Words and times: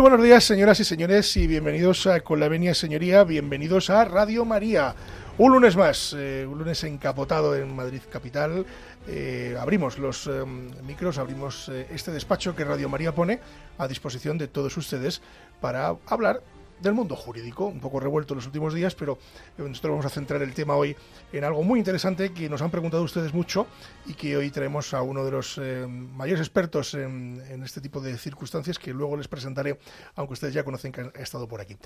Muy 0.00 0.08
buenos 0.08 0.24
días, 0.24 0.44
señoras 0.44 0.80
y 0.80 0.84
señores, 0.84 1.36
y 1.36 1.46
bienvenidos 1.46 2.06
a 2.06 2.22
Con 2.22 2.40
la 2.40 2.48
Venia 2.48 2.72
Señoría, 2.72 3.22
bienvenidos 3.22 3.90
a 3.90 4.02
Radio 4.06 4.46
María. 4.46 4.94
Un 5.36 5.52
lunes 5.52 5.76
más, 5.76 6.16
eh, 6.16 6.46
un 6.50 6.58
lunes 6.58 6.82
encapotado 6.84 7.54
en 7.54 7.76
Madrid 7.76 8.00
Capital. 8.10 8.64
Eh, 9.06 9.54
abrimos 9.60 9.98
los 9.98 10.26
eh, 10.26 10.42
micros, 10.86 11.18
abrimos 11.18 11.68
eh, 11.68 11.86
este 11.90 12.12
despacho 12.12 12.56
que 12.56 12.64
Radio 12.64 12.88
María 12.88 13.14
pone 13.14 13.40
a 13.76 13.86
disposición 13.86 14.38
de 14.38 14.48
todos 14.48 14.74
ustedes 14.78 15.20
para 15.60 15.94
hablar 16.06 16.40
del 16.80 16.94
mundo 16.94 17.16
jurídico, 17.16 17.66
un 17.66 17.80
poco 17.80 18.00
revuelto 18.00 18.34
en 18.34 18.38
los 18.38 18.46
últimos 18.46 18.74
días, 18.74 18.94
pero 18.94 19.18
nosotros 19.58 19.90
vamos 19.90 20.06
a 20.06 20.10
centrar 20.10 20.42
el 20.42 20.54
tema 20.54 20.76
hoy 20.76 20.96
en 21.32 21.44
algo 21.44 21.62
muy 21.62 21.78
interesante 21.78 22.32
que 22.32 22.48
nos 22.48 22.62
han 22.62 22.70
preguntado 22.70 23.02
ustedes 23.02 23.34
mucho 23.34 23.66
y 24.06 24.14
que 24.14 24.36
hoy 24.36 24.50
traemos 24.50 24.94
a 24.94 25.02
uno 25.02 25.24
de 25.24 25.30
los 25.30 25.58
eh, 25.58 25.86
mayores 25.86 26.40
expertos 26.40 26.94
en, 26.94 27.42
en, 27.48 27.62
este 27.62 27.80
tipo 27.80 28.00
de 28.00 28.16
circunstancias 28.16 28.78
que 28.78 28.92
luego 28.92 29.16
les 29.16 29.28
presentaré, 29.28 29.78
aunque 30.14 30.34
ustedes 30.34 30.54
ya 30.54 30.64
conocen 30.64 30.92
que 30.92 31.00
ha 31.00 31.22
estado 31.22 31.46
por 31.46 31.60
aquí. 31.60 31.76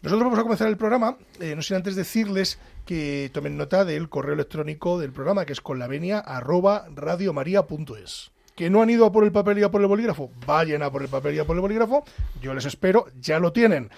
Nosotros 0.00 0.24
vamos 0.24 0.38
a 0.38 0.42
comenzar 0.42 0.68
el 0.68 0.76
programa, 0.76 1.16
eh, 1.40 1.56
no 1.56 1.62
sin 1.62 1.76
antes 1.76 1.96
decirles 1.96 2.58
que 2.86 3.30
tomen 3.34 3.56
nota 3.56 3.84
del 3.84 4.08
correo 4.08 4.34
electrónico 4.34 4.98
del 4.98 5.12
programa, 5.12 5.44
que 5.44 5.52
es 5.52 5.60
con 5.60 5.80
la 5.80 5.88
venia 5.88 6.20
arroba 6.20 6.86
que 8.58 8.70
no 8.70 8.82
han 8.82 8.90
ido 8.90 9.06
a 9.06 9.12
por 9.12 9.22
el 9.22 9.30
papel 9.30 9.60
y 9.60 9.62
a 9.62 9.70
por 9.70 9.80
el 9.80 9.86
bolígrafo, 9.86 10.32
vayan 10.44 10.82
a 10.82 10.90
por 10.90 11.02
el 11.02 11.08
papel 11.08 11.36
y 11.36 11.38
a 11.38 11.44
por 11.44 11.54
el 11.54 11.60
bolígrafo, 11.60 12.02
yo 12.40 12.54
les 12.54 12.64
espero, 12.64 13.06
ya 13.20 13.38
lo 13.38 13.52
tienen 13.52 13.88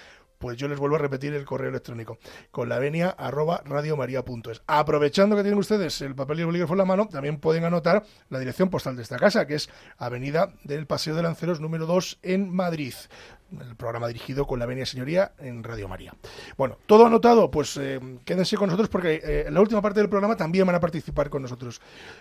pues 0.41 0.57
yo 0.57 0.69
les 0.69 0.79
vuelvo 0.79 0.97
a 0.97 0.99
repetir 0.99 1.35
el 1.35 1.45
correo 1.45 1.69
electrónico 1.69 2.19
con 2.51 2.71
la 2.71 2.79
venia 2.79 3.11
arroba 3.11 3.63
radiomaria.es. 3.63 4.63
Aprovechando 4.67 5.37
que 5.37 5.43
tienen 5.43 5.59
ustedes 5.59 6.01
el 6.01 6.15
papel 6.15 6.39
y 6.39 6.41
el 6.41 6.47
bolígrafo 6.47 6.73
en 6.73 6.79
la 6.79 6.85
mano, 6.87 7.09
también 7.09 7.39
pueden 7.39 7.65
anotar 7.65 8.05
la 8.31 8.39
dirección 8.39 8.71
postal 8.71 8.97
de 8.97 9.03
esta 9.03 9.19
casa, 9.19 9.47
que 9.47 9.57
es 9.57 9.69
Avenida 9.99 10.55
del 10.65 10.87
Paseo 10.87 11.15
de 11.15 11.23
Lanceros 11.23 11.61
número 11.61 11.85
2 11.85 12.21
en 12.23 12.51
Madrid 12.51 12.95
el 13.59 13.77
programa 13.77 14.07
dirigido 14.09 14.47
con 14.47 14.59
la 14.59 14.67
venia 14.67 14.87
señoría 14.87 15.33
en 15.39 15.65
Radio 15.65 15.89
María. 15.89 16.15
Bueno, 16.57 16.79
todo 16.87 17.07
anotado, 17.07 17.51
pues 17.51 17.77
eh, 17.77 18.01
quédense 18.25 18.57
con 18.57 18.69
nosotros 18.69 18.89
porque 18.89 19.15
eh, 19.15 19.45
en 19.47 19.55
la 19.55 19.61
última 19.61 19.83
parte 19.83 20.01
del 20.01 20.09
programa 20.09 20.37
también 20.37 20.67
van 20.67 20.77
a 20.77 20.81
participar 20.81 21.31
con 21.31 21.43
nosotros. 21.43 21.81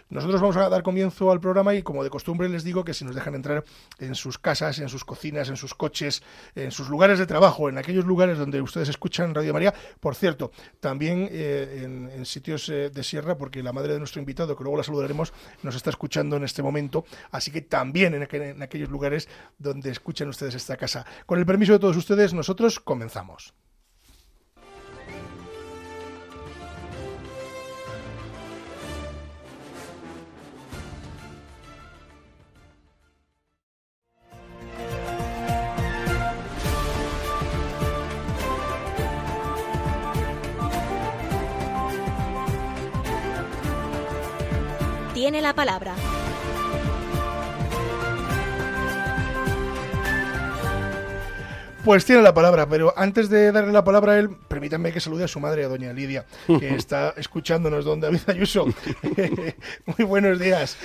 Nosotros 0.09 0.41
vamos 0.41 0.57
a 0.57 0.69
dar 0.69 0.83
comienzo 0.83 1.31
al 1.31 1.39
programa 1.39 1.75
y 1.75 1.83
como 1.83 2.03
de 2.03 2.09
costumbre 2.09 2.49
les 2.49 2.63
digo 2.63 2.83
que 2.83 2.93
si 2.93 3.05
nos 3.05 3.15
dejan 3.15 3.35
entrar 3.35 3.63
en 3.99 4.15
sus 4.15 4.37
casas, 4.37 4.79
en 4.79 4.89
sus 4.89 5.05
cocinas, 5.05 5.49
en 5.49 5.57
sus 5.57 5.73
coches, 5.73 6.23
en 6.55 6.71
sus 6.71 6.89
lugares 6.89 7.19
de 7.19 7.25
trabajo, 7.25 7.69
en 7.69 7.77
aquellos 7.77 8.05
lugares 8.05 8.37
donde 8.37 8.61
ustedes 8.61 8.89
escuchan 8.89 9.35
Radio 9.35 9.53
María, 9.53 9.73
por 9.99 10.15
cierto, 10.15 10.51
también 10.79 11.27
eh, 11.31 11.81
en, 11.83 12.25
sitios 12.25 12.67
de 12.67 13.03
sierra, 13.03 13.37
porque 13.37 13.63
la 13.63 13.73
madre 13.73 13.93
de 13.93 13.99
nuestro 13.99 14.19
invitado, 14.19 14.55
que 14.55 14.63
luego 14.63 14.77
la 14.77 14.83
saludaremos, 14.83 15.33
nos 15.63 15.75
está 15.75 15.89
escuchando 15.89 16.35
en 16.35 16.43
este 16.43 16.61
momento, 16.61 17.05
así 17.31 17.49
que 17.49 17.61
también 17.61 18.13
en 18.13 18.61
aquellos 18.61 18.89
lugares 18.89 19.27
donde 19.57 19.89
escuchan 19.89 20.29
ustedes 20.29 20.53
esta 20.53 20.77
casa. 20.77 21.05
Con 21.25 21.39
el 21.39 21.45
permiso 21.45 21.73
de 21.73 21.79
todos 21.79 21.97
ustedes, 21.97 22.33
nosotros 22.33 22.79
comenzamos. 22.79 23.53
Tiene 45.13 45.41
la 45.41 45.53
palabra. 45.53 45.95
Pues 51.83 52.03
tiene 52.03 52.21
la 52.21 52.33
palabra, 52.33 52.67
pero 52.67 52.93
antes 52.97 53.29
de 53.29 53.51
darle 53.51 53.71
la 53.71 53.83
palabra 53.83 54.13
a 54.13 54.19
él, 54.19 54.29
permítanme 54.47 54.91
que 54.91 54.99
salude 54.99 55.23
a 55.23 55.27
su 55.27 55.39
madre, 55.39 55.63
a 55.63 55.69
doña 55.69 55.93
Lidia, 55.93 56.25
que 56.45 56.75
está 56.75 57.13
escuchándonos, 57.15 57.85
don 57.85 58.01
David 58.01 58.21
Ayuso. 58.27 58.67
Muy 59.97 60.05
buenos 60.05 60.39
días. 60.39 60.77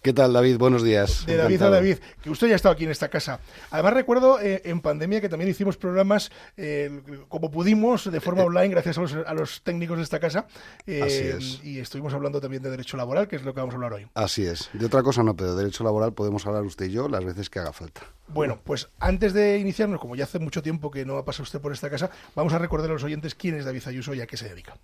¿Qué 0.00 0.12
tal, 0.12 0.32
David? 0.32 0.58
Buenos 0.58 0.84
días. 0.84 1.26
De 1.26 1.36
David 1.36 1.56
Encantado. 1.56 1.72
a 1.72 1.76
David, 1.76 1.98
que 2.22 2.30
usted 2.30 2.46
ya 2.46 2.52
ha 2.52 2.56
estado 2.56 2.72
aquí 2.72 2.84
en 2.84 2.92
esta 2.92 3.08
casa. 3.08 3.40
Además, 3.72 3.94
recuerdo 3.94 4.40
eh, 4.40 4.62
en 4.64 4.80
pandemia 4.80 5.20
que 5.20 5.28
también 5.28 5.50
hicimos 5.50 5.76
programas 5.76 6.30
eh, 6.56 7.00
como 7.28 7.50
pudimos, 7.50 8.08
de 8.10 8.20
forma 8.20 8.44
online, 8.44 8.68
gracias 8.68 8.96
a 8.96 9.00
los, 9.00 9.14
a 9.14 9.34
los 9.34 9.60
técnicos 9.62 9.96
de 9.96 10.04
esta 10.04 10.20
casa. 10.20 10.46
Eh, 10.86 11.02
Así 11.02 11.24
es. 11.24 11.64
Y 11.64 11.80
estuvimos 11.80 12.14
hablando 12.14 12.40
también 12.40 12.62
de 12.62 12.70
derecho 12.70 12.96
laboral, 12.96 13.26
que 13.26 13.34
es 13.36 13.42
lo 13.42 13.52
que 13.52 13.60
vamos 13.60 13.74
a 13.74 13.76
hablar 13.76 13.92
hoy. 13.94 14.06
Así 14.14 14.46
es. 14.46 14.70
De 14.72 14.86
otra 14.86 15.02
cosa 15.02 15.24
no, 15.24 15.34
pero 15.34 15.56
de 15.56 15.64
derecho 15.64 15.82
laboral 15.82 16.12
podemos 16.12 16.46
hablar 16.46 16.62
usted 16.62 16.86
y 16.86 16.92
yo 16.92 17.08
las 17.08 17.24
veces 17.24 17.50
que 17.50 17.58
haga 17.58 17.72
falta. 17.72 18.02
Bueno, 18.28 18.60
pues 18.62 18.88
antes 19.00 19.32
de 19.32 19.58
iniciarnos, 19.58 20.00
como 20.00 20.14
ya 20.14 20.24
hace 20.24 20.38
mucho 20.38 20.62
tiempo 20.62 20.92
que 20.92 21.04
no 21.04 21.16
ha 21.16 21.24
pasado 21.24 21.42
usted 21.42 21.60
por 21.60 21.72
esta 21.72 21.90
casa, 21.90 22.08
vamos 22.36 22.52
a 22.52 22.58
recordar 22.58 22.88
a 22.90 22.92
los 22.92 23.02
oyentes 23.02 23.34
quién 23.34 23.56
es 23.56 23.64
David 23.64 23.82
Ayuso 23.86 24.14
y 24.14 24.20
a 24.20 24.28
qué 24.28 24.36
se 24.36 24.48
dedica. 24.48 24.76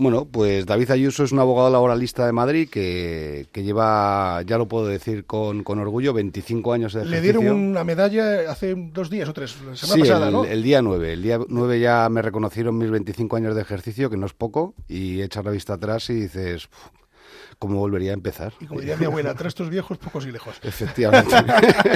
Bueno, 0.00 0.24
pues 0.24 0.64
David 0.64 0.92
Ayuso 0.92 1.24
es 1.24 1.32
un 1.32 1.40
abogado 1.40 1.68
laboralista 1.68 2.24
de 2.24 2.32
Madrid 2.32 2.70
que, 2.70 3.48
que 3.52 3.62
lleva, 3.62 4.40
ya 4.46 4.56
lo 4.56 4.66
puedo 4.66 4.86
decir 4.86 5.26
con, 5.26 5.62
con, 5.62 5.78
orgullo, 5.78 6.14
25 6.14 6.72
años 6.72 6.94
de 6.94 7.00
ejercicio. 7.00 7.20
Le 7.20 7.40
dieron 7.40 7.54
una 7.54 7.84
medalla 7.84 8.50
hace 8.50 8.74
dos 8.74 9.10
días 9.10 9.28
o 9.28 9.34
tres, 9.34 9.56
la 9.60 9.76
semana 9.76 9.94
sí, 9.94 10.00
pasada, 10.00 10.28
el, 10.28 10.32
¿no? 10.32 10.44
el 10.46 10.62
día 10.62 10.80
9. 10.80 11.12
El 11.12 11.22
día 11.22 11.38
9 11.46 11.80
ya 11.80 12.08
me 12.08 12.22
reconocieron 12.22 12.78
mis 12.78 12.90
25 12.90 13.36
años 13.36 13.54
de 13.54 13.60
ejercicio, 13.60 14.08
que 14.08 14.16
no 14.16 14.24
es 14.24 14.32
poco, 14.32 14.74
y 14.88 15.20
echas 15.20 15.44
la 15.44 15.50
vista 15.50 15.74
atrás 15.74 16.08
y 16.08 16.14
dices, 16.14 16.70
¿cómo 17.60 17.78
volvería 17.78 18.12
a 18.12 18.14
empezar? 18.14 18.54
Y 18.58 18.64
como 18.64 18.80
diría 18.80 18.96
mi 18.96 19.04
abuela, 19.04 19.34
trastos 19.34 19.68
viejos, 19.68 19.98
pocos 19.98 20.24
y 20.26 20.32
lejos. 20.32 20.58
Efectivamente. 20.62 21.36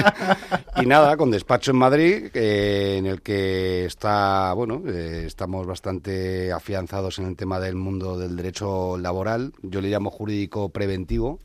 y 0.81 0.85
nada, 0.85 1.17
con 1.17 1.31
despacho 1.31 1.71
en 1.71 1.77
Madrid, 1.77 2.29
eh, 2.35 2.97
en 2.99 3.07
el 3.07 3.23
que 3.23 3.85
está, 3.85 4.53
bueno, 4.53 4.83
eh, 4.87 5.23
estamos 5.25 5.65
bastante 5.65 6.53
afianzados 6.53 7.17
en 7.17 7.25
el 7.25 7.35
tema 7.35 7.59
del 7.59 7.75
mundo 7.75 8.17
del 8.17 8.37
derecho 8.37 8.97
laboral. 8.99 9.53
Yo 9.63 9.81
le 9.81 9.89
llamo 9.89 10.11
jurídico 10.11 10.69
preventivo 10.69 11.39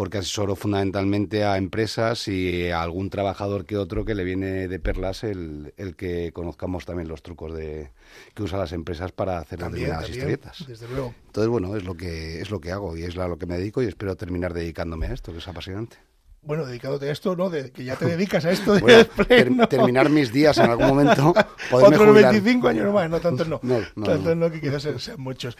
porque 0.00 0.16
asesoro 0.16 0.56
fundamentalmente 0.56 1.44
a 1.44 1.58
empresas 1.58 2.26
y 2.26 2.70
a 2.70 2.80
algún 2.80 3.10
trabajador 3.10 3.66
que 3.66 3.76
otro 3.76 4.06
que 4.06 4.14
le 4.14 4.24
viene 4.24 4.66
de 4.66 4.78
perlas 4.78 5.24
el, 5.24 5.74
el 5.76 5.94
que 5.94 6.32
conozcamos 6.32 6.86
también 6.86 7.06
los 7.06 7.22
trucos 7.22 7.54
de 7.54 7.90
que 8.32 8.42
usan 8.42 8.60
las 8.60 8.72
empresas 8.72 9.12
para 9.12 9.36
hacer 9.36 9.58
también, 9.58 9.90
determinadas 9.90 10.06
también, 10.06 10.30
historietas. 10.30 10.66
Desde 10.66 10.88
luego. 10.88 11.14
Entonces, 11.26 11.50
bueno, 11.50 11.76
es 11.76 11.84
lo 11.84 11.96
que 11.96 12.40
es 12.40 12.50
lo 12.50 12.62
que 12.62 12.72
hago 12.72 12.96
y 12.96 13.02
es 13.02 13.18
a 13.18 13.28
lo 13.28 13.36
que 13.36 13.44
me 13.44 13.58
dedico 13.58 13.82
y 13.82 13.88
espero 13.88 14.16
terminar 14.16 14.54
dedicándome 14.54 15.06
a 15.06 15.12
esto, 15.12 15.32
que 15.32 15.38
es 15.38 15.48
apasionante. 15.48 15.98
Bueno, 16.42 16.64
dedicándote 16.64 17.06
a 17.10 17.12
esto, 17.12 17.36
¿no? 17.36 17.50
De, 17.50 17.70
que 17.70 17.84
ya 17.84 17.96
te 17.96 18.06
dedicas 18.16 18.44
a 18.46 18.50
esto 18.50 18.74
de 18.74 18.80
bueno, 18.80 19.04
pleno. 19.26 19.68
ter 19.68 19.78
terminar 19.78 20.08
mis 20.08 20.32
días 20.32 20.56
en 20.58 20.70
algún 20.70 20.86
momento. 20.86 21.34
Otros 21.70 22.14
25 22.14 22.68
años 22.68 22.92
más, 22.92 23.10
no 23.10 23.20
tantos 23.20 23.46
no. 23.46 23.60
no, 23.62 23.80
no 23.94 24.06
tantos 24.06 24.36
no, 24.36 24.50
que 24.50 24.60
quizás 24.60 24.82
sean, 24.82 25.20
muchos. 25.20 25.58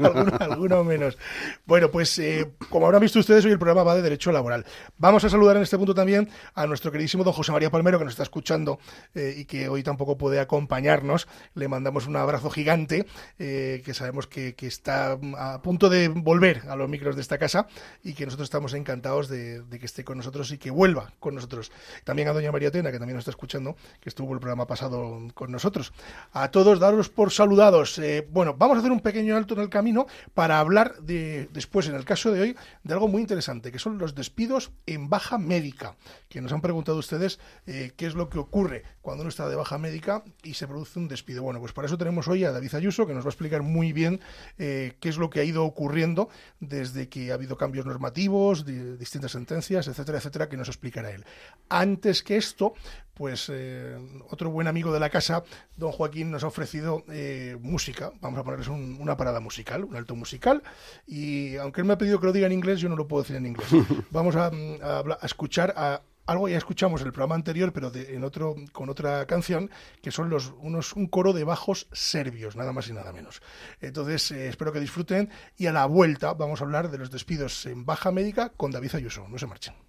alguno, 0.00 0.32
alguno, 0.40 0.84
menos. 0.84 1.18
Bueno, 1.66 1.90
pues 1.90 2.18
eh, 2.18 2.52
como 2.70 2.86
habrán 2.86 3.02
visto 3.02 3.18
ustedes, 3.18 3.44
hoy 3.44 3.52
el 3.52 3.58
programa 3.58 3.82
va 3.82 3.94
de 3.94 4.02
derecho 4.02 4.32
laboral. 4.32 4.64
Vamos 4.96 5.24
a 5.24 5.28
saludar 5.28 5.56
en 5.56 5.62
este 5.62 5.76
punto 5.76 5.94
también 5.94 6.30
a 6.54 6.66
nuestro 6.66 6.90
queridísimo 6.90 7.22
don 7.22 7.34
José 7.34 7.52
María 7.52 7.70
Palmero, 7.70 7.98
que 7.98 8.04
nos 8.04 8.14
está 8.14 8.22
escuchando 8.22 8.78
eh, 9.14 9.34
y 9.36 9.44
que 9.44 9.68
hoy 9.68 9.82
tampoco 9.82 10.16
puede 10.16 10.40
acompañarnos. 10.40 11.28
Le 11.54 11.68
mandamos 11.68 12.06
un 12.06 12.16
abrazo 12.16 12.48
gigante, 12.48 13.06
eh, 13.38 13.82
que 13.84 13.92
sabemos 13.92 14.26
que, 14.26 14.54
que, 14.54 14.66
está 14.66 15.18
a 15.36 15.60
punto 15.60 15.90
de 15.90 16.08
volver 16.08 16.62
a 16.68 16.76
los 16.76 16.88
micros 16.88 17.14
de 17.14 17.22
esta 17.22 17.36
casa 17.36 17.66
y 18.02 18.14
que 18.14 18.24
nosotros 18.24 18.46
estamos 18.46 18.72
encantados 18.72 19.28
de, 19.28 19.60
de 19.62 19.78
que 19.78 19.86
esté 19.86 20.02
con 20.02 20.13
con 20.14 20.18
nosotros 20.18 20.52
y 20.52 20.58
que 20.58 20.70
vuelva 20.70 21.12
con 21.18 21.34
nosotros. 21.34 21.72
También 22.04 22.28
a 22.28 22.32
doña 22.32 22.52
María 22.52 22.70
Tena, 22.70 22.92
que 22.92 22.98
también 23.00 23.16
nos 23.16 23.22
está 23.22 23.32
escuchando, 23.32 23.74
que 24.00 24.08
estuvo 24.08 24.32
el 24.32 24.38
programa 24.38 24.64
pasado 24.64 25.26
con 25.34 25.50
nosotros. 25.50 25.92
A 26.32 26.52
todos, 26.52 26.78
daros 26.78 27.08
por 27.08 27.32
saludados. 27.32 27.98
Eh, 27.98 28.24
bueno, 28.30 28.54
vamos 28.56 28.76
a 28.76 28.78
hacer 28.78 28.92
un 28.92 29.00
pequeño 29.00 29.36
alto 29.36 29.54
en 29.54 29.60
el 29.60 29.68
camino 29.68 30.06
para 30.32 30.60
hablar 30.60 31.00
de, 31.00 31.48
después, 31.52 31.88
en 31.88 31.96
el 31.96 32.04
caso 32.04 32.30
de 32.30 32.40
hoy, 32.40 32.56
de 32.84 32.94
algo 32.94 33.08
muy 33.08 33.22
interesante, 33.22 33.72
que 33.72 33.80
son 33.80 33.98
los 33.98 34.14
despidos 34.14 34.70
en 34.86 35.10
baja 35.10 35.36
médica, 35.36 35.96
que 36.28 36.40
nos 36.40 36.52
han 36.52 36.60
preguntado 36.60 36.98
ustedes 36.98 37.40
eh, 37.66 37.90
qué 37.96 38.06
es 38.06 38.14
lo 38.14 38.28
que 38.28 38.38
ocurre 38.38 38.84
cuando 39.02 39.22
uno 39.22 39.30
está 39.30 39.48
de 39.48 39.56
baja 39.56 39.78
médica 39.78 40.22
y 40.44 40.54
se 40.54 40.68
produce 40.68 41.00
un 41.00 41.08
despido. 41.08 41.42
Bueno, 41.42 41.58
pues 41.58 41.72
para 41.72 41.86
eso 41.86 41.98
tenemos 41.98 42.28
hoy 42.28 42.44
a 42.44 42.52
David 42.52 42.72
Ayuso, 42.76 43.04
que 43.04 43.14
nos 43.14 43.24
va 43.24 43.28
a 43.28 43.32
explicar 43.32 43.62
muy 43.62 43.92
bien 43.92 44.20
eh, 44.58 44.96
qué 45.00 45.08
es 45.08 45.16
lo 45.16 45.28
que 45.28 45.40
ha 45.40 45.44
ido 45.44 45.64
ocurriendo 45.64 46.28
desde 46.60 47.08
que 47.08 47.32
ha 47.32 47.34
habido 47.34 47.56
cambios 47.56 47.84
normativos, 47.84 48.64
distintas 48.64 49.32
sentencias, 49.32 49.88
etcétera, 50.04 50.18
etcétera, 50.18 50.48
que 50.48 50.56
nos 50.56 50.68
explicará 50.68 51.10
él. 51.10 51.24
Antes 51.68 52.22
que 52.22 52.36
esto, 52.36 52.74
pues 53.14 53.50
eh, 53.52 53.96
otro 54.28 54.50
buen 54.50 54.68
amigo 54.68 54.92
de 54.92 55.00
la 55.00 55.10
casa, 55.10 55.44
don 55.76 55.92
Joaquín, 55.92 56.30
nos 56.30 56.44
ha 56.44 56.48
ofrecido 56.48 57.04
eh, 57.08 57.56
música. 57.60 58.12
Vamos 58.20 58.38
a 58.38 58.44
ponerles 58.44 58.68
una 58.68 59.16
parada 59.16 59.40
musical, 59.40 59.84
un 59.84 59.96
alto 59.96 60.14
musical. 60.14 60.62
Y 61.06 61.56
aunque 61.56 61.80
él 61.80 61.86
me 61.86 61.94
ha 61.94 61.98
pedido 61.98 62.20
que 62.20 62.26
lo 62.26 62.32
diga 62.32 62.46
en 62.46 62.52
inglés, 62.52 62.80
yo 62.80 62.88
no 62.88 62.96
lo 62.96 63.08
puedo 63.08 63.22
decir 63.22 63.36
en 63.36 63.46
inglés. 63.46 63.68
Vamos 64.10 64.36
a, 64.36 64.48
a 64.48 65.26
escuchar 65.26 65.72
a 65.76 66.02
algo 66.26 66.48
ya 66.48 66.56
escuchamos 66.56 67.00
en 67.02 67.08
el 67.08 67.12
programa 67.12 67.34
anterior, 67.34 67.72
pero 67.72 67.92
en 67.94 68.24
otro, 68.24 68.54
con 68.72 68.88
otra 68.88 69.26
canción, 69.26 69.70
que 70.00 70.10
son 70.10 70.30
los, 70.30 70.54
unos, 70.58 70.94
un 70.94 71.06
coro 71.06 71.32
de 71.32 71.44
bajos 71.44 71.86
serbios, 71.92 72.56
nada 72.56 72.72
más 72.72 72.88
y 72.88 72.92
nada 72.92 73.12
menos. 73.12 73.42
Entonces, 73.80 74.30
eh, 74.30 74.48
espero 74.48 74.72
que 74.72 74.80
disfruten 74.80 75.30
y 75.56 75.66
a 75.66 75.72
la 75.72 75.86
vuelta 75.86 76.32
vamos 76.34 76.60
a 76.60 76.64
hablar 76.64 76.90
de 76.90 76.98
los 76.98 77.10
despidos 77.10 77.66
en 77.66 77.84
baja 77.84 78.10
médica 78.10 78.50
con 78.50 78.70
David 78.70 78.94
Ayuso. 78.94 79.28
No 79.28 79.38
se 79.38 79.46
marchen. 79.46 79.83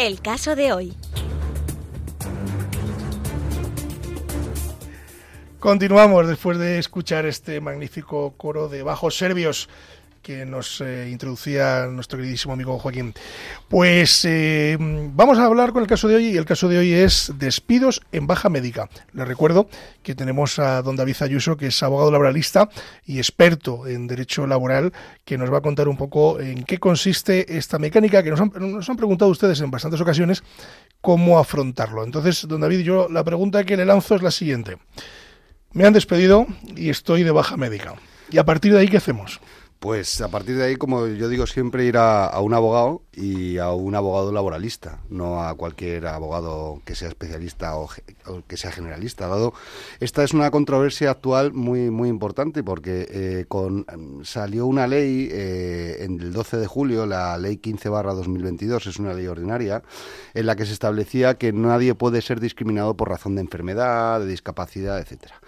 El 0.00 0.22
caso 0.22 0.56
de 0.56 0.72
hoy. 0.72 0.94
Continuamos 5.58 6.26
después 6.26 6.56
de 6.56 6.78
escuchar 6.78 7.26
este 7.26 7.60
magnífico 7.60 8.32
coro 8.38 8.70
de 8.70 8.82
bajos 8.82 9.18
serbios 9.18 9.68
que 10.22 10.44
nos 10.44 10.80
eh, 10.80 11.08
introducía 11.10 11.86
nuestro 11.86 12.18
queridísimo 12.18 12.54
amigo 12.54 12.78
Joaquín. 12.78 13.14
Pues 13.68 14.24
eh, 14.24 14.76
vamos 14.78 15.38
a 15.38 15.44
hablar 15.44 15.72
con 15.72 15.82
el 15.82 15.88
caso 15.88 16.08
de 16.08 16.16
hoy 16.16 16.26
y 16.26 16.36
el 16.36 16.44
caso 16.44 16.68
de 16.68 16.78
hoy 16.78 16.92
es 16.92 17.32
despidos 17.38 18.02
en 18.12 18.26
baja 18.26 18.48
médica. 18.48 18.88
Les 19.12 19.26
recuerdo 19.26 19.68
que 20.02 20.14
tenemos 20.14 20.58
a 20.58 20.82
don 20.82 20.96
David 20.96 21.16
Ayuso, 21.20 21.56
que 21.56 21.68
es 21.68 21.82
abogado 21.82 22.10
laboralista 22.10 22.68
y 23.06 23.18
experto 23.18 23.86
en 23.86 24.06
derecho 24.06 24.46
laboral, 24.46 24.92
que 25.24 25.38
nos 25.38 25.52
va 25.52 25.58
a 25.58 25.62
contar 25.62 25.88
un 25.88 25.96
poco 25.96 26.40
en 26.40 26.64
qué 26.64 26.78
consiste 26.78 27.56
esta 27.56 27.78
mecánica 27.78 28.22
que 28.22 28.30
nos 28.30 28.40
han, 28.40 28.52
nos 28.54 28.88
han 28.88 28.96
preguntado 28.96 29.30
ustedes 29.30 29.60
en 29.60 29.70
bastantes 29.70 30.00
ocasiones 30.00 30.42
cómo 31.00 31.38
afrontarlo. 31.38 32.04
Entonces, 32.04 32.46
don 32.46 32.60
David, 32.60 32.80
yo 32.80 33.08
la 33.08 33.24
pregunta 33.24 33.64
que 33.64 33.76
le 33.76 33.84
lanzo 33.84 34.16
es 34.16 34.22
la 34.22 34.30
siguiente. 34.30 34.76
Me 35.72 35.86
han 35.86 35.92
despedido 35.92 36.46
y 36.76 36.90
estoy 36.90 37.22
de 37.22 37.30
baja 37.30 37.56
médica. 37.56 37.94
¿Y 38.30 38.38
a 38.38 38.44
partir 38.44 38.72
de 38.72 38.80
ahí 38.80 38.88
qué 38.88 38.96
hacemos? 38.96 39.40
Pues 39.80 40.20
a 40.20 40.28
partir 40.28 40.58
de 40.58 40.64
ahí, 40.64 40.76
como 40.76 41.06
yo 41.06 41.30
digo, 41.30 41.46
siempre 41.46 41.86
ir 41.86 41.96
a, 41.96 42.38
un 42.40 42.52
abogado 42.52 43.00
y 43.14 43.56
a 43.56 43.72
un 43.72 43.94
abogado 43.94 44.30
laboralista, 44.30 45.00
no 45.08 45.42
a 45.42 45.54
cualquier 45.54 46.06
abogado 46.06 46.82
que 46.84 46.94
sea 46.94 47.08
especialista 47.08 47.78
o, 47.78 47.88
que 48.46 48.58
sea 48.58 48.72
generalista. 48.72 49.26
Dado 49.26 49.54
esta 49.98 50.22
es 50.22 50.34
una 50.34 50.50
controversia 50.50 51.10
actual 51.10 51.54
muy 51.54 51.90
muy 51.90 52.10
importante 52.10 52.62
porque 52.62 53.06
eh, 53.10 53.46
con 53.48 53.86
salió 54.22 54.66
una 54.66 54.86
ley 54.86 55.30
eh, 55.32 55.96
en 56.00 56.20
el 56.20 56.34
12 56.34 56.58
de 56.58 56.66
julio, 56.66 57.06
la 57.06 57.38
ley 57.38 57.56
15/2022, 57.56 58.86
es 58.86 58.98
una 58.98 59.14
ley 59.14 59.28
ordinaria 59.28 59.82
en 60.34 60.44
la 60.44 60.56
que 60.56 60.66
se 60.66 60.74
establecía 60.74 61.38
que 61.38 61.54
nadie 61.54 61.94
puede 61.94 62.20
ser 62.20 62.38
discriminado 62.38 62.98
por 62.98 63.08
razón 63.08 63.34
de 63.34 63.40
enfermedad, 63.40 64.20
de 64.20 64.26
discapacidad, 64.26 64.98
etcétera. 64.98 65.40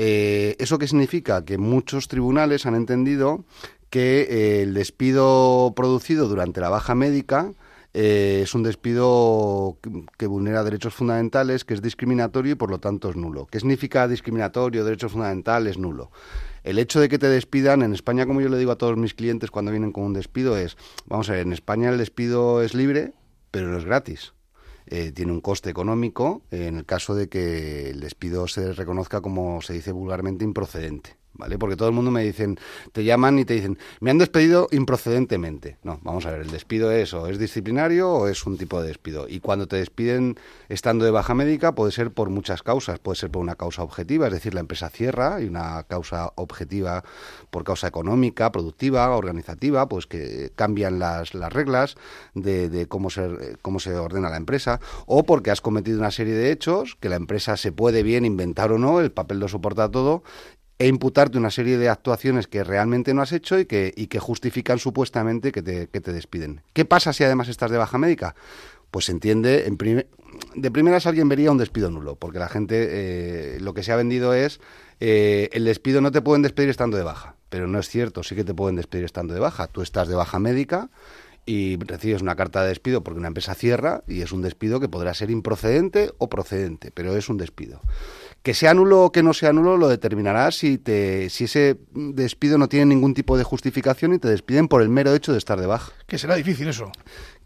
Eh, 0.00 0.54
¿Eso 0.60 0.78
qué 0.78 0.86
significa? 0.86 1.44
Que 1.44 1.58
muchos 1.58 2.06
tribunales 2.06 2.66
han 2.66 2.76
entendido 2.76 3.44
que 3.90 4.20
eh, 4.30 4.62
el 4.62 4.72
despido 4.74 5.72
producido 5.74 6.28
durante 6.28 6.60
la 6.60 6.68
baja 6.68 6.94
médica 6.94 7.52
eh, 7.94 8.42
es 8.44 8.54
un 8.54 8.62
despido 8.62 9.78
que, 10.16 10.26
vulnera 10.28 10.62
derechos 10.62 10.94
fundamentales, 10.94 11.64
que 11.64 11.74
es 11.74 11.82
discriminatorio 11.82 12.52
y 12.52 12.54
por 12.54 12.70
lo 12.70 12.78
tanto 12.78 13.10
es 13.10 13.16
nulo. 13.16 13.48
¿Qué 13.50 13.58
significa 13.58 14.06
discriminatorio, 14.06 14.84
derechos 14.84 15.10
fundamentales, 15.10 15.78
nulo? 15.78 16.12
El 16.62 16.78
hecho 16.78 17.00
de 17.00 17.08
que 17.08 17.18
te 17.18 17.28
despidan, 17.28 17.82
en 17.82 17.92
España, 17.92 18.24
como 18.24 18.40
yo 18.40 18.48
le 18.50 18.58
digo 18.58 18.70
a 18.70 18.78
todos 18.78 18.96
mis 18.96 19.14
clientes 19.14 19.50
cuando 19.50 19.72
vienen 19.72 19.90
con 19.90 20.04
un 20.04 20.12
despido, 20.12 20.56
es, 20.56 20.76
vamos 21.06 21.28
a 21.28 21.32
ver, 21.32 21.40
en 21.40 21.52
España 21.52 21.90
el 21.90 21.98
despido 21.98 22.62
es 22.62 22.72
libre, 22.72 23.14
pero 23.50 23.66
no 23.66 23.78
es 23.78 23.84
gratis. 23.84 24.32
Eh, 24.90 25.12
tiene 25.12 25.32
un 25.32 25.42
coste 25.42 25.68
económico 25.68 26.40
en 26.50 26.78
el 26.78 26.86
caso 26.86 27.14
de 27.14 27.28
que 27.28 27.90
el 27.90 28.00
despido 28.00 28.48
se 28.48 28.72
reconozca 28.72 29.20
como 29.20 29.60
se 29.60 29.74
dice 29.74 29.92
vulgarmente 29.92 30.44
improcedente. 30.44 31.17
¿Vale? 31.34 31.58
Porque 31.58 31.76
todo 31.76 31.88
el 31.88 31.94
mundo 31.94 32.10
me 32.10 32.22
dicen, 32.22 32.58
te 32.92 33.04
llaman 33.04 33.38
y 33.38 33.44
te 33.44 33.54
dicen, 33.54 33.78
me 34.00 34.10
han 34.10 34.18
despedido 34.18 34.68
improcedentemente. 34.72 35.78
No, 35.82 36.00
vamos 36.02 36.26
a 36.26 36.32
ver, 36.32 36.42
el 36.42 36.50
despido 36.50 36.90
es 36.90 37.14
o 37.14 37.28
es 37.28 37.38
disciplinario 37.38 38.10
o 38.10 38.28
es 38.28 38.44
un 38.46 38.58
tipo 38.58 38.80
de 38.82 38.88
despido. 38.88 39.26
Y 39.28 39.40
cuando 39.40 39.66
te 39.66 39.76
despiden 39.76 40.38
estando 40.68 41.04
de 41.04 41.10
baja 41.10 41.34
médica 41.34 41.74
puede 41.74 41.92
ser 41.92 42.10
por 42.10 42.30
muchas 42.30 42.62
causas. 42.62 42.98
Puede 42.98 43.16
ser 43.16 43.30
por 43.30 43.42
una 43.42 43.54
causa 43.54 43.82
objetiva, 43.82 44.26
es 44.26 44.32
decir, 44.32 44.54
la 44.54 44.60
empresa 44.60 44.90
cierra 44.90 45.40
y 45.40 45.46
una 45.46 45.84
causa 45.84 46.32
objetiva 46.34 47.04
por 47.50 47.64
causa 47.64 47.86
económica, 47.86 48.50
productiva, 48.52 49.08
organizativa, 49.16 49.88
pues 49.88 50.06
que 50.06 50.50
cambian 50.56 50.98
las, 50.98 51.34
las 51.34 51.52
reglas 51.52 51.96
de, 52.34 52.68
de 52.68 52.86
cómo, 52.86 53.10
se, 53.10 53.56
cómo 53.62 53.80
se 53.80 53.94
ordena 53.94 54.30
la 54.30 54.36
empresa. 54.36 54.80
O 55.06 55.24
porque 55.24 55.50
has 55.50 55.60
cometido 55.60 55.98
una 55.98 56.10
serie 56.10 56.34
de 56.34 56.50
hechos 56.50 56.96
que 57.00 57.08
la 57.08 57.16
empresa 57.16 57.56
se 57.56 57.72
puede 57.72 58.02
bien 58.02 58.24
inventar 58.24 58.72
o 58.72 58.78
no, 58.78 59.00
el 59.00 59.12
papel 59.12 59.38
lo 59.38 59.48
soporta 59.48 59.90
todo 59.90 60.22
e 60.78 60.86
imputarte 60.86 61.38
una 61.38 61.50
serie 61.50 61.76
de 61.76 61.88
actuaciones 61.88 62.46
que 62.46 62.62
realmente 62.62 63.12
no 63.14 63.22
has 63.22 63.32
hecho 63.32 63.58
y 63.58 63.66
que, 63.66 63.92
y 63.96 64.06
que 64.06 64.20
justifican 64.20 64.78
supuestamente 64.78 65.50
que 65.52 65.62
te, 65.62 65.88
que 65.88 66.00
te 66.00 66.12
despiden. 66.12 66.62
¿Qué 66.72 66.84
pasa 66.84 67.12
si 67.12 67.24
además 67.24 67.48
estás 67.48 67.70
de 67.70 67.78
baja 67.78 67.98
médica? 67.98 68.34
Pues 68.90 69.06
se 69.06 69.12
entiende, 69.12 69.66
en 69.66 69.76
de 70.54 70.70
primeras 70.70 71.06
alguien 71.06 71.28
vería 71.28 71.50
un 71.50 71.58
despido 71.58 71.90
nulo, 71.90 72.16
porque 72.16 72.38
la 72.38 72.48
gente 72.48 72.86
eh, 72.90 73.60
lo 73.60 73.74
que 73.74 73.82
se 73.82 73.92
ha 73.92 73.96
vendido 73.96 74.34
es 74.34 74.60
eh, 75.00 75.48
el 75.52 75.64
despido 75.64 76.00
no 76.00 76.10
te 76.10 76.22
pueden 76.22 76.42
despedir 76.42 76.70
estando 76.70 76.96
de 76.96 77.02
baja, 77.02 77.34
pero 77.48 77.66
no 77.66 77.78
es 77.78 77.88
cierto, 77.88 78.22
sí 78.22 78.34
que 78.34 78.44
te 78.44 78.54
pueden 78.54 78.76
despedir 78.76 79.04
estando 79.04 79.34
de 79.34 79.40
baja. 79.40 79.66
Tú 79.66 79.82
estás 79.82 80.08
de 80.08 80.14
baja 80.14 80.38
médica 80.38 80.90
y 81.46 81.76
recibes 81.78 82.20
una 82.20 82.36
carta 82.36 82.62
de 82.62 82.68
despido 82.68 83.02
porque 83.02 83.18
una 83.18 83.28
empresa 83.28 83.54
cierra 83.54 84.02
y 84.06 84.20
es 84.20 84.32
un 84.32 84.42
despido 84.42 84.80
que 84.80 84.88
podrá 84.88 85.14
ser 85.14 85.30
improcedente 85.30 86.12
o 86.18 86.28
procedente, 86.28 86.90
pero 86.92 87.16
es 87.16 87.28
un 87.28 87.38
despido. 87.38 87.80
Que 88.42 88.54
sea 88.54 88.72
nulo 88.72 89.04
o 89.04 89.12
que 89.12 89.22
no 89.22 89.34
sea 89.34 89.52
nulo 89.52 89.76
lo 89.76 89.88
determinará 89.88 90.50
si, 90.52 90.78
te, 90.78 91.28
si 91.28 91.44
ese 91.44 91.76
despido 91.92 92.56
no 92.56 92.68
tiene 92.68 92.86
ningún 92.86 93.14
tipo 93.14 93.36
de 93.36 93.44
justificación 93.44 94.14
y 94.14 94.18
te 94.18 94.28
despiden 94.28 94.68
por 94.68 94.80
el 94.80 94.88
mero 94.88 95.14
hecho 95.14 95.32
de 95.32 95.38
estar 95.38 95.60
de 95.60 95.66
baja. 95.66 95.92
Que 96.06 96.18
será 96.18 96.36
difícil 96.36 96.68
eso. 96.68 96.90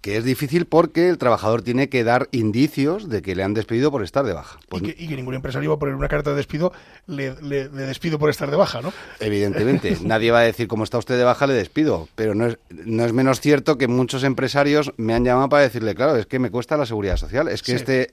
Que 0.02 0.16
es 0.16 0.24
difícil 0.24 0.66
porque 0.66 1.08
el 1.08 1.16
trabajador 1.16 1.62
tiene 1.62 1.88
que 1.88 2.02
dar 2.02 2.28
indicios 2.32 3.08
de 3.08 3.22
que 3.22 3.36
le 3.36 3.44
han 3.44 3.54
despedido 3.54 3.92
por 3.92 4.02
estar 4.02 4.24
de 4.24 4.32
baja. 4.32 4.58
y, 4.72 5.08
que, 5.08 5.16
ningún 5.16 5.34
empresario 5.34 5.70
va 5.70 5.76
a 5.76 5.78
poner 5.78 5.94
una 5.94 6.08
carta 6.08 6.30
de 6.30 6.36
despido, 6.36 6.72
le, 7.06 7.34
despido 7.68 8.18
por 8.18 8.28
estar 8.28 8.50
de 8.50 8.56
baja, 8.56 8.82
¿no? 8.82 8.92
Evidentemente. 9.20 9.96
Nadie 10.02 10.32
va 10.32 10.40
a 10.40 10.42
decir, 10.42 10.66
como 10.66 10.82
está 10.82 10.98
usted 10.98 11.16
de 11.16 11.22
baja, 11.22 11.46
le 11.46 11.54
despido. 11.54 12.08
Pero 12.16 12.34
no 12.34 12.48
es, 12.48 12.58
no 12.70 13.04
es 13.04 13.12
menos 13.12 13.40
cierto 13.40 13.78
que 13.78 13.86
muchos 13.86 14.24
empresarios 14.24 14.92
me 14.96 15.14
han 15.14 15.24
llamado 15.24 15.48
para 15.48 15.62
decirle, 15.62 15.94
claro, 15.94 16.16
es 16.16 16.26
que 16.26 16.40
me 16.40 16.50
cuesta 16.50 16.76
la 16.76 16.84
seguridad 16.84 17.16
social. 17.16 17.46
Es 17.46 17.62
que 17.62 17.74
este 17.74 18.10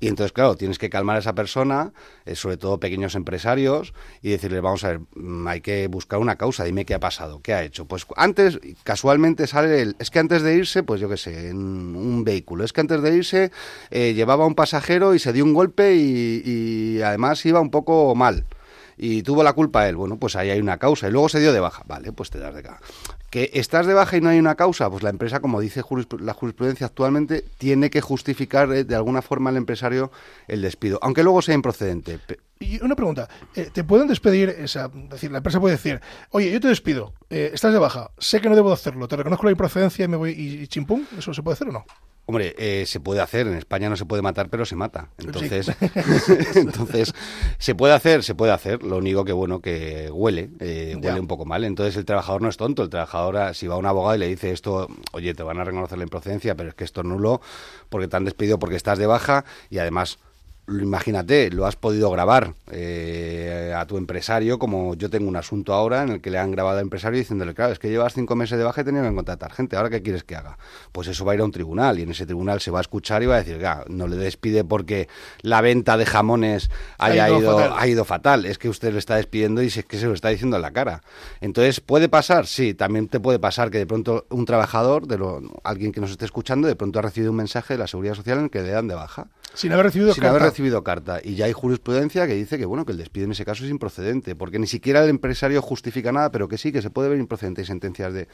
y 0.00 0.08
entonces, 0.08 0.32
claro, 0.32 0.54
tienes 0.56 0.78
que 0.78 0.90
calmar 0.90 1.16
a 1.16 1.18
esa 1.18 1.34
persona, 1.34 1.92
eh, 2.24 2.36
sobre 2.36 2.56
todo 2.56 2.78
pequeños 2.78 3.14
empresarios, 3.14 3.94
y 4.22 4.30
decirle, 4.30 4.60
vamos 4.60 4.84
a 4.84 4.88
ver, 4.88 5.00
mm, 5.16 5.46
hay 5.48 5.60
que 5.60 5.88
buscar 5.88 6.20
una 6.20 6.36
causa, 6.36 6.64
dime 6.64 6.84
qué 6.84 6.94
ha 6.94 7.00
pasado, 7.00 7.40
qué 7.42 7.52
ha 7.54 7.64
hecho. 7.64 7.86
Pues 7.86 8.06
antes, 8.16 8.60
casualmente 8.84 9.46
sale 9.46 9.82
el, 9.82 9.96
es 9.98 10.10
que 10.10 10.20
antes 10.20 10.42
de 10.42 10.54
irse, 10.54 10.82
pues 10.82 11.00
yo 11.00 11.08
qué 11.08 11.16
sé, 11.16 11.48
en 11.48 11.56
un 11.58 12.24
vehículo, 12.24 12.64
es 12.64 12.72
que 12.72 12.80
antes 12.80 13.02
de 13.02 13.16
irse 13.16 13.50
eh, 13.90 14.14
llevaba 14.14 14.46
un 14.46 14.54
pasajero 14.54 15.14
y 15.14 15.18
se 15.18 15.32
dio 15.32 15.44
un 15.44 15.54
golpe 15.54 15.94
y, 15.96 16.42
y 16.44 17.02
además 17.02 17.44
iba 17.44 17.60
un 17.60 17.70
poco 17.70 18.14
mal 18.14 18.46
y 18.98 19.22
tuvo 19.22 19.42
la 19.42 19.52
culpa 19.52 19.88
él. 19.88 19.96
Bueno, 19.96 20.18
pues 20.18 20.36
ahí 20.36 20.50
hay 20.50 20.60
una 20.60 20.78
causa 20.78 21.08
y 21.08 21.12
luego 21.12 21.28
se 21.28 21.40
dio 21.40 21.52
de 21.52 21.60
baja. 21.60 21.84
Vale, 21.86 22.12
pues 22.12 22.30
te 22.30 22.38
das 22.38 22.52
de 22.52 22.60
acá. 22.60 22.80
¿Que 23.30 23.50
estás 23.52 23.86
de 23.86 23.92
baja 23.92 24.16
y 24.16 24.20
no 24.22 24.30
hay 24.30 24.38
una 24.38 24.54
causa? 24.54 24.88
Pues 24.88 25.02
la 25.02 25.10
empresa, 25.10 25.40
como 25.40 25.60
dice 25.60 25.82
la 26.20 26.32
jurisprudencia 26.32 26.86
actualmente, 26.86 27.44
tiene 27.58 27.90
que 27.90 28.00
justificar 28.00 28.72
eh, 28.72 28.84
de 28.84 28.94
alguna 28.94 29.20
forma 29.20 29.50
al 29.50 29.58
empresario 29.58 30.10
el 30.46 30.62
despido, 30.62 30.98
aunque 31.02 31.22
luego 31.22 31.42
sea 31.42 31.54
improcedente. 31.54 32.18
Y 32.58 32.82
una 32.82 32.96
pregunta, 32.96 33.28
eh, 33.54 33.68
¿te 33.70 33.84
pueden 33.84 34.08
despedir? 34.08 34.48
Esa, 34.48 34.88
decir, 34.88 35.30
la 35.30 35.38
empresa 35.38 35.60
puede 35.60 35.76
decir, 35.76 36.00
oye, 36.30 36.50
yo 36.50 36.58
te 36.58 36.68
despido, 36.68 37.12
eh, 37.28 37.50
estás 37.52 37.72
de 37.72 37.78
baja, 37.78 38.10
sé 38.16 38.40
que 38.40 38.48
no 38.48 38.56
debo 38.56 38.72
hacerlo, 38.72 39.06
te 39.08 39.16
reconozco 39.16 39.44
la 39.44 39.52
improcedencia 39.52 40.06
y 40.06 40.08
me 40.08 40.16
voy 40.16 40.30
y, 40.30 40.62
y 40.62 40.66
chimpum, 40.66 41.04
¿eso 41.18 41.34
se 41.34 41.42
puede 41.42 41.54
hacer 41.54 41.68
o 41.68 41.72
no? 41.72 41.84
Hombre, 42.28 42.54
eh, 42.58 42.84
se 42.84 43.00
puede 43.00 43.22
hacer. 43.22 43.46
En 43.46 43.54
España 43.54 43.88
no 43.88 43.96
se 43.96 44.04
puede 44.04 44.20
matar, 44.20 44.50
pero 44.50 44.66
se 44.66 44.76
mata. 44.76 45.08
Entonces, 45.16 45.72
entonces 46.56 47.14
se 47.56 47.74
puede 47.74 47.94
hacer, 47.94 48.22
se 48.22 48.34
puede 48.34 48.52
hacer. 48.52 48.82
Lo 48.82 48.98
único 48.98 49.24
que 49.24 49.32
bueno 49.32 49.62
que 49.62 50.10
huele, 50.12 50.50
eh, 50.60 50.94
huele 51.02 51.20
un 51.20 51.26
poco 51.26 51.46
mal. 51.46 51.64
Entonces 51.64 51.96
el 51.96 52.04
trabajador 52.04 52.42
no 52.42 52.50
es 52.50 52.58
tonto. 52.58 52.82
El 52.82 52.90
trabajador, 52.90 53.38
ah, 53.38 53.54
si 53.54 53.66
va 53.66 53.76
a 53.76 53.78
un 53.78 53.86
abogado 53.86 54.14
y 54.14 54.18
le 54.18 54.28
dice 54.28 54.50
esto, 54.50 54.88
oye, 55.12 55.32
te 55.32 55.42
van 55.42 55.58
a 55.58 55.64
reconocer 55.64 55.96
la 55.96 56.04
improcedencia, 56.04 56.54
pero 56.54 56.68
es 56.68 56.74
que 56.74 56.84
esto 56.84 57.00
es 57.00 57.06
nulo 57.06 57.40
porque 57.88 58.08
te 58.08 58.16
han 58.18 58.26
despedido 58.26 58.58
porque 58.58 58.76
estás 58.76 58.98
de 58.98 59.06
baja 59.06 59.46
y 59.70 59.78
además 59.78 60.18
imagínate, 60.68 61.50
lo 61.50 61.66
has 61.66 61.76
podido 61.76 62.10
grabar 62.10 62.54
eh, 62.70 63.74
a 63.76 63.86
tu 63.86 63.96
empresario, 63.96 64.58
como 64.58 64.94
yo 64.94 65.08
tengo 65.08 65.28
un 65.28 65.36
asunto 65.36 65.72
ahora 65.72 66.02
en 66.02 66.10
el 66.10 66.20
que 66.20 66.30
le 66.30 66.38
han 66.38 66.50
grabado 66.50 66.78
al 66.78 66.82
empresario 66.82 67.18
diciéndole, 67.18 67.54
claro, 67.54 67.72
es 67.72 67.78
que 67.78 67.88
llevas 67.88 68.14
cinco 68.14 68.36
meses 68.36 68.58
de 68.58 68.64
baja 68.64 68.82
y 68.82 68.84
tenía 68.84 69.02
que 69.02 69.14
contratar 69.14 69.52
gente, 69.52 69.76
¿ahora 69.76 69.90
qué 69.90 70.02
quieres 70.02 70.24
que 70.24 70.36
haga? 70.36 70.58
Pues 70.92 71.08
eso 71.08 71.24
va 71.24 71.32
a 71.32 71.34
ir 71.36 71.40
a 71.40 71.44
un 71.44 71.52
tribunal 71.52 71.98
y 71.98 72.02
en 72.02 72.10
ese 72.10 72.26
tribunal 72.26 72.60
se 72.60 72.70
va 72.70 72.78
a 72.78 72.82
escuchar 72.82 73.22
y 73.22 73.26
va 73.26 73.36
a 73.36 73.42
decir, 73.42 73.64
no 73.88 74.06
le 74.06 74.16
despide 74.16 74.64
porque 74.64 75.08
la 75.42 75.60
venta 75.60 75.96
de 75.96 76.06
jamones 76.06 76.70
haya 76.98 77.24
ha 77.24 77.30
ido, 77.30 77.56
fatal. 77.56 77.72
ha 77.76 77.86
ido 77.86 78.04
fatal, 78.04 78.44
es 78.44 78.58
que 78.58 78.68
usted 78.68 78.92
le 78.92 78.98
está 78.98 79.16
despidiendo 79.16 79.62
y 79.62 79.66
es 79.66 79.84
que 79.84 79.98
se 79.98 80.06
lo 80.06 80.12
está 80.12 80.28
diciendo 80.28 80.56
en 80.56 80.62
la 80.62 80.72
cara. 80.72 81.02
Entonces, 81.40 81.80
¿puede 81.80 82.08
pasar? 82.08 82.46
Sí, 82.46 82.74
también 82.74 83.08
te 83.08 83.20
puede 83.20 83.38
pasar 83.38 83.70
que 83.70 83.78
de 83.78 83.86
pronto 83.86 84.26
un 84.30 84.44
trabajador, 84.44 85.06
de 85.06 85.18
lo, 85.18 85.42
alguien 85.64 85.92
que 85.92 86.00
nos 86.00 86.10
esté 86.10 86.24
escuchando, 86.24 86.68
de 86.68 86.76
pronto 86.76 86.98
ha 86.98 87.02
recibido 87.02 87.30
un 87.30 87.38
mensaje 87.38 87.74
de 87.74 87.78
la 87.78 87.86
Seguridad 87.86 88.14
Social 88.14 88.38
en 88.38 88.44
el 88.44 88.50
que 88.50 88.62
le 88.62 88.70
dan 88.70 88.88
de 88.88 88.94
baja. 88.94 89.28
Sin 89.54 89.72
haber 89.72 89.86
recibido 89.86 90.14
Sin 90.14 90.24
haber 90.24 90.42
recibido 90.42 90.84
carta. 90.84 91.20
Y 91.22 91.34
ya 91.34 91.46
hay 91.46 91.52
jurisprudencia 91.52 92.26
que 92.26 92.34
dice 92.34 92.58
que 92.58 92.66
bueno 92.66 92.84
que 92.84 92.92
el 92.92 92.98
despido 92.98 93.26
en 93.26 93.32
ese 93.32 93.44
caso 93.44 93.64
es 93.64 93.70
improcedente, 93.70 94.36
porque 94.36 94.58
ni 94.58 94.66
siquiera 94.66 95.02
el 95.02 95.10
empresario 95.10 95.60
justifica 95.62 96.12
nada, 96.12 96.30
pero 96.30 96.48
que 96.48 96.58
sí, 96.58 96.72
que 96.72 96.82
se 96.82 96.90
puede 96.90 97.08
ver 97.08 97.18
improcedente. 97.18 97.62
Hay 97.62 97.66
sentencias 97.66 98.12
de... 98.12 98.28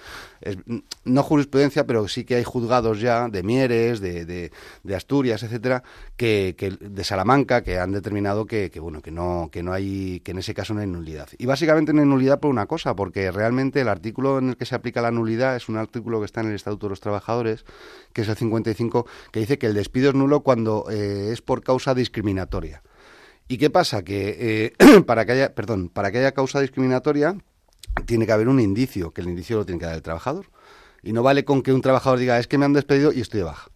no 1.05 1.23
jurisprudencia, 1.23 1.87
pero 1.87 2.07
sí 2.09 2.25
que 2.25 2.37
hay 2.37 2.45
juzgados 2.45 3.01
ya 3.01 3.29
de 3.29 3.43
Mieres, 3.43 4.01
de, 4.01 4.25
de, 4.25 4.95
Asturias, 4.95 5.43
etcétera, 5.43 5.83
que, 6.17 6.55
que, 6.57 6.71
de 6.71 7.05
Salamanca, 7.05 7.63
que 7.63 7.79
han 7.79 7.93
determinado 7.93 8.47
que, 8.47 8.71
que, 8.71 8.81
bueno, 8.81 9.03
que 9.03 9.11
no, 9.11 9.49
que 9.51 9.63
no 9.63 9.73
hay, 9.73 10.21
que 10.21 10.31
en 10.31 10.39
ese 10.39 10.55
caso 10.55 10.75
no 10.75 10.81
hay 10.81 10.87
nulidad. 10.87 11.29
Y 11.39 11.47
básicamente 11.47 11.93
no 11.93 12.01
hay 12.01 12.07
nulidad 12.07 12.41
por 12.41 12.51
una 12.51 12.67
cosa, 12.67 12.95
porque 12.95 13.31
realmente 13.31 13.81
el 13.81 13.89
artículo 13.89 14.39
en 14.39 14.51
el 14.51 14.57
que 14.57 14.67
se 14.67 14.75
aplica 14.75 15.03
la 15.03 15.11
nulidad 15.11 15.57
es 15.57 15.69
un 15.69 15.77
artículo 15.77 16.21
que 16.21 16.27
está 16.27 16.41
en 16.41 16.49
el 16.49 16.55
Estatuto 16.55 16.87
de 16.87 16.91
los 16.91 17.01
Trabajadores, 17.01 17.65
que 18.13 18.23
es 18.23 18.29
el 18.29 18.37
55, 18.37 19.07
que 19.33 19.41
dice 19.41 19.59
que 19.59 19.67
el 19.67 19.75
despido 19.75 20.11
es 20.11 20.15
nulo 20.15 20.41
cuando 20.41 20.87
eh, 21.05 21.33
es 21.33 21.43
por 21.43 21.63
causa 21.63 21.95
discriminatoria. 21.95 22.83
¿Y 23.47 23.59
qué 23.59 23.71
pasa? 23.71 24.03
Que 24.03 24.73
eh, 24.79 25.03
para 25.07 25.27
que 25.27 25.33
haya, 25.33 25.55
perdón, 25.55 25.89
para 25.89 26.11
que 26.11 26.19
haya 26.19 26.33
causa 26.33 26.61
discriminatoria 26.61 27.37
tiene 28.07 28.27
que 28.27 28.33
haber 28.33 28.49
un 28.49 28.61
indicio, 28.61 29.13
que 29.13 29.21
el 29.21 29.29
indicio 29.29 29.59
lo 29.59 29.67
tiene 29.67 29.79
que 29.79 29.87
dar 29.87 29.95
el 29.95 30.03
trabajador. 30.03 30.47
Y 31.03 31.13
no 31.13 31.23
vale 31.23 31.45
con 31.45 31.63
que 31.63 31.73
un 31.73 31.83
trabajador 31.83 32.19
diga, 32.19 32.39
es 32.39 32.47
que 32.47 32.59
me 32.59 32.65
han 32.65 32.73
despedido 32.73 33.13
y 33.13 33.21
estoy 33.21 33.39
de 33.39 33.45
baja. 33.45 33.71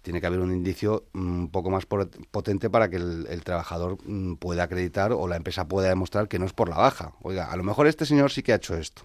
Tiene 0.00 0.20
que 0.20 0.26
haber 0.26 0.40
un 0.40 0.52
indicio 0.52 1.04
un 1.14 1.48
poco 1.50 1.70
más 1.70 1.86
potente 1.86 2.70
para 2.70 2.88
que 2.88 2.96
el, 2.96 3.42
trabajador 3.44 3.98
mm, 4.04 4.34
pueda 4.34 4.64
acreditar 4.64 5.12
o 5.12 5.28
la 5.28 5.36
empresa 5.36 5.68
pueda 5.68 5.88
demostrar 5.88 6.28
que 6.28 6.38
no 6.38 6.46
es 6.46 6.52
por 6.52 6.68
la 6.68 6.76
baja. 6.76 7.14
Oiga, 7.22 7.52
a 7.52 7.56
lo 7.56 7.62
mejor 7.62 7.86
este 7.86 8.06
señor 8.06 8.32
sí 8.32 8.42
que 8.42 8.52
ha 8.52 8.56
hecho 8.56 8.76
esto, 8.76 9.02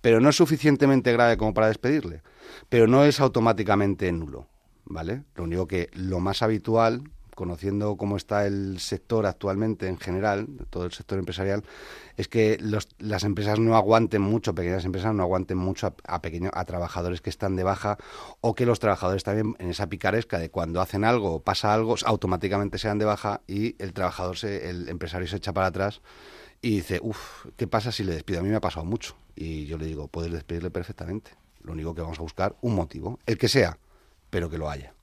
pero 0.00 0.20
no 0.20 0.30
es 0.30 0.36
suficientemente 0.36 1.12
grave 1.12 1.36
como 1.36 1.52
para 1.52 1.68
despedirle, 1.68 2.22
pero 2.68 2.86
no 2.86 3.04
es 3.04 3.20
automáticamente 3.20 4.10
nulo. 4.12 4.46
¿Vale? 4.90 5.22
Lo 5.36 5.44
único 5.44 5.68
que 5.68 5.88
lo 5.92 6.18
más 6.18 6.42
habitual 6.42 7.04
conociendo 7.36 7.96
cómo 7.96 8.16
está 8.16 8.44
el 8.44 8.80
sector 8.80 9.24
actualmente 9.24 9.86
en 9.86 9.98
general, 9.98 10.48
todo 10.68 10.84
el 10.84 10.92
sector 10.92 11.18
empresarial, 11.18 11.62
es 12.18 12.28
que 12.28 12.58
las 12.98 13.24
empresas 13.24 13.58
no 13.58 13.76
aguanten 13.76 14.20
mucho, 14.20 14.54
pequeñas 14.54 14.84
empresas 14.84 15.14
no 15.14 15.22
aguanten 15.22 15.56
mucho 15.56 15.86
a, 15.86 15.94
a 16.12 16.64
trabajadores 16.66 17.22
que 17.22 17.30
están 17.30 17.56
de 17.56 17.62
baja 17.62 17.96
o 18.42 18.54
que 18.54 18.66
los 18.66 18.78
trabajadores 18.80 19.22
también 19.22 19.56
en 19.58 19.70
esa 19.70 19.86
picaresca 19.86 20.38
de 20.38 20.50
cuando 20.50 20.82
hacen 20.82 21.04
algo 21.04 21.36
o 21.36 21.40
pasa 21.40 21.72
algo, 21.72 21.94
automáticamente 22.04 22.76
sean 22.76 22.98
de 22.98 23.06
baja 23.06 23.40
y 23.46 23.76
el 23.82 23.94
trabajador, 23.94 24.36
se, 24.36 24.68
el 24.68 24.88
empresario 24.90 25.26
se 25.26 25.36
echa 25.36 25.54
para 25.54 25.68
atrás 25.68 26.02
y 26.60 26.70
dice, 26.72 26.98
uff, 27.00 27.46
¿qué 27.56 27.66
pasa 27.66 27.90
si 27.90 28.04
le 28.04 28.12
despido? 28.12 28.40
A 28.40 28.42
mí 28.42 28.50
me 28.50 28.56
ha 28.56 28.60
pasado 28.60 28.84
mucho. 28.84 29.16
Y 29.34 29.64
yo 29.64 29.78
le 29.78 29.86
digo, 29.86 30.08
puedes 30.08 30.30
despedirle 30.30 30.70
perfectamente. 30.70 31.30
Lo 31.62 31.72
único 31.72 31.94
que 31.94 32.02
vamos 32.02 32.18
a 32.18 32.22
buscar, 32.22 32.56
un 32.60 32.74
motivo, 32.74 33.18
el 33.24 33.38
que 33.38 33.48
sea, 33.48 33.78
pero 34.30 34.48
que 34.48 34.58
lo 34.58 34.70
haya 34.70 34.94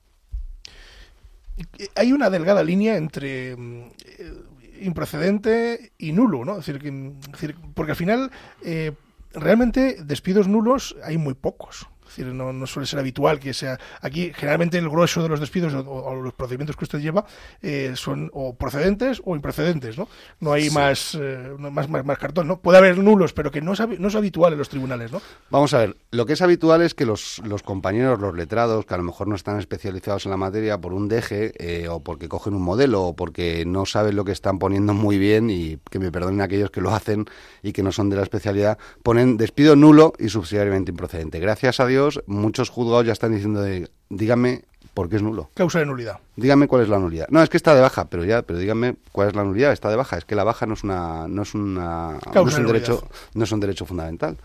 hay 1.94 2.12
una 2.12 2.30
delgada 2.30 2.62
línea 2.62 2.96
entre 2.96 3.56
mm, 3.56 3.82
eh, 4.18 4.34
improcedente 4.80 5.92
y 5.98 6.12
nulo, 6.12 6.44
¿no? 6.44 6.58
Es 6.58 6.66
decir, 6.66 6.80
que, 6.80 7.54
porque 7.74 7.92
al 7.92 7.96
final, 7.96 8.30
eh, 8.62 8.92
realmente, 9.32 9.96
despidos 10.04 10.48
nulos 10.48 10.96
hay 11.04 11.18
muy 11.18 11.34
pocos. 11.34 11.88
Es 12.08 12.16
decir, 12.16 12.32
no, 12.32 12.52
no, 12.52 12.66
suele 12.66 12.86
ser 12.86 12.98
habitual 12.98 13.38
que 13.38 13.52
sea. 13.52 13.78
Aquí, 14.00 14.32
generalmente, 14.34 14.78
el 14.78 14.88
grueso 14.88 15.22
de 15.22 15.28
los 15.28 15.40
despidos 15.40 15.74
o, 15.74 16.14
los 16.14 16.32
procedimientos 16.34 16.76
que 16.76 16.84
usted 16.84 17.00
lleva 17.00 17.24
eh, 17.62 17.92
son 17.94 18.30
o 18.32 18.54
procedentes 18.54 19.20
o 19.24 19.36
imprecedentes, 19.36 19.98
¿no? 19.98 20.08
No 20.40 20.52
hay 20.52 20.70
más, 20.70 21.16
eh, 21.20 21.54
más, 21.58 21.88
más, 21.88 22.04
más, 22.04 22.18
cartón, 22.18 22.48
¿no? 22.48 22.60
Puede 22.60 22.78
haber 22.78 22.98
nulos, 22.98 23.32
pero 23.32 23.50
que 23.50 23.60
no 23.60 23.72
es, 23.74 23.80
no 23.98 24.08
es 24.08 24.14
habitual 24.14 24.52
en 24.52 24.58
los 24.58 24.68
tribunales, 24.68 25.12
¿no? 25.12 25.20
Vamos 25.50 25.74
a 25.74 25.78
ver, 25.78 25.96
lo 26.10 26.26
que 26.26 26.32
es 26.32 26.42
habitual 26.42 26.82
es 26.82 26.94
que 26.94 27.04
los, 27.04 27.40
los 27.44 27.62
compañeros, 27.62 28.20
los 28.20 28.34
letrados, 28.34 28.86
que 28.86 28.94
a 28.94 28.96
lo 28.96 29.02
mejor 29.02 29.28
no 29.28 29.34
están 29.34 29.58
especializados 29.58 30.24
en 30.24 30.30
la 30.30 30.36
materia, 30.36 30.78
por 30.78 30.92
un 30.92 31.08
deje 31.08 31.52
eh, 31.58 31.88
o 31.88 32.00
porque 32.00 32.28
cogen 32.28 32.54
un 32.54 32.62
modelo 32.62 33.02
o 33.02 33.16
porque 33.16 33.64
no 33.66 33.86
saben 33.86 34.16
lo 34.16 34.24
que 34.24 34.32
están 34.32 34.58
poniendo 34.58 34.94
muy 34.94 35.18
bien 35.18 35.50
y 35.50 35.78
que 35.90 35.98
me 35.98 36.10
perdonen 36.10 36.40
aquellos 36.40 36.70
que 36.70 36.80
lo 36.80 36.94
hacen 36.94 37.26
y 37.62 37.72
que 37.72 37.82
no 37.82 37.92
son 37.92 38.10
de 38.10 38.16
la 38.16 38.22
especialidad, 38.22 38.78
ponen 39.02 39.36
despido 39.36 39.76
nulo 39.76 40.12
y 40.18 40.28
subsidiariamente 40.28 40.90
improcedente. 40.90 41.40
Gracias 41.40 41.80
a 41.80 41.86
Dios 41.86 41.97
muchos 42.26 42.70
juzgados 42.70 43.06
ya 43.06 43.12
están 43.12 43.32
diciendo 43.32 43.60
de, 43.62 43.88
dígame 44.08 44.64
por 44.98 45.08
qué 45.08 45.14
es 45.14 45.22
nulo. 45.22 45.48
Causa 45.54 45.78
de 45.78 45.86
nulidad. 45.86 46.18
Dígame 46.34 46.66
cuál 46.66 46.82
es 46.82 46.88
la 46.88 46.98
nulidad. 46.98 47.28
No, 47.30 47.40
es 47.40 47.48
que 47.48 47.56
está 47.56 47.72
de 47.72 47.80
baja, 47.80 48.06
pero 48.10 48.24
ya, 48.24 48.42
pero 48.42 48.58
dígame 48.58 48.96
cuál 49.12 49.28
es 49.28 49.36
la 49.36 49.44
nulidad. 49.44 49.72
Está 49.72 49.90
de 49.90 49.94
baja. 49.94 50.18
Es 50.18 50.24
que 50.24 50.34
la 50.34 50.42
baja 50.42 50.66
no 50.66 50.74
es 50.74 50.82
una, 50.82 51.28
no 51.28 51.42
es 51.42 51.54
una, 51.54 52.18
no 52.34 52.48
es 52.48 52.58
un 52.58 52.66
derecho, 52.66 53.06
no 53.34 53.44
es 53.44 53.52
un 53.52 53.60
derecho 53.60 53.86
fundamental. 53.86 54.36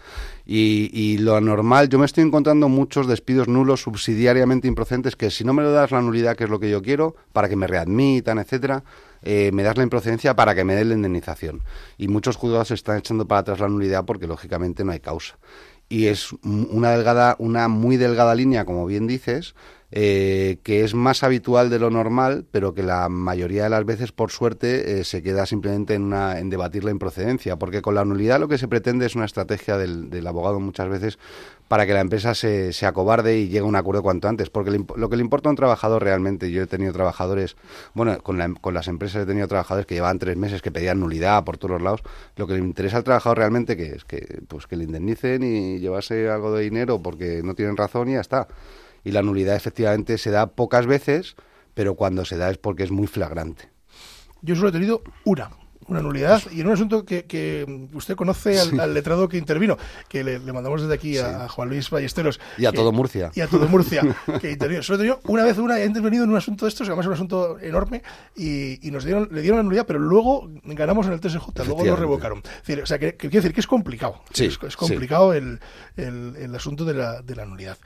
Y, 0.45 0.91
y, 0.93 1.17
lo 1.17 1.41
normal, 1.41 1.89
yo 1.89 1.97
me 1.97 2.05
estoy 2.05 2.23
encontrando 2.23 2.69
muchos 2.69 3.07
despidos 3.07 3.47
nulos 3.47 3.81
subsidiariamente 3.81 4.67
improcedentes 4.67 5.15
que 5.15 5.31
si 5.31 5.43
no 5.43 5.53
me 5.53 5.63
lo 5.63 5.71
das 5.71 5.89
la 5.89 6.01
nulidad, 6.01 6.35
que 6.35 6.43
es 6.43 6.51
lo 6.51 6.59
que 6.59 6.69
yo 6.69 6.83
quiero, 6.83 7.15
para 7.31 7.49
que 7.49 7.55
me 7.55 7.65
readmitan, 7.65 8.37
etcétera, 8.37 8.83
eh, 9.23 9.49
me 9.53 9.63
das 9.63 9.75
la 9.75 9.83
improcedencia 9.83 10.35
para 10.35 10.53
que 10.53 10.63
me 10.63 10.75
den 10.75 10.89
la 10.89 10.95
indemnización. 10.95 11.61
Y 11.97 12.09
muchos 12.09 12.35
juzgados 12.35 12.67
se 12.67 12.75
están 12.75 12.99
echando 12.99 13.25
para 13.25 13.41
atrás 13.41 13.59
la 13.59 13.69
nulidad 13.69 14.05
porque 14.05 14.27
lógicamente 14.27 14.83
no 14.83 14.91
hay 14.91 14.99
causa 14.99 15.35
y 15.93 16.07
es 16.07 16.29
una 16.43 16.89
delgada, 16.89 17.35
una 17.37 17.67
muy 17.67 17.97
delgada 17.97 18.33
línea, 18.33 18.65
como 18.65 18.87
bien 18.87 19.05
dices, 19.05 19.53
eh, 19.95 20.57
que 20.63 20.83
es 20.83 20.95
más 20.95 21.21
habitual 21.21 21.69
de 21.69 21.77
lo 21.77 21.91
normal, 21.91 22.45
pero 22.49 22.73
que 22.73 22.81
la 22.81 23.09
mayoría 23.09 23.65
de 23.65 23.69
las 23.69 23.85
veces, 23.85 24.11
por 24.11 24.31
suerte, 24.31 24.99
eh, 24.99 25.03
se 25.03 25.21
queda 25.21 25.45
simplemente 25.45 25.93
en, 25.93 26.01
una, 26.01 26.39
en 26.39 26.49
debatir 26.49 26.83
la 26.83 26.89
improcedencia, 26.89 27.57
porque 27.57 27.83
con 27.83 27.93
la 27.93 28.03
nulidad 28.03 28.39
lo 28.39 28.47
que 28.47 28.57
se 28.57 28.67
pretende 28.67 29.05
es 29.05 29.15
una 29.15 29.25
estrategia 29.25 29.77
del, 29.77 30.25
abogado 30.25 30.59
muchas 30.59 30.89
veces 30.89 31.19
para 31.67 31.85
que 31.85 31.93
la 31.93 31.99
empresa 31.99 32.33
se, 32.33 32.73
se, 32.73 32.87
acobarde 32.87 33.37
y 33.37 33.49
llegue 33.49 33.59
a 33.59 33.65
un 33.65 33.75
acuerdo 33.75 34.01
cuanto 34.01 34.27
antes, 34.27 34.49
porque 34.49 34.71
lo 34.71 35.09
que 35.09 35.15
le 35.15 35.21
importa 35.21 35.49
a 35.49 35.51
un 35.51 35.57
trabajador 35.57 36.01
realmente, 36.01 36.49
yo 36.49 36.63
he 36.63 36.67
tenido 36.67 36.91
trabajadores, 36.91 37.55
bueno, 37.93 38.17
con, 38.17 38.39
la, 38.39 38.51
con 38.51 38.73
las 38.73 38.87
empresas 38.87 39.21
he 39.21 39.25
tenido 39.27 39.47
trabajadores 39.47 39.85
que 39.85 39.93
llevaban 39.93 40.17
tres 40.17 40.37
meses, 40.37 40.63
que 40.63 40.71
pedían 40.71 41.01
nulidad 41.01 41.43
por 41.43 41.59
todos 41.59 41.73
los 41.73 41.81
lados, 41.83 42.01
lo 42.35 42.47
que 42.47 42.53
le 42.53 42.59
interesa 42.61 42.97
al 42.97 43.03
trabajador 43.03 43.37
realmente 43.37 43.77
que 43.77 43.93
es 43.93 44.05
que, 44.05 44.41
pues, 44.47 44.65
que 44.65 44.75
le 44.75 44.85
indemnicen 44.85 45.43
y 45.43 45.77
llevarse 45.77 46.31
algo 46.31 46.51
de 46.55 46.63
dinero 46.63 46.99
porque 46.99 47.41
no 47.43 47.53
tienen 47.53 47.77
razón 47.77 48.09
y 48.09 48.13
ya 48.13 48.21
está 48.21 48.47
y 49.03 49.11
la 49.11 49.21
nulidad 49.21 49.55
efectivamente 49.55 50.17
se 50.17 50.31
da 50.31 50.47
pocas 50.47 50.85
veces, 50.85 51.35
pero 51.73 51.95
cuando 51.95 52.25
se 52.25 52.37
da 52.37 52.49
es 52.49 52.57
porque 52.57 52.83
es 52.83 52.91
muy 52.91 53.07
flagrante. 53.07 53.69
Yo 54.41 54.55
solo 54.55 54.69
he 54.69 54.73
tenido 54.73 55.01
una, 55.25 55.51
una 55.93 56.01
nulidad 56.01 56.41
y 56.51 56.61
en 56.61 56.67
un 56.67 56.73
asunto 56.73 57.05
que, 57.05 57.25
que 57.25 57.87
usted 57.93 58.15
conoce 58.15 58.59
al, 58.59 58.93
letrado 58.93 59.27
que 59.29 59.37
intervino, 59.37 59.77
que 60.07 60.23
le, 60.23 60.39
mandamos 60.39 60.81
desde 60.81 60.93
aquí 60.93 61.17
a, 61.17 61.47
Juan 61.47 61.69
Luis 61.69 61.89
Ballesteros. 61.89 62.39
Y 62.57 62.65
a 62.65 62.71
todo 62.71 62.91
Murcia. 62.91 63.31
Y 63.35 63.41
a 63.41 63.47
todo 63.47 63.67
Murcia, 63.67 64.01
que 64.41 64.51
intervino. 64.51 64.83
Solo 64.83 64.99
tenido 64.99 65.19
una 65.27 65.43
vez 65.43 65.57
una, 65.57 65.79
he 65.79 65.85
intervenido 65.85 66.23
en 66.23 66.31
un 66.31 66.37
asunto 66.37 66.65
de 66.65 66.69
estos, 66.69 66.87
además 66.87 67.05
es 67.05 67.07
un 67.07 67.13
asunto 67.13 67.59
enorme, 67.59 68.03
y, 68.35 68.85
y, 68.85 68.91
nos 68.91 69.03
dieron, 69.03 69.29
le 69.31 69.41
dieron 69.41 69.57
la 69.57 69.63
nulidad, 69.63 69.85
pero 69.85 69.99
luego 69.99 70.49
ganamos 70.63 71.07
en 71.07 71.13
el 71.13 71.19
TSJ, 71.19 71.65
luego 71.65 71.85
lo 71.85 71.95
revocaron. 71.95 72.39
o 72.39 72.85
sea, 72.85 72.99
que, 72.99 73.15
quiero 73.15 73.35
decir 73.35 73.53
que 73.53 73.61
es 73.61 73.67
complicado. 73.67 74.21
es, 74.35 74.57
complicado 74.75 75.33
el, 75.33 75.59
el, 75.95 76.35
el, 76.37 76.55
asunto 76.55 76.85
de 76.85 76.93
la, 76.93 77.21
de 77.21 77.35
la 77.35 77.45
nulidad. 77.45 77.77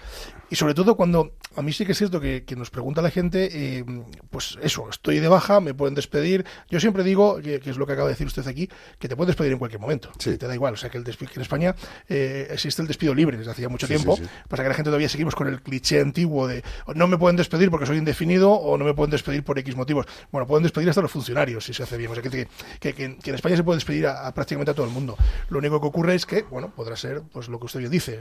Y 0.50 0.56
sobre 0.56 0.74
todo 0.74 0.96
cuando, 0.96 1.34
a 1.56 1.62
mí 1.62 1.74
sí 1.74 1.86
que 1.86 1.92
es 1.92 1.98
cierto 1.98 2.20
que, 2.20 2.44
que 2.44 2.56
nos 2.56 2.70
pregunta 2.70 3.02
la 3.02 3.10
gente, 3.10 3.50
eh, 3.52 3.86
pues 4.30 4.58
eso, 4.62 4.90
estoy 4.90 5.20
de 5.20 5.28
baja, 5.28 5.60
me 5.60 5.74
pueden 5.74 5.96
despedir. 5.96 6.46
Yo 6.70 6.80
siempre 6.80 7.04
digo, 7.04 7.42
que, 7.42 7.60
que 7.60 7.70
es 7.70 7.78
lo 7.78 7.86
que 7.86 7.94
acaba 7.98 8.08
de 8.08 8.14
decir 8.14 8.28
usted 8.28 8.48
aquí, 8.48 8.70
que 9.00 9.08
te 9.08 9.16
puedes 9.16 9.28
despedir 9.28 9.52
en 9.52 9.60
cualquier 9.60 9.82
momento. 9.82 10.10
Te 10.18 10.38
da 10.38 10.54
igual. 10.54 10.74
O 10.74 10.78
sea, 10.78 10.90
que, 10.90 10.98
el 10.98 11.04
despido, 11.04 11.32
en 11.36 11.42
España 11.42 11.76
eh, 12.08 12.48
existe 12.52 12.82
el 12.82 12.88
despido 12.88 13.14
libre 13.14 13.38
desde 13.38 13.52
hacía 13.52 13.70
mucho 13.70 13.88
tiempo. 13.88 14.18
Pasa 14.48 14.64
que 14.64 14.70
la 14.70 14.76
gente 14.76 14.90
todavía 14.90 15.10
seguimos 15.10 15.36
con 15.36 15.48
el 15.48 15.62
cliché 15.62 16.00
antiguo 16.00 16.48
de 16.48 16.64
no 16.96 17.08
me 17.08 17.18
pueden 17.18 17.36
despedir 17.36 17.70
porque 17.70 17.86
soy 17.86 17.98
indefinido 17.98 18.52
o 18.52 18.78
no 18.78 18.86
me 18.86 18.94
pueden 18.94 19.12
despedir 19.12 19.44
por 19.44 19.58
X 19.60 19.76
motivos. 19.76 20.06
Bueno, 20.32 20.48
pueden 20.48 20.64
despedir 20.64 20.90
hasta 20.90 21.02
los 21.02 21.12
funcionarios 21.12 21.66
si 21.66 21.74
se 21.74 21.84
hace 21.84 21.98
bien. 21.98 22.12
O 22.12 22.16
sea, 22.16 22.24
que, 22.24 22.48
que 22.80 23.04
en 23.06 23.36
España 23.36 23.56
se 23.56 23.64
puede 23.64 23.78
despedir 23.78 24.08
a, 24.08 24.34
prácticamente 24.34 24.72
a 24.72 24.74
todo 24.74 24.86
el 24.86 24.92
mundo. 24.92 25.18
Lo 25.50 25.60
único 25.60 25.80
que 25.82 25.88
ocurre 25.88 26.16
es 26.16 26.26
que, 26.26 26.44
bueno, 26.44 26.72
podrá 26.76 26.96
ser 26.96 27.22
pues 27.32 27.50
lo 27.50 27.60
que 27.60 27.66
usted 27.66 27.80
bien 27.80 27.92
dice, 27.92 28.20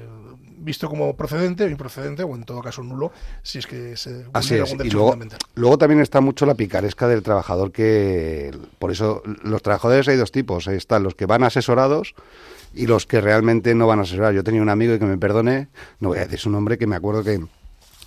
visto 0.58 0.88
como 0.88 1.16
procedente 1.16 1.64
o 1.64 1.68
improcedente 1.68 2.22
o 2.22 2.34
en 2.34 2.44
todo 2.44 2.62
caso 2.62 2.82
nulo 2.82 3.12
si 3.42 3.58
es 3.58 3.66
que 3.66 3.96
se 3.96 4.26
Así 4.32 4.54
es. 4.54 4.74
y 4.84 4.90
luego, 4.90 5.16
luego 5.54 5.78
también 5.78 6.00
está 6.00 6.20
mucho 6.20 6.46
la 6.46 6.54
picaresca 6.54 7.08
del 7.08 7.22
trabajador 7.22 7.72
que 7.72 8.50
por 8.78 8.90
eso 8.90 9.22
los 9.42 9.55
trabajadores 9.62 10.08
hay 10.08 10.16
dos 10.16 10.32
tipos. 10.32 10.66
están 10.66 11.02
los 11.02 11.14
que 11.14 11.26
van 11.26 11.42
asesorados 11.42 12.14
y 12.74 12.86
los 12.86 13.06
que 13.06 13.20
realmente 13.20 13.74
no 13.74 13.86
van 13.86 13.98
a 13.98 14.02
asesorar. 14.02 14.34
Yo 14.34 14.44
tenía 14.44 14.62
un 14.62 14.68
amigo 14.68 14.94
y 14.94 14.98
que 14.98 15.06
me 15.06 15.18
perdone, 15.18 15.68
no 16.00 16.08
voy 16.08 16.18
a 16.18 16.22
decir 16.22 16.38
su 16.38 16.50
nombre, 16.50 16.78
que 16.78 16.86
me 16.86 16.96
acuerdo 16.96 17.24
que 17.24 17.40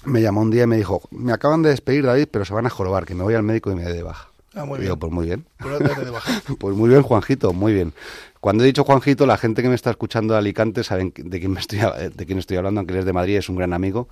me 0.05 0.21
llamó 0.21 0.41
un 0.41 0.51
día 0.51 0.63
y 0.63 0.67
me 0.67 0.77
dijo, 0.77 1.01
me 1.11 1.33
acaban 1.33 1.61
de 1.61 1.69
despedir 1.69 2.05
David, 2.05 2.27
pero 2.31 2.45
se 2.45 2.53
van 2.53 2.65
a 2.65 2.69
jorobar, 2.69 3.05
que 3.05 3.15
me 3.15 3.23
voy 3.23 3.33
al 3.33 3.43
médico 3.43 3.71
y 3.71 3.75
me 3.75 3.83
de 3.83 4.03
baja. 4.03 4.29
Ah, 4.55 4.65
muy 4.65 4.79
bien. 4.79 4.97
pues 4.97 5.11
muy 5.11 5.25
bien. 5.27 5.45
pues 6.59 6.75
muy 6.75 6.89
bien, 6.89 7.01
Juanjito, 7.03 7.53
muy 7.53 7.73
bien. 7.73 7.93
Cuando 8.39 8.63
he 8.63 8.67
dicho 8.67 8.85
Juanjito, 8.85 9.25
la 9.25 9.37
gente 9.37 9.61
que 9.61 9.67
me 9.67 9.75
está 9.75 9.89
escuchando 9.89 10.33
de 10.33 10.39
Alicante 10.39 10.85
saben 10.85 11.11
de 11.13 11.39
quién, 11.39 11.51
me 11.51 11.59
estoy, 11.59 11.79
de 11.79 12.25
quién 12.25 12.39
estoy 12.39 12.55
hablando, 12.55 12.79
aunque 12.79 12.93
él 12.93 12.99
es 12.99 13.05
de 13.05 13.11
Madrid, 13.11 13.35
es 13.35 13.49
un 13.49 13.57
gran 13.57 13.73
amigo. 13.73 14.07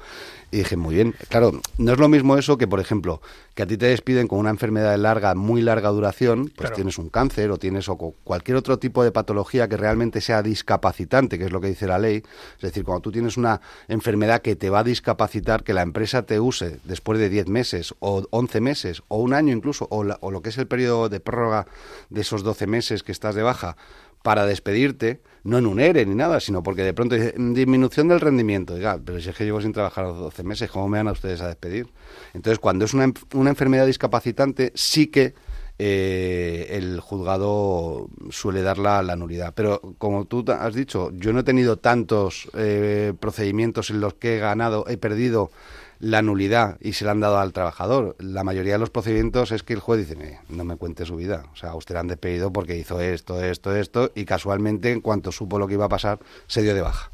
Y 0.52 0.58
dije, 0.58 0.76
muy 0.76 0.96
bien. 0.96 1.16
Claro, 1.30 1.62
no 1.78 1.94
es 1.94 1.98
lo 1.98 2.10
mismo 2.10 2.38
eso 2.38 2.58
que, 2.58 2.68
por 2.68 2.82
ejemplo, 2.82 3.22
que 3.56 3.63
a 3.63 3.68
ti 3.68 3.78
te 3.78 3.86
despiden 3.86 4.28
con 4.28 4.40
una 4.40 4.50
enfermedad 4.50 4.92
de 4.92 4.98
larga, 4.98 5.34
muy 5.34 5.62
larga 5.62 5.90
duración, 5.90 6.52
pues 6.58 6.74
tienes 6.74 6.98
un 6.98 7.08
cáncer 7.08 7.52
o 7.52 7.58
tienes 7.58 7.88
o 7.88 7.96
cualquier 7.96 8.58
otro 8.58 8.78
tipo 8.80 9.02
de 9.02 9.13
patología 9.13 9.70
que 9.70 9.78
realmente 9.78 10.20
sea 10.20 10.44
discapacitante, 10.44 11.40
que 11.40 11.46
es 11.46 11.52
lo 11.54 11.62
que 11.62 11.70
dice 11.70 11.88
la 11.88 11.98
ley. 11.98 12.22
Es 12.58 12.62
decir, 12.62 12.84
cuando 12.84 13.04
tú 13.04 13.13
tienes 13.13 13.38
una 13.38 13.62
enfermedad 13.88 14.42
que 14.42 14.58
te 14.58 14.70
va 14.70 14.80
a 14.80 14.84
discapacitar, 14.84 15.63
que 15.63 15.74
la 15.74 15.84
empresa 15.84 16.24
te 16.24 16.42
use 16.42 16.80
después 16.84 17.18
de 17.18 17.30
10 17.30 17.48
meses 17.48 17.96
o 18.00 18.28
11 18.32 18.60
meses 18.60 19.04
o 19.08 19.20
un 19.20 19.34
año 19.34 19.54
incluso, 19.54 19.88
o, 19.90 20.06
o 20.20 20.32
lo 20.32 20.42
que 20.42 20.50
es 20.50 20.58
el 20.58 20.68
periodo 20.68 21.08
de 21.08 21.22
prórroga 21.22 21.66
de 22.10 22.22
esos 22.22 22.44
12 22.44 22.68
meses 22.68 23.04
que 23.04 23.13
estás 23.13 23.34
de 23.34 23.44
baja, 23.44 23.78
para 24.22 24.46
despedirte, 24.46 25.22
no 25.44 25.58
en 25.58 25.66
un 25.66 25.80
ERE 25.80 26.06
ni 26.06 26.16
nada, 26.16 26.40
sino 26.40 26.62
porque 26.64 26.84
de 26.84 26.94
pronto 26.94 27.16
dice, 27.16 27.34
disminución 27.38 28.10
del 28.10 28.20
rendimiento. 28.20 28.76
Diga, 28.76 29.00
pero 29.04 29.20
si 29.20 29.30
es 29.30 29.36
que 29.36 29.46
llevo 29.46 29.62
sin 29.62 29.72
trabajar 29.72 30.06
12 30.06 30.44
meses, 30.44 30.70
¿cómo 30.70 30.90
me 30.90 30.98
van 30.98 31.08
a 31.08 31.14
ustedes 31.14 31.42
a 31.42 31.48
despedir? 31.48 31.88
Entonces, 32.34 32.60
cuando 32.60 32.86
es 32.86 32.94
una, 32.94 33.12
una 33.34 33.50
enfermedad 33.50 33.86
discapacitante, 33.86 34.72
sí 34.76 35.08
que 35.08 35.34
eh, 35.80 36.68
el 36.72 37.00
juzgado 37.00 38.10
suele 38.32 38.64
dar 38.64 38.80
la, 38.80 39.04
la, 39.04 39.16
nulidad. 39.16 39.54
Pero 39.56 39.80
como 40.00 40.26
tú 40.26 40.44
has 40.52 40.74
dicho, 40.74 41.12
yo 41.14 41.34
no 41.34 41.42
he 41.42 41.44
tenido 41.44 41.78
tantos 41.78 42.50
eh, 42.56 43.14
procedimientos 43.20 43.92
en 43.92 44.02
los 44.02 44.16
que 44.16 44.38
he 44.38 44.40
ganado, 44.40 44.86
he 44.88 44.98
perdido 44.98 45.52
la 46.00 46.22
nulidad 46.22 46.78
y 46.80 46.94
se 46.94 47.06
la 47.06 47.12
han 47.12 47.20
dado 47.20 47.40
al 47.40 47.54
trabajador. 47.54 48.16
La 48.20 48.44
mayoría 48.44 48.74
de 48.74 48.80
los 48.80 48.90
procedimientos 48.90 49.52
es 49.52 49.64
que 49.64 49.74
el 49.74 49.80
juez 49.80 50.08
dice, 50.08 50.40
no 50.50 50.64
me 50.64 50.78
cuente 50.78 51.06
su 51.06 51.16
vida. 51.16 51.46
O 51.54 51.56
sea, 51.56 51.76
usted 51.76 51.96
la 51.96 52.02
han 52.02 52.08
despedido 52.08 52.52
porque 52.52 52.78
hizo 52.78 53.02
esto, 53.02 53.44
esto, 53.44 53.76
esto, 53.76 54.12
y 54.16 54.26
casualmente, 54.26 54.92
en 54.92 55.02
cuanto 55.02 55.32
supo 55.32 55.60
lo 55.60 55.68
que 55.68 55.74
iba 55.74 55.86
a 55.86 55.90
pasar, 55.90 56.20
se 56.48 56.62
dio 56.62 56.74
de 56.74 56.82
baja. 56.82 57.12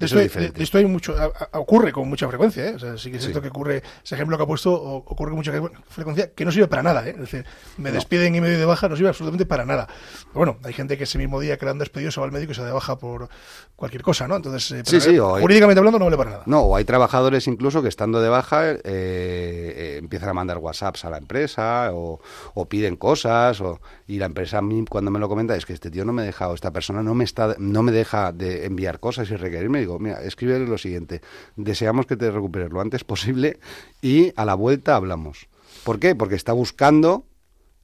Eso 0.00 0.18
esto, 0.18 0.40
es 0.40 0.52
esto 0.56 0.78
hay 0.78 0.86
mucho, 0.86 1.14
ocurre 1.52 1.92
con 1.92 2.08
mucha 2.08 2.28
frecuencia, 2.28 2.68
¿eh? 2.68 2.74
O 2.74 2.78
sea, 2.78 2.98
sí 2.98 3.10
que 3.10 3.18
es 3.18 3.22
cierto 3.22 3.40
que 3.40 3.48
ocurre, 3.48 3.82
ese 4.04 4.14
ejemplo 4.14 4.36
que 4.36 4.42
ha 4.42 4.46
puesto, 4.46 4.72
ocurre 4.72 5.30
con 5.30 5.36
mucha 5.36 5.52
frecuencia, 5.88 6.32
que 6.32 6.44
no 6.44 6.50
sirve 6.52 6.66
para 6.66 6.82
nada, 6.82 7.06
¿eh? 7.06 7.10
Es 7.10 7.20
decir, 7.20 7.46
me 7.76 7.92
despiden 7.92 8.34
y 8.34 8.40
me 8.40 8.48
doy 8.48 8.56
de 8.56 8.64
baja, 8.64 8.88
no 8.88 8.96
sirve 8.96 9.08
absolutamente 9.08 9.46
para 9.46 9.64
nada. 9.64 9.88
bueno, 10.32 10.58
hay 10.64 10.72
gente 10.72 10.98
que 10.98 11.04
ese 11.04 11.18
mismo 11.18 11.40
día 11.40 11.56
que 11.58 11.64
le 11.64 11.70
han 11.70 11.78
despedido 11.78 12.10
se 12.10 12.20
va 12.20 12.26
al 12.26 12.32
médico 12.32 12.52
y 12.52 12.54
se 12.54 12.62
da 12.62 12.68
de 12.68 12.72
baja 12.72 12.98
por 12.98 13.28
cualquier 13.76 14.02
cosa, 14.02 14.28
¿no? 14.28 14.36
Entonces, 14.36 14.70
eh, 14.72 15.18
jurídicamente 15.18 15.78
hablando 15.78 15.98
no 15.98 16.04
vale 16.04 16.16
para 16.16 16.30
nada. 16.30 16.42
No, 16.46 16.60
o 16.60 16.76
hay 16.76 16.84
trabajadores 16.84 17.46
incluso 17.48 17.82
que 17.82 17.88
estando 17.88 18.20
de 18.20 18.28
baja 18.28 18.70
eh, 18.70 18.78
eh, 18.84 19.96
empiezan 19.98 20.28
a 20.28 20.32
mandar 20.32 20.58
WhatsApps 20.58 21.04
a 21.04 21.10
la 21.10 21.18
empresa 21.18 21.90
o, 21.92 22.20
o 22.54 22.66
piden 22.66 22.96
cosas 22.96 23.60
o, 23.60 23.80
y 24.06 24.18
la 24.18 24.26
empresa 24.26 24.58
a 24.58 24.62
mí 24.62 24.84
cuando 24.88 25.10
me 25.10 25.18
lo 25.18 25.28
comenta 25.28 25.56
es 25.56 25.66
que 25.66 25.72
este 25.72 25.90
tío 25.90 26.04
no 26.04 26.12
me 26.12 26.22
deja 26.22 26.48
o 26.48 26.54
esta 26.54 26.70
persona 26.70 27.02
no 27.02 27.14
me 27.14 27.24
está 27.24 27.56
no 27.58 27.82
me 27.82 27.92
deja 27.92 28.32
de 28.32 28.66
enviar 28.66 29.00
cosas 29.00 29.30
y 29.30 29.36
requerirme 29.36 29.80
digo 29.80 29.98
mira 29.98 30.22
escribe 30.22 30.58
lo 30.60 30.78
siguiente 30.78 31.20
deseamos 31.56 32.06
que 32.06 32.16
te 32.16 32.30
recuperes 32.30 32.70
lo 32.70 32.80
antes 32.80 33.04
posible 33.04 33.58
y 34.02 34.32
a 34.36 34.44
la 34.44 34.54
vuelta 34.54 34.96
hablamos 34.96 35.48
¿por 35.84 35.98
qué? 35.98 36.14
porque 36.14 36.36
está 36.36 36.52
buscando 36.52 37.24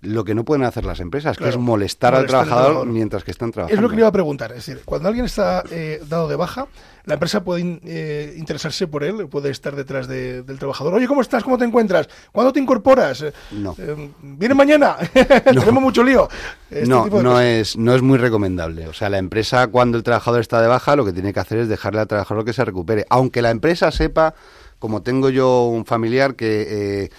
lo 0.03 0.25
que 0.25 0.35
no 0.35 0.45
pueden 0.45 0.65
hacer 0.65 0.85
las 0.87 1.01
empresas, 1.01 1.37
que 1.37 1.49
es 1.49 1.59
molestar, 1.59 2.15
al, 2.15 2.27
trabajador 2.27 2.87
mientras 2.87 3.23
que 3.23 3.31
están 3.31 3.53
trabajando. 3.53 3.77
Es 3.77 3.83
lo 3.83 3.89
que 3.89 3.97
le 3.97 4.01
iba 4.01 4.09
a 4.09 4.13
preguntar. 4.13 4.51
Es 4.53 4.65
decir, 4.65 4.83
cuando 4.85 5.09
alguien 5.09 5.27
está 5.27 5.63
eh, 5.71 6.03
dado 6.09 6.27
de 6.27 6.37
baja, 6.37 6.69
la 7.05 7.15
empresa 7.15 7.45
puede 7.45 7.81
eh, 7.85 8.35
interesarse 8.39 8.87
por 8.87 9.05
él, 9.05 9.29
puede 9.29 9.51
estar 9.51 9.77
detrás 9.77 10.09
del 10.09 10.59
trabajador. 10.59 10.95
Oye, 10.95 11.07
¿cómo 11.07 11.21
estás? 11.21 11.45
¿Cómo 11.45 11.59
te 11.59 11.67
encuentras? 11.67 12.09
¿Cuándo 12.33 12.51
te 12.51 12.61
incorporas? 12.61 13.27
No. 13.51 13.75
Eh, 13.79 14.11
¿Viene 14.23 14.55
mañana? 14.55 14.97
Tenemos 15.45 15.83
mucho 15.83 16.03
lío. 16.03 16.29
Este 16.71 16.89
no, 16.89 17.07
no 17.07 17.39
es, 17.39 17.77
no 17.77 17.95
es 17.95 18.01
muy 18.01 18.17
recomendable. 18.17 18.89
O 18.89 18.95
sea, 18.95 19.11
la 19.11 19.19
empresa, 19.19 19.67
cuando 19.67 19.99
el 19.99 20.03
trabajador 20.03 20.41
está 20.41 20.63
de 20.63 20.69
baja, 20.69 20.97
lo 20.97 21.05
que 21.05 21.13
tiene 21.13 21.35
que 21.35 21.41
hacer 21.41 21.59
es 21.59 21.69
dejarle 21.69 22.01
al 22.01 22.09
trabajador 22.09 22.47
que 22.47 22.55
se 22.55 22.65
recupere. 22.65 23.05
Aunque 23.11 23.43
la 23.43 23.51
empresa 23.51 23.91
sepa, 23.91 24.35
como 24.79 25.03
tengo 25.03 25.29
yo 25.29 25.65
un 25.67 25.85
familiar 25.85 26.37
que 26.37 27.11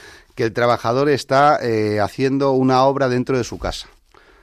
que 0.41 0.45
el 0.47 0.53
trabajador 0.53 1.07
está 1.07 1.59
eh, 1.61 1.99
haciendo 1.99 2.53
una 2.53 2.83
obra 2.85 3.09
dentro 3.09 3.37
de 3.37 3.43
su 3.43 3.59
casa, 3.59 3.89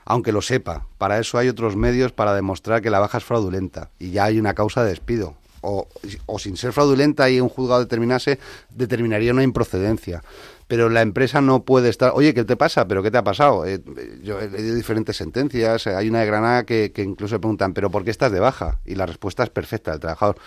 aunque 0.05 0.31
lo 0.31 0.41
sepa. 0.41 0.85
Para 0.97 1.19
eso 1.19 1.37
hay 1.37 1.49
otros 1.49 1.75
medios 1.75 2.13
para 2.13 2.33
demostrar 2.33 2.81
que 2.81 2.89
la 2.89 2.99
baja 2.99 3.17
es 3.17 3.25
fraudulenta 3.25 3.89
y 3.99 4.11
ya 4.11 4.23
hay 4.23 4.39
una 4.39 4.53
causa 4.53 4.81
de 4.81 4.91
despido. 4.91 5.35
O, 5.59 5.89
sin 6.37 6.55
ser 6.55 6.71
fraudulenta 6.71 7.29
y 7.29 7.41
un 7.41 7.49
juzgado 7.49 7.81
determinase, 7.81 8.39
determinaría 8.69 9.33
una 9.33 9.43
improcedencia 9.43 10.23
pero 10.67 10.87
la 10.87 11.01
empresa 11.01 11.41
no 11.41 11.63
puede 11.63 11.89
estar, 11.89 12.11
oye, 12.13 12.33
¿qué 12.35 12.45
te 12.45 12.55
pasa? 12.55 12.87
¿Pero 12.87 13.01
qué 13.01 13.09
te 13.09 13.17
ha 13.17 13.23
pasado? 13.23 13.65
Eh, 13.65 13.81
yo 14.21 14.39
he 14.39 14.47
leído 14.47 14.75
diferentes 14.75 15.17
sentencias, 15.17 15.87
hay 15.87 16.07
una 16.07 16.19
de 16.19 16.27
Granada 16.27 16.63
que, 16.63 16.93
incluso 16.97 17.41
preguntan, 17.41 17.73
¿pero 17.73 17.89
por 17.89 18.03
qué 18.03 18.11
estás 18.11 18.31
de 18.31 18.39
baja? 18.39 18.77
Y 18.85 18.93
la 18.93 19.07
respuesta 19.07 19.43
es 19.43 19.49
perfecta, 19.49 19.93
el 19.93 19.99
trabajador 19.99 20.37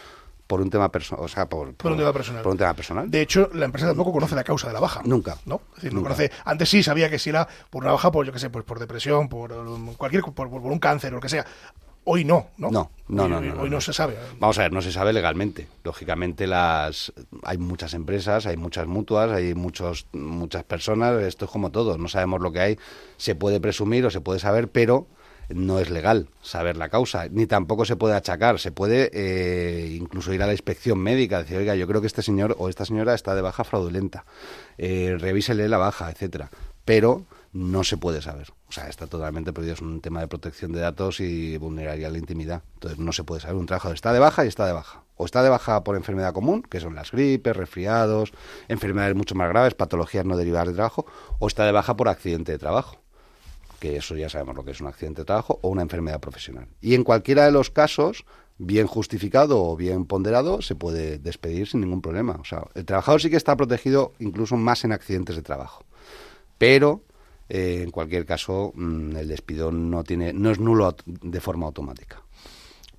por 0.46 0.60
un 0.60 0.70
tema 0.70 0.90
personal, 0.90 1.24
o 1.24 1.28
sea, 1.28 1.48
por, 1.48 1.68
un 1.68 1.74
tema 1.74 2.12
personal. 2.12 2.42
Por 2.42 2.52
un 2.52 2.58
tema 2.58 2.74
personal. 2.74 3.10
De 3.10 3.22
hecho, 3.22 3.50
la 3.54 3.64
empresa 3.64 3.86
tampoco 3.86 4.12
conoce 4.12 4.34
la 4.34 4.44
causa 4.44 4.68
de 4.68 4.74
la 4.74 4.80
baja. 4.80 5.00
Nunca. 5.04 5.38
¿No? 5.46 5.62
Es 5.70 5.82
decir, 5.82 5.94
no 5.94 6.02
conoce. 6.02 6.30
Antes 6.44 6.68
sí 6.68 6.82
sabía 6.82 7.08
que 7.08 7.18
si 7.18 7.30
era 7.30 7.48
por 7.70 7.82
una 7.82 7.92
baja, 7.92 8.10
por 8.10 8.26
yo 8.26 8.32
qué 8.32 8.38
sé, 8.38 8.50
pues 8.50 8.64
por 8.64 8.78
depresión, 8.78 9.28
por 9.28 9.52
cualquier, 9.96 10.22
por, 10.22 10.48
un 10.48 10.78
cáncer 10.78 11.12
o 11.12 11.16
lo 11.16 11.20
que 11.20 11.28
sea. 11.28 11.46
Hoy 12.04 12.24
no, 12.24 12.48
¿no? 12.56 12.70
No, 12.70 12.90
no, 13.08 13.28
no, 13.28 13.62
hoy, 13.62 13.70
no, 13.70 13.80
se 13.80 13.92
sabe. 13.92 14.18
Vamos 14.40 14.58
a 14.58 14.62
ver, 14.62 14.72
no 14.72 14.82
se 14.82 14.90
sabe 14.90 15.12
legalmente. 15.12 15.68
Lógicamente 15.84 16.48
las 16.48 17.12
hay 17.44 17.58
muchas 17.58 17.94
empresas, 17.94 18.44
hay 18.46 18.56
muchas 18.56 18.88
mutuas, 18.88 19.30
hay 19.30 19.54
muchos 19.54 20.06
muchas 20.12 20.64
personas, 20.64 21.22
esto 21.22 21.44
es 21.44 21.50
como 21.50 21.70
todo, 21.70 21.98
no 21.98 22.08
sabemos 22.08 22.40
lo 22.40 22.50
que 22.50 22.60
hay, 22.60 22.78
se 23.18 23.36
puede 23.36 23.60
presumir 23.60 24.04
o 24.04 24.10
se 24.10 24.20
puede 24.20 24.40
saber, 24.40 24.68
pero 24.68 25.06
no 25.48 25.78
es 25.78 25.90
legal 25.90 26.28
saber 26.40 26.76
la 26.76 26.88
causa, 26.88 27.28
ni 27.28 27.46
tampoco 27.46 27.84
se 27.84 27.96
puede 27.96 28.14
achacar. 28.14 28.58
Se 28.58 28.72
puede 28.72 29.10
eh, 29.12 29.96
incluso 29.98 30.32
ir 30.32 30.42
a 30.42 30.46
la 30.46 30.52
inspección 30.52 30.98
médica, 30.98 31.38
decir, 31.38 31.56
oiga, 31.56 31.74
yo 31.74 31.86
creo 31.86 32.00
que 32.00 32.06
este 32.06 32.22
señor 32.22 32.56
o 32.58 32.68
esta 32.68 32.84
señora 32.84 33.14
está 33.14 33.34
de 33.34 33.42
baja 33.42 33.64
fraudulenta, 33.64 34.24
eh, 34.78 35.16
revísele 35.18 35.68
la 35.68 35.78
baja, 35.78 36.10
etcétera. 36.10 36.50
Pero 36.84 37.26
no 37.52 37.84
se 37.84 37.96
puede 37.96 38.22
saber. 38.22 38.48
O 38.68 38.72
sea, 38.72 38.88
está 38.88 39.06
totalmente 39.06 39.52
prohibido. 39.52 39.74
Es 39.74 39.82
un 39.82 40.00
tema 40.00 40.20
de 40.20 40.28
protección 40.28 40.72
de 40.72 40.80
datos 40.80 41.20
y 41.20 41.56
vulneraría 41.58 42.08
la 42.08 42.18
intimidad. 42.18 42.62
Entonces, 42.74 42.98
no 42.98 43.12
se 43.12 43.24
puede 43.24 43.40
saber. 43.40 43.56
Un 43.56 43.66
trabajador 43.66 43.94
está 43.94 44.12
de 44.12 44.18
baja 44.18 44.44
y 44.44 44.48
está 44.48 44.66
de 44.66 44.72
baja. 44.72 45.04
O 45.16 45.26
está 45.26 45.42
de 45.42 45.50
baja 45.50 45.84
por 45.84 45.94
enfermedad 45.94 46.32
común, 46.32 46.62
que 46.62 46.80
son 46.80 46.94
las 46.94 47.12
gripes, 47.12 47.54
resfriados, 47.54 48.32
enfermedades 48.68 49.14
mucho 49.14 49.34
más 49.34 49.48
graves, 49.50 49.74
patologías 49.74 50.24
no 50.24 50.36
derivadas 50.36 50.68
de 50.68 50.74
trabajo, 50.74 51.06
o 51.38 51.46
está 51.46 51.66
de 51.66 51.72
baja 51.72 51.94
por 51.94 52.08
accidente 52.08 52.50
de 52.50 52.58
trabajo 52.58 53.01
que 53.82 53.96
eso 53.96 54.14
ya 54.14 54.28
sabemos 54.28 54.54
lo 54.54 54.64
que 54.64 54.70
es 54.70 54.80
un 54.80 54.86
accidente 54.86 55.22
de 55.22 55.24
trabajo 55.24 55.58
o 55.60 55.68
una 55.68 55.82
enfermedad 55.82 56.20
profesional. 56.20 56.68
Y 56.80 56.94
en 56.94 57.02
cualquiera 57.02 57.46
de 57.46 57.50
los 57.50 57.68
casos, 57.68 58.24
bien 58.56 58.86
justificado 58.86 59.60
o 59.60 59.76
bien 59.76 60.04
ponderado, 60.04 60.62
se 60.62 60.76
puede 60.76 61.18
despedir 61.18 61.66
sin 61.66 61.80
ningún 61.80 62.00
problema. 62.00 62.38
O 62.40 62.44
sea, 62.44 62.62
el 62.76 62.84
trabajador 62.84 63.20
sí 63.20 63.28
que 63.28 63.36
está 63.36 63.56
protegido 63.56 64.12
incluso 64.20 64.56
más 64.56 64.84
en 64.84 64.92
accidentes 64.92 65.34
de 65.34 65.42
trabajo. 65.42 65.84
Pero 66.58 67.02
eh, 67.48 67.80
en 67.82 67.90
cualquier 67.90 68.24
caso, 68.24 68.70
mm, 68.76 69.16
el 69.16 69.26
despido 69.26 69.72
no 69.72 70.04
tiene, 70.04 70.32
no 70.32 70.52
es 70.52 70.60
nulo 70.60 70.94
de 71.04 71.40
forma 71.40 71.66
automática. 71.66 72.22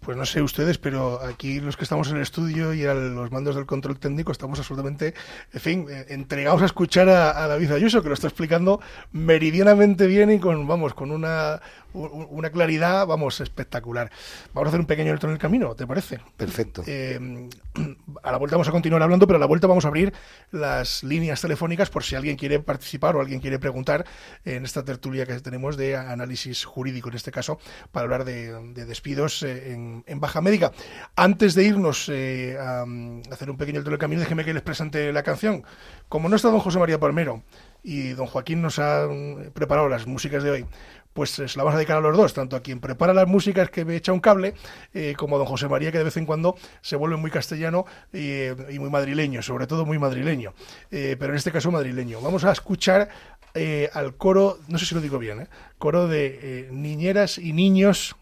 Pues 0.04 0.18
no 0.18 0.26
sé 0.26 0.42
ustedes, 0.42 0.78
pero 0.78 1.22
aquí 1.22 1.62
los 1.62 1.78
que 1.78 1.84
estamos 1.84 2.10
en 2.10 2.18
el 2.18 2.24
estudio 2.24 2.74
y 2.74 2.86
a 2.86 2.94
los 2.94 3.32
mandos 3.32 3.56
del 3.56 3.66
control 3.66 3.98
técnico 3.98 4.34
estamos 4.34 4.60
absolutamente, 4.60 5.14
en 5.54 5.62
fin, 5.62 5.86
eh, 5.90 6.08
entregados 6.10 6.62
a 6.62 6.66
escuchar 6.66 7.08
a, 7.08 7.42
a 7.42 7.48
David 7.48 7.72
Ayuso, 7.72 8.04
que 8.04 8.10
lo 8.10 8.14
está 8.14 8.28
explicando 8.28 8.82
meridianamente 9.14 10.06
bien 10.06 10.30
y 10.30 10.40
con, 10.40 10.68
vamos, 10.68 10.94
con 10.94 11.12
una, 11.12 11.62
una 11.94 12.50
claridad, 12.50 13.06
vamos, 13.08 13.40
espectacular. 13.42 14.12
Vamos 14.54 14.68
a 14.68 14.70
hacer 14.70 14.80
un 14.80 14.86
pequeño 14.86 15.12
alto 15.12 15.28
en 15.28 15.34
el 15.34 15.40
camino, 15.40 15.76
¿te 15.76 15.88
parece? 15.88 16.20
Perfecto. 16.36 16.84
Eh, 16.88 17.50
a 18.24 18.32
la 18.32 18.38
vuelta 18.38 18.56
vamos 18.56 18.68
a 18.68 18.72
continuar 18.72 19.02
hablando, 19.02 19.28
pero 19.28 19.38
a 19.38 19.40
la 19.40 19.46
vuelta 19.46 19.68
vamos 19.68 19.86
a 19.86 19.88
abrir 19.88 20.14
las 20.52 21.04
líneas 21.04 21.42
telefónicas 21.42 21.90
por 21.90 22.04
si 22.04 22.16
alguien 22.16 22.36
quiere 22.36 22.60
participar 22.60 23.16
o 23.16 23.22
alguien 23.22 23.40
quiere 23.40 23.60
preguntar 23.60 24.06
en 24.46 24.66
esta 24.66 24.84
tertulia 24.84 25.26
que 25.26 25.40
tenemos 25.40 25.78
de 25.78 25.96
análisis 25.96 26.66
jurídico, 26.66 27.10
en 27.10 27.16
este 27.16 27.32
caso, 27.32 27.60
para 27.92 28.06
hablar 28.06 28.26
de, 28.26 28.54
despidos 28.86 29.44
eh, 29.44 29.74
en, 29.74 30.20
baja 30.20 30.42
médica. 30.42 30.72
Antes 31.16 31.56
de 31.56 31.64
irnos 31.64 32.10
eh, 32.10 32.58
a, 32.60 32.86
hacer 33.32 33.50
un 33.50 33.58
pequeño 33.58 33.80
alto 33.80 33.90
en 33.90 33.94
el 33.94 34.00
camino, 34.00 34.22
déjeme 34.22 34.46
que 34.46 34.54
les 34.54 34.64
presente 34.64 35.12
la 35.12 35.24
canción. 35.24 35.64
Como 36.10 36.30
no 36.30 36.36
está 36.36 36.50
don 36.50 36.60
José 36.60 36.80
María 36.80 37.00
Palmero 37.00 37.44
y 37.84 38.10
don 38.10 38.28
Joaquín 38.28 38.62
nos 38.62 38.80
ha 38.80 39.08
preparado 39.54 39.90
las 39.90 40.08
músicas 40.08 40.44
de 40.44 40.52
hoy, 40.52 40.66
pues 41.14 41.30
se 41.30 41.44
la 41.44 41.64
vamos 41.64 41.76
a 41.76 41.78
dedicar 41.78 41.98
a 41.98 42.02
los 42.02 42.18
dos, 42.18 42.34
tanto 42.34 42.56
a 42.56 42.62
quien 42.62 42.80
prepara 42.80 43.14
las 43.14 43.28
músicas 43.28 43.70
que 43.70 43.86
me 43.86 43.96
echa 43.96 44.12
un 44.12 44.20
cable, 44.20 44.54
eh, 44.94 45.14
como 45.18 45.36
a 45.36 45.40
don 45.40 45.48
José 45.48 45.68
María, 45.68 45.92
que 45.92 46.00
de 46.00 46.04
vez 46.04 46.18
en 46.18 46.26
cuando 46.26 46.56
se 46.82 46.96
vuelve 46.96 47.18
muy 47.18 47.32
castellano 47.32 47.86
y, 48.12 48.80
muy 48.80 48.90
madrileño, 48.90 49.42
sobre 49.42 49.68
todo 49.68 49.86
muy 49.86 50.00
madrileño, 50.00 50.54
eh, 50.92 51.16
pero 51.20 51.34
en 51.34 51.38
este 51.38 51.52
caso 51.52 51.72
madrileño. 51.72 52.20
Vamos 52.22 52.44
a 52.44 52.52
escuchar 52.52 53.10
eh, 53.54 53.90
al 53.94 54.16
coro, 54.16 54.60
no 54.68 54.78
sé 54.78 54.86
si 54.86 54.96
lo 54.96 55.02
digo 55.02 55.20
bien, 55.20 55.48
coro 55.78 56.08
de 56.08 56.70
niñeras 56.72 57.38
y 57.38 57.54
niños, 57.54 58.16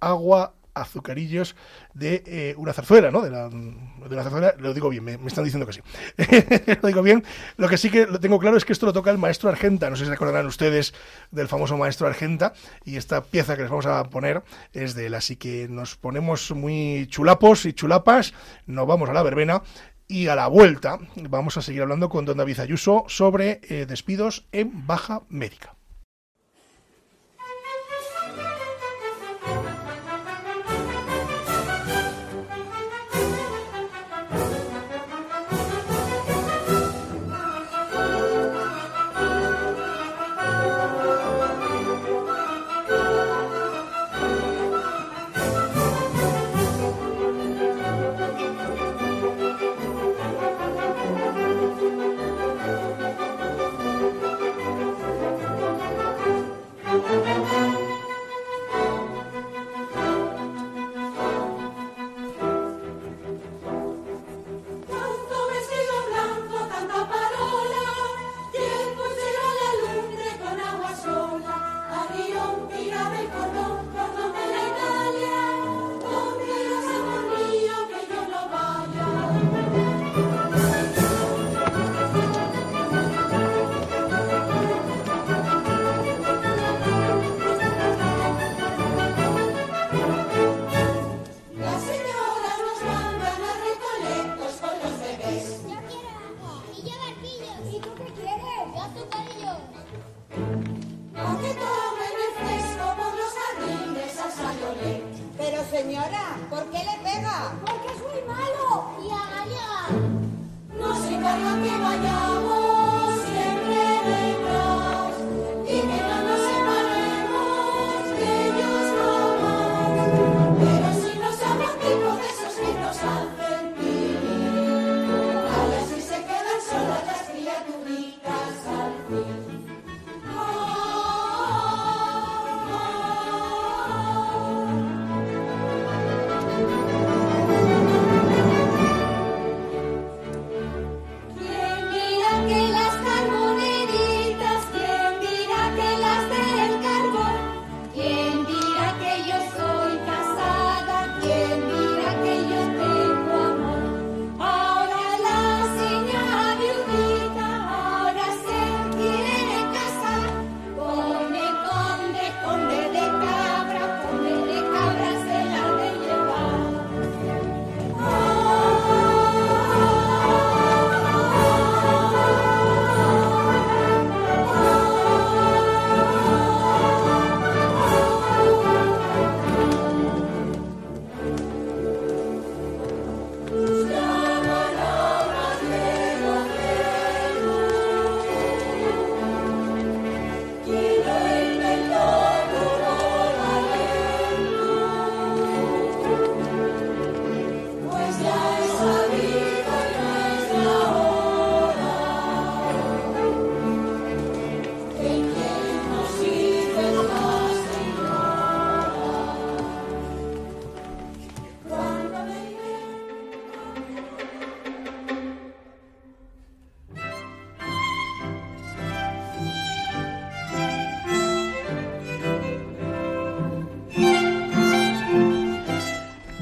agua, 0.00 0.52
azucarillos 0.74 1.56
de 1.94 2.22
eh, 2.26 2.54
una 2.56 2.72
zarzuela, 2.72 3.10
¿no? 3.10 3.22
De, 3.22 3.30
la, 3.30 3.48
de 3.48 4.22
zarzuela, 4.22 4.54
lo 4.58 4.74
digo 4.74 4.88
bien, 4.88 5.04
me, 5.04 5.12
están 5.26 5.44
diciendo 5.44 5.66
que 5.66 5.72
sí. 5.72 5.80
lo 6.82 6.88
digo 6.88 7.02
bien. 7.02 7.24
Lo 7.56 7.68
que 7.68 7.78
sí 7.78 7.90
que 7.90 8.06
lo 8.06 8.20
tengo 8.20 8.38
claro 8.38 8.56
es 8.56 8.64
que 8.64 8.72
esto 8.72 8.86
lo 8.86 8.92
toca 8.92 9.10
el 9.10 9.18
maestro 9.18 9.48
Argenta. 9.48 9.88
No 9.88 9.96
sé 9.96 10.04
si 10.04 10.08
se 10.08 10.14
acordarán 10.14 10.46
ustedes 10.46 10.94
del 11.30 11.48
famoso 11.48 11.76
maestro 11.76 12.06
Argenta. 12.06 12.52
Y 12.84 12.96
esta 12.96 13.22
pieza 13.22 13.56
que 13.56 13.62
les 13.62 13.70
vamos 13.70 13.86
a 13.86 14.04
poner 14.10 14.42
es 14.72 14.94
de 14.94 15.06
él. 15.06 15.14
Así 15.14 15.36
que 15.36 15.68
nos 15.68 15.96
ponemos 15.96 16.50
muy 16.50 17.06
chulapos 17.08 17.66
y 17.66 17.72
chulapas. 17.72 18.34
Nos 18.66 18.86
vamos 18.86 19.08
a 19.08 19.12
la 19.12 19.22
verbena. 19.22 19.62
Y 20.06 20.26
a 20.26 20.34
la 20.34 20.48
vuelta 20.48 20.98
vamos 21.16 21.56
a 21.56 21.62
seguir 21.62 21.80
hablando 21.80 22.10
con 22.10 22.26
don 22.26 22.36
David 22.36 22.60
Ayuso 22.60 23.04
sobre 23.08 23.60
eh, 23.62 23.86
despidos 23.86 24.46
en 24.52 24.86
baja 24.86 25.22
médica. 25.30 25.73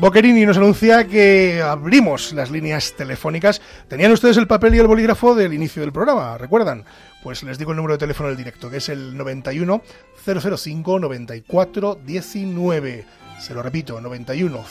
Boquerini 0.03 0.45
nos 0.45 0.57
anuncia 0.57 1.07
que 1.07 1.63
abrimos 1.63 2.33
las 2.33 2.51
líneas 2.51 2.93
telefónicas. 2.97 3.63
¿Tenían 3.87 4.11
ustedes 4.11 4.37
el 4.37 4.49
papel 4.49 4.75
y 4.75 4.81
el 4.81 4.89
bolígrafo 4.89 5.37
del 5.37 5.55
inicio 5.55 5.81
del 5.81 5.93
programa? 5.93 6.37
¿Recuerdan? 6.37 6.85
Pues 7.23 7.45
les 7.45 7.57
digo 7.57 7.71
el 7.71 7.77
número 7.77 7.95
de 7.95 7.99
teléfono 7.99 8.29
del 8.29 8.37
directo, 8.37 8.69
que 8.69 8.79
es 8.79 8.89
el 8.89 9.17
91 9.17 9.81
005 10.27 10.99
94 10.99 12.01
19. 12.05 13.07
Se 13.39 13.55
lo 13.55 13.63
repito, 13.63 14.01
91 14.01 14.65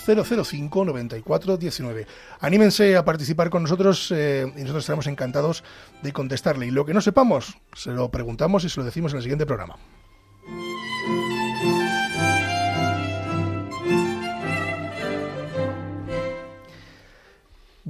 005 0.44 0.84
94 0.84 1.56
19. 1.56 2.08
Anímense 2.42 2.98
a 2.98 3.06
participar 3.06 3.50
con 3.50 3.64
nosotros 3.64 4.12
eh, 4.14 4.44
y 4.54 4.60
nosotros 4.60 4.84
estaremos 4.84 5.08
encantados 5.08 5.64
de 6.04 6.12
contestarle. 6.12 6.66
Y 6.66 6.72
lo 6.72 6.86
que 6.86 6.94
no 6.94 7.00
sepamos, 7.00 7.58
se 7.74 7.92
lo 7.92 8.12
preguntamos 8.12 8.66
y 8.66 8.70
se 8.70 8.82
lo 8.82 8.86
decimos 8.86 9.14
en 9.14 9.20
el 9.20 9.24
siguiente 9.24 9.46
programa. 9.46 9.78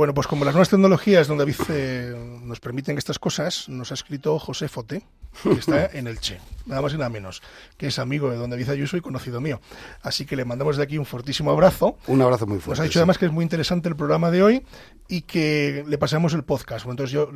Bueno, 0.02 0.16
pues 0.16 0.26
como 0.26 0.46
las 0.46 0.56
nuevas 0.56 0.70
tecnologías, 0.70 1.28
donde 1.28 1.44
David 1.44 1.62
eh, 1.70 2.40
nos 2.44 2.60
permiten 2.60 2.98
estas 2.98 3.20
cosas, 3.20 3.70
nos 3.70 3.92
ha 3.92 3.94
escrito 3.94 4.40
José 4.40 4.68
Fote, 4.68 5.04
que 5.44 5.52
está 5.52 5.86
en 5.94 6.08
el 6.08 6.20
Che, 6.20 6.40
nada 6.66 6.82
más 6.82 6.94
y 6.94 6.98
nada 6.98 7.10
menos, 7.10 7.42
que 7.78 7.88
es 7.88 8.00
amigo 8.00 8.30
de 8.30 8.38
don 8.38 8.50
David 8.50 8.70
Ayuso 8.70 8.98
y 8.98 9.02
conocido 9.02 9.42
mío. 9.42 9.62
Así 10.02 10.26
que 10.26 10.36
le 10.36 10.46
mandamos 10.46 10.78
de 10.78 10.84
aquí 10.84 10.98
un 10.98 11.06
fortísimo 11.06 11.52
abrazo. 11.52 11.98
Un 12.08 12.22
abrazo 12.22 12.48
muy 12.48 12.60
fuerte. 12.60 12.72
Nos 12.72 12.80
ha 12.80 12.84
dicho 12.84 13.00
además 13.00 13.18
que 13.18 13.26
es 13.26 13.32
muy 13.32 13.44
interesante 13.44 13.90
el 13.90 13.96
programa 13.96 14.32
de 14.32 14.44
hoy 14.44 14.66
y 15.08 15.22
que 15.24 15.84
le 15.88 15.98
pasamos 15.98 16.34
el 16.34 16.44
podcast. 16.44 16.86
Entonces 16.86 17.12
yo, 17.12 17.30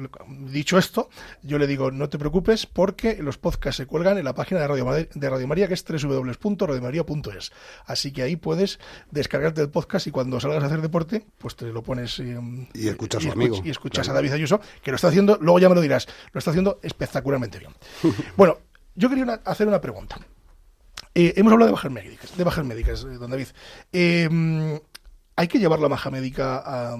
dicho 0.49 0.77
esto, 0.77 1.09
yo 1.43 1.57
le 1.57 1.67
digo, 1.67 1.91
no 1.91 2.09
te 2.09 2.17
preocupes 2.17 2.65
porque 2.65 3.17
los 3.21 3.37
podcasts 3.37 3.77
se 3.77 3.85
cuelgan 3.85 4.17
en 4.17 4.25
la 4.25 4.33
página 4.33 4.61
de 4.61 4.67
Radio, 4.67 4.85
de 5.13 5.29
Radio 5.29 5.47
María, 5.47 5.67
que 5.67 5.73
es 5.73 5.83
www.radiomaria.es. 5.83 7.51
Así 7.85 8.11
que 8.11 8.23
ahí 8.23 8.35
puedes 8.35 8.79
descargarte 9.11 9.61
el 9.61 9.69
podcast 9.69 10.07
y 10.07 10.11
cuando 10.11 10.39
salgas 10.39 10.63
a 10.63 10.67
hacer 10.67 10.81
deporte, 10.81 11.25
pues 11.37 11.55
te 11.55 11.65
lo 11.65 11.83
pones... 11.83 12.19
y 12.73 12.87
escuchas 12.87 13.23
a 13.23 13.27
su 13.27 13.31
amigo. 13.33 13.61
Y 13.63 13.69
escuchas 13.69 14.07
a 14.09 14.13
David 14.13 14.33
Ayuso, 14.33 14.61
que 14.81 14.91
lo 14.91 14.95
está 14.95 15.09
haciendo, 15.09 15.37
luego 15.41 15.59
ya 15.59 15.69
me 15.69 15.75
lo 15.75 15.81
dirás, 15.81 16.07
lo 16.31 16.39
está 16.39 16.51
haciendo 16.51 16.79
espectacularmente 16.81 17.59
bien. 17.59 17.71
bueno, 18.37 18.57
yo 18.95 19.09
quería 19.09 19.41
hacer 19.45 19.67
una 19.67 19.81
pregunta. 19.81 20.17
Eh, 21.13 21.33
hemos 21.37 21.53
hablado 21.53 21.67
de 21.67 21.73
bajas 21.73 21.91
médicas, 21.91 22.37
de 22.37 22.43
bajas 22.43 22.65
médicas, 22.65 23.03
eh, 23.03 23.17
don 23.17 23.31
David. 23.31 23.47
Eh, 23.93 24.79
¿Hay 25.37 25.47
que 25.47 25.59
llevar 25.59 25.79
la 25.79 25.89
baja 25.89 26.09
médica 26.09 26.63
a, 26.65 26.97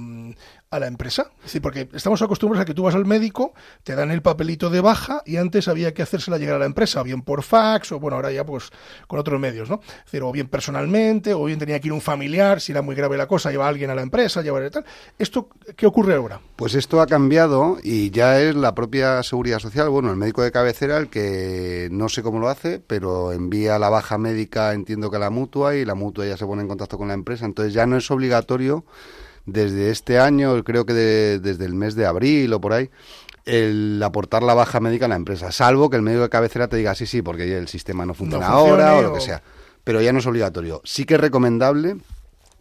a 0.72 0.80
la 0.80 0.88
empresa. 0.88 1.32
Es 1.40 1.46
decir, 1.46 1.62
porque 1.62 1.90
estamos 1.94 2.22
acostumbrados 2.22 2.64
a 2.64 2.66
que 2.66 2.74
tú 2.74 2.84
vas 2.84 2.96
al 2.96 3.06
médico, 3.06 3.54
te 3.84 3.96
dan 3.96 4.12
el 4.12 4.22
papelito 4.22 4.70
de 4.70 4.82
baja 4.82 5.22
y 5.26 5.38
antes 5.38 5.68
había 5.68 5.94
que 5.94 6.02
hacérsela 6.02 6.38
llegar 6.38 6.56
a 6.56 6.60
la 6.60 6.66
empresa, 6.66 7.04
bien 7.04 7.22
por 7.22 7.44
fax 7.44 7.92
o 7.92 8.00
bueno, 8.00 8.16
ahora 8.16 8.32
ya 8.32 8.46
pues 8.46 8.72
con 9.08 9.20
otros 9.20 9.40
medios, 9.40 9.70
¿no? 9.70 9.82
Es 9.84 10.06
decir, 10.06 10.24
o 10.24 10.32
bien 10.32 10.48
personalmente, 10.48 11.34
o 11.34 11.46
bien 11.46 11.60
tenía 11.60 11.80
que 11.80 11.88
ir 11.88 11.94
un 11.94 12.02
familiar, 12.02 12.62
si 12.62 12.72
era 12.72 12.82
muy 12.82 12.96
grave 12.96 13.18
la 13.18 13.28
cosa, 13.28 13.52
lleva 13.52 13.66
a 13.66 13.70
alguien 13.70 13.90
a 13.90 13.96
la 13.96 14.02
empresa, 14.02 14.42
llevar 14.42 14.70
tal. 14.70 14.86
¿Esto 15.18 15.50
qué 15.76 15.86
ocurre 15.86 16.16
ahora? 16.16 16.42
Pues 16.56 16.76
esto 16.76 17.02
ha 17.02 17.08
cambiado 17.08 17.78
y 17.84 18.10
ya 18.10 18.42
es 18.42 18.56
la 18.56 18.74
propia 18.74 19.22
seguridad 19.24 19.60
social, 19.60 19.90
bueno, 19.90 20.10
el 20.12 20.18
médico 20.18 20.42
de 20.42 20.52
cabecera 20.52 20.98
el 20.98 21.10
que 21.10 21.90
no 21.92 22.10
sé 22.10 22.24
cómo 22.24 22.40
lo 22.40 22.50
hace, 22.50 22.80
pero 22.80 23.32
envía 23.32 23.80
la 23.80 23.90
baja 23.90 24.18
médica, 24.18 24.74
entiendo 24.74 25.10
que 25.10 25.18
a 25.18 25.20
la 25.20 25.30
mutua 25.30 25.76
y 25.76 25.86
la 25.86 25.96
mutua 25.96 26.26
ya 26.26 26.38
se 26.38 26.46
pone 26.46 26.64
en 26.64 26.68
contacto 26.68 26.98
con 26.98 27.08
la 27.08 27.14
empresa, 27.14 27.46
entonces 27.46 27.74
ya 27.74 27.86
no 27.86 27.98
es 27.98 28.10
obligatorio 28.10 28.86
desde 29.46 29.92
este 29.92 30.20
año, 30.20 30.64
creo 30.64 30.86
que 30.86 30.94
desde 30.94 31.66
el 31.66 31.74
mes 31.74 31.96
de 31.96 32.06
abril 32.06 32.54
o 32.54 32.62
por 32.62 32.74
ahí, 32.74 32.90
el 33.46 34.02
aportar 34.04 34.44
la 34.44 34.54
baja 34.54 34.80
médica 34.80 35.06
a 35.06 35.10
la 35.10 35.16
empresa, 35.16 35.52
salvo 35.52 35.90
que 35.90 35.98
el 35.98 36.02
médico 36.02 36.24
de 36.24 36.30
cabecera 36.30 36.68
te 36.68 36.78
diga 36.78 36.96
sí, 36.96 37.06
sí, 37.06 37.22
porque 37.22 37.58
el 37.58 37.68
sistema 37.68 38.06
no 38.06 38.14
funciona 38.14 38.48
ahora 38.48 38.98
o 38.98 39.02
lo 39.02 39.14
que 39.14 39.22
sea. 39.22 39.42
Pero 39.84 40.02
ya 40.02 40.12
no 40.12 40.20
es 40.20 40.26
obligatorio. 40.26 40.82
Sí 40.84 41.06
que 41.06 41.14
es 41.14 41.20
recomendable 41.20 41.98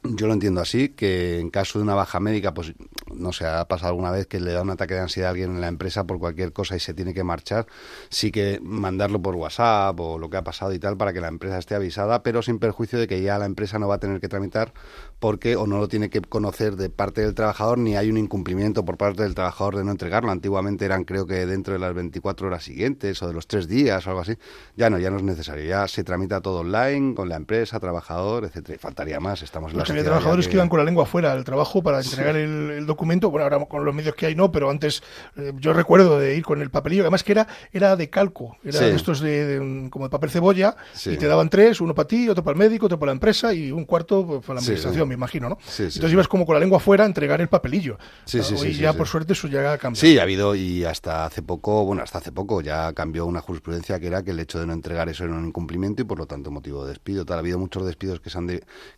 yo 0.05 0.27
lo 0.27 0.35
entiendo 0.35 0.61
así, 0.61 0.91
que 0.91 1.41
en 1.41 1.51
caso 1.51 1.79
de 1.79 1.85
una 1.85 1.95
baja 1.95 2.21
médica, 2.21 2.53
pues 2.53 2.75
no 3.15 3.33
sé, 3.33 3.47
ha 3.47 3.67
pasado 3.67 3.91
alguna 3.91 4.11
vez 4.11 4.27
que 4.27 4.39
le 4.39 4.53
da 4.53 4.63
un 4.63 4.71
ataque 4.71 4.95
de 4.95 5.01
ansiedad 5.01 5.29
a 5.29 5.31
alguien 5.31 5.51
en 5.53 5.61
la 5.61 5.69
empresa 5.69 6.05
por 6.05 6.19
cualquier 6.19 6.53
cosa 6.53 6.77
y 6.77 6.81
se 6.81 6.93
tiene 6.93 7.15
que 7.15 7.25
marchar, 7.25 7.67
sí 8.11 8.31
que 8.31 8.61
mandarlo 8.63 9.23
por 9.23 9.35
WhatsApp 9.35 9.99
o 9.99 10.19
lo 10.19 10.29
que 10.29 10.37
ha 10.37 10.45
pasado 10.45 10.73
y 10.75 10.79
tal 10.79 10.97
para 10.97 11.13
que 11.13 11.21
la 11.21 11.29
empresa 11.29 11.59
esté 11.59 11.75
avisada, 11.75 12.23
pero 12.23 12.43
sin 12.43 12.59
perjuicio 12.59 12.99
de 12.99 13.07
que 13.07 13.23
ya 13.23 13.39
la 13.39 13.47
empresa 13.47 13.79
no 13.79 13.89
va 13.89 13.97
a 13.97 13.99
tener 13.99 14.21
que 14.21 14.29
tramitar 14.29 14.75
porque 15.19 15.57
o 15.57 15.67
no 15.67 15.79
lo 15.79 15.89
tiene 15.89 16.11
que 16.11 16.21
conocer 16.21 16.77
de 16.77 16.91
parte 16.91 17.23
del 17.23 17.35
trabajador 17.35 17.79
ni 17.79 17.97
hay 17.97 18.11
un 18.11 18.19
incumplimiento 18.19 18.85
por 18.85 18.99
parte 18.99 19.23
del 19.23 19.35
trabajador 19.35 19.77
de 19.77 19.85
no 19.85 19.91
entregarlo. 19.91 20.31
Antiguamente 20.31 20.85
eran 20.85 21.05
creo 21.05 21.27
que 21.27 21.47
dentro 21.47 21.73
de 21.73 21.81
las 21.81 21.95
24 21.95 22.47
horas 22.47 22.63
siguientes 22.63 23.23
o 23.23 23.29
de 23.29 23.33
los 23.33 23.47
tres 23.47 23.67
días 23.67 24.07
o 24.07 24.11
algo 24.11 24.21
así. 24.21 24.37
Ya 24.77 24.91
no, 24.91 24.99
ya 24.99 25.11
no 25.11 25.17
es 25.17 25.23
necesario. 25.23 25.65
Ya 25.65 25.89
se 25.89 26.05
tramita 26.05 26.43
todo 26.43 26.61
online 26.61 27.15
con 27.15 27.29
la 27.29 27.37
empresa, 27.37 27.81
trabajador, 27.81 28.45
etcétera. 28.45 28.79
Faltaría 28.79 29.19
más. 29.19 29.43
Estamos 29.43 29.73
en 29.73 29.79
la 29.79 29.85
Había 29.95 30.05
trabajadores 30.05 30.49
que... 30.49 30.55
iban 30.55 30.69
con 30.69 30.79
la 30.79 30.85
lengua 30.85 31.07
fuera 31.07 31.33
al 31.33 31.45
trabajo 31.45 31.83
para 31.83 32.01
entregar 32.01 32.37
el, 32.37 32.87
documento. 32.87 33.31
Bueno, 33.31 33.45
ahora 33.45 33.65
con 33.67 33.85
los 33.85 33.95
medios 33.95 34.15
que 34.15 34.27
hay 34.27 34.35
no, 34.35 34.53
pero 34.53 34.71
antes 34.71 35.03
eh, 35.37 35.53
yo 35.59 35.73
recuerdo 35.73 36.19
de 36.19 36.37
ir 36.37 36.45
con 36.45 36.61
el 36.61 36.71
papelillo, 36.71 37.03
además 37.03 37.23
que 37.23 37.33
era 37.33 37.47
era 37.73 37.97
de 37.97 38.11
calco, 38.11 38.57
era 38.65 38.81
de 38.81 38.95
estos 38.95 39.21
de, 39.21 39.89
como 39.91 40.07
de 40.07 40.11
papel 40.11 40.31
cebolla 40.31 40.77
y 41.07 41.17
te 41.17 41.27
daban 41.27 41.49
tres, 41.49 41.81
uno 41.81 41.95
para 41.95 42.09
ti, 42.09 42.29
otro 42.29 42.45
para 42.45 42.55
el 42.55 42.59
médico, 42.59 42.87
otro 42.87 42.99
para 42.99 43.11
la 43.11 43.15
empresa 43.15 43.55
y 43.55 43.73
un 43.73 43.85
cuarto 43.85 44.27
pues, 44.27 44.41
para 44.41 44.55
la 44.55 44.61
administración, 44.61 45.09
me 45.09 45.15
imagino, 45.15 45.49
¿no? 45.49 45.59
Entonces 45.79 46.13
ibas 46.13 46.29
como 46.29 46.47
con 46.47 46.55
la 46.55 46.61
lengua 46.61 46.81
fuera 46.81 47.05
a 47.05 47.07
entregar 47.07 47.41
el 47.41 47.49
papelillo. 47.49 47.99
Sí, 48.25 48.43
sí, 48.43 48.55
y 48.67 48.75
ya 48.75 48.93
por 48.93 49.07
suerte 49.07 49.33
eso 49.33 49.49
ya 49.49 49.73
ha 49.73 49.79
cambiado. 49.79 50.07
Sí, 50.07 50.19
ha 50.19 50.23
habido 50.23 50.55
y 50.55 50.85
hasta 50.85 51.25
hace 51.25 51.43
poco, 51.43 51.85
bueno, 51.85 52.03
hasta 52.03 52.19
hace 52.19 52.33
poco 52.33 52.61
ya 52.61 52.93
cambió 52.93 53.27
una 53.27 53.41
jurisprudencia 53.41 53.99
que 54.01 54.07
era 54.07 54.23
que 54.23 54.33
el 54.33 54.41
hecho 54.41 54.61
de 54.61 54.67
no 54.67 54.73
entregar 54.73 55.09
eso 55.09 55.25
era 55.25 55.35
un 55.35 55.47
incumplimiento 55.47 56.03
y 56.03 56.05
por 56.05 56.19
lo 56.19 56.27
tanto 56.27 56.51
motivo 56.51 56.85
de 56.85 56.91
despido. 56.91 57.25
Tal, 57.25 57.37
ha 57.37 57.41
habido 57.41 57.59
muchos 57.59 57.87
despidos 57.87 58.21
que 58.21 58.31
se 58.31 58.39
han 58.39 58.45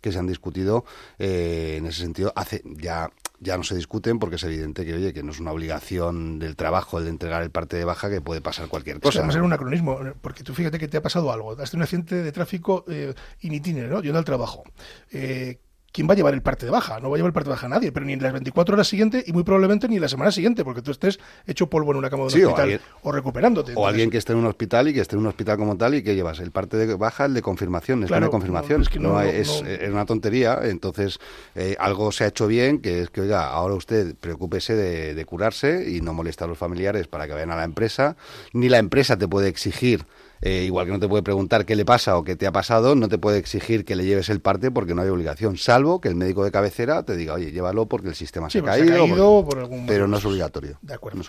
que 0.00 0.12
se 0.12 0.18
han 0.18 0.26
discutido 0.26 0.84
eh, 1.18 1.76
en 1.78 1.86
ese 1.86 2.00
sentido 2.00 2.32
hace 2.36 2.62
ya 2.64 3.10
ya 3.40 3.56
no 3.56 3.64
se 3.64 3.74
discuten 3.74 4.18
porque 4.18 4.36
es 4.36 4.44
evidente 4.44 4.84
que 4.84 4.94
oye 4.94 5.12
que 5.12 5.22
no 5.22 5.32
es 5.32 5.40
una 5.40 5.52
obligación 5.52 6.38
del 6.38 6.56
trabajo 6.56 6.98
el 6.98 7.04
de 7.04 7.10
entregar 7.10 7.42
el 7.42 7.50
parte 7.50 7.76
de 7.76 7.84
baja 7.84 8.08
que 8.08 8.20
puede 8.20 8.40
pasar 8.40 8.68
cualquier 8.68 9.00
cosa. 9.00 9.26
Es 9.26 9.34
que 9.34 9.40
un 9.40 9.46
anacronismo, 9.46 9.98
porque 10.22 10.42
tú 10.42 10.54
fíjate 10.54 10.78
que 10.78 10.88
te 10.88 10.96
ha 10.96 11.02
pasado 11.02 11.30
algo, 11.32 11.52
has 11.52 11.70
tenido 11.70 11.78
un 11.78 11.82
accidente 11.82 12.16
de 12.16 12.32
tráfico 12.32 12.84
eh, 12.88 13.14
in 13.40 13.90
¿no? 13.90 14.00
Yendo 14.00 14.18
al 14.18 14.24
trabajo. 14.24 14.64
Eh, 15.10 15.58
¿quién 15.96 16.06
va 16.06 16.12
a 16.12 16.16
llevar 16.16 16.34
el 16.34 16.42
parte 16.42 16.66
de 16.66 16.70
baja? 16.70 17.00
No 17.00 17.08
va 17.08 17.16
a 17.16 17.18
llevar 17.18 17.30
el 17.30 17.32
parte 17.32 17.48
de 17.48 17.54
baja 17.54 17.68
nadie, 17.68 17.90
pero 17.90 18.04
ni 18.04 18.12
en 18.12 18.22
las 18.22 18.30
24 18.30 18.74
horas 18.74 18.86
siguientes 18.86 19.26
y 19.26 19.32
muy 19.32 19.44
probablemente 19.44 19.88
ni 19.88 19.96
en 19.96 20.02
la 20.02 20.08
semana 20.08 20.30
siguiente, 20.30 20.62
porque 20.62 20.82
tú 20.82 20.90
estés 20.90 21.18
hecho 21.46 21.70
polvo 21.70 21.92
en 21.92 21.96
una 21.96 22.10
cama 22.10 22.26
de 22.26 22.38
un 22.38 22.44
hospital 22.44 22.80
o, 23.02 23.12
recuperándote. 23.12 23.72
O 23.76 23.86
alguien 23.86 24.10
que 24.10 24.18
esté 24.18 24.34
en 24.34 24.40
un 24.40 24.46
hospital 24.46 24.88
y 24.88 24.94
que 24.94 25.00
esté 25.00 25.16
en 25.16 25.20
un 25.20 25.28
hospital 25.28 25.56
como 25.56 25.74
tal 25.78 25.94
y 25.94 26.02
que 26.02 26.14
llevas 26.14 26.38
el 26.40 26.50
parte 26.50 26.76
de 26.76 26.94
baja, 26.96 27.24
el 27.24 27.32
de 27.32 27.40
confirmación, 27.40 28.04
es 28.04 28.10
una 28.10 28.28
confirmación. 28.28 28.84
No, 29.00 29.22
es, 29.22 29.62
una 29.88 30.04
tontería, 30.04 30.60
entonces 30.64 31.18
eh, 31.54 31.76
algo 31.78 32.12
se 32.12 32.24
ha 32.24 32.26
hecho 32.26 32.46
bien, 32.46 32.80
que 32.82 33.00
es 33.00 33.08
que, 33.08 33.22
oiga, 33.22 33.48
ahora 33.48 33.74
usted 33.74 34.14
preocúpese 34.16 34.74
de, 34.74 35.14
de 35.14 35.24
curarse 35.24 35.90
y 35.90 36.02
no 36.02 36.12
molesta 36.12 36.44
a 36.44 36.48
los 36.48 36.58
familiares 36.58 37.08
para 37.08 37.26
que 37.26 37.32
vayan 37.32 37.52
a 37.52 37.56
la 37.56 37.64
empresa, 37.64 38.16
ni 38.52 38.68
la 38.68 38.76
empresa 38.76 39.16
te 39.16 39.26
puede 39.26 39.48
exigir 39.48 40.04
eh, 40.42 40.64
igual 40.64 40.86
que 40.86 40.92
no 40.92 41.00
te 41.00 41.08
puede 41.08 41.22
preguntar 41.22 41.64
qué 41.64 41.76
le 41.76 41.84
pasa 41.84 42.18
o 42.18 42.24
qué 42.24 42.36
te 42.36 42.46
ha 42.46 42.52
pasado, 42.52 42.94
no 42.94 43.08
te 43.08 43.18
puede 43.18 43.38
exigir 43.38 43.84
que 43.84 43.96
le 43.96 44.04
lleves 44.04 44.28
el 44.28 44.40
parte 44.40 44.70
porque 44.70 44.94
no 44.94 45.02
hay 45.02 45.08
obligación, 45.08 45.56
salvo 45.56 46.00
que 46.00 46.08
el 46.08 46.14
médico 46.14 46.44
de 46.44 46.50
cabecera 46.50 47.02
te 47.02 47.16
diga, 47.16 47.34
oye, 47.34 47.52
llévalo 47.52 47.86
porque 47.86 48.08
el 48.08 48.14
sistema 48.14 48.50
se, 48.50 48.58
ha 48.58 48.62
caído, 48.62 49.46
pero 49.86 50.06
no 50.06 50.16
es 50.16 50.24
obligatorio. 50.24 50.78
De 50.82 50.94
acuerdo. 50.94 51.22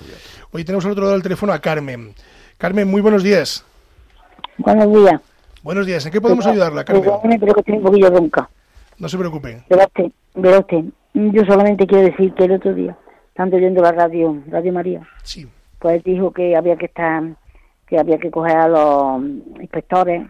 Hoy 0.52 0.64
tenemos 0.64 0.86
al 0.86 0.92
otro 0.92 1.04
lado 1.04 1.14
del 1.14 1.24
teléfono 1.24 1.54
a 1.54 1.60
Carmen. 1.60 2.14
Carmen, 2.58 2.88
muy 2.88 3.02
buenos 3.02 3.24
días. 3.24 3.64
Buenos 4.58 4.92
días. 4.94 5.22
Buenos 5.64 5.86
días. 5.86 6.06
¿En 6.06 6.12
qué 6.12 6.22
podemos 6.22 6.46
ayudarla, 6.46 6.84
Carmen? 6.84 7.40
Pero 7.40 7.54
que 7.54 7.64
tiene 7.64 7.80
un 7.80 7.86
poquillo 7.86 8.10
ronca. 8.10 8.50
No 8.98 9.08
se 9.08 9.18
preocupe. 9.18 9.64
Verá 9.70 10.60
usted, 10.60 10.84
yo 11.14 11.46
solamente 11.46 11.88
quiero 11.88 12.04
decir 12.04 12.34
que 12.34 12.46
el 12.46 12.52
otro 12.52 12.74
día, 12.74 12.96
estando 13.30 13.58
oyendo 13.58 13.82
la 13.82 13.92
radio, 13.92 14.40
Radio 14.50 14.72
María, 14.72 15.02
sí. 15.24 15.48
pues 15.80 16.04
dijo 16.04 16.32
que 16.32 16.56
había 16.56 16.76
que 16.76 16.86
estar 16.86 17.24
que 17.88 17.98
había 17.98 18.18
que 18.18 18.30
coger 18.30 18.58
a 18.58 18.68
los 18.68 19.22
inspectores 19.60 20.28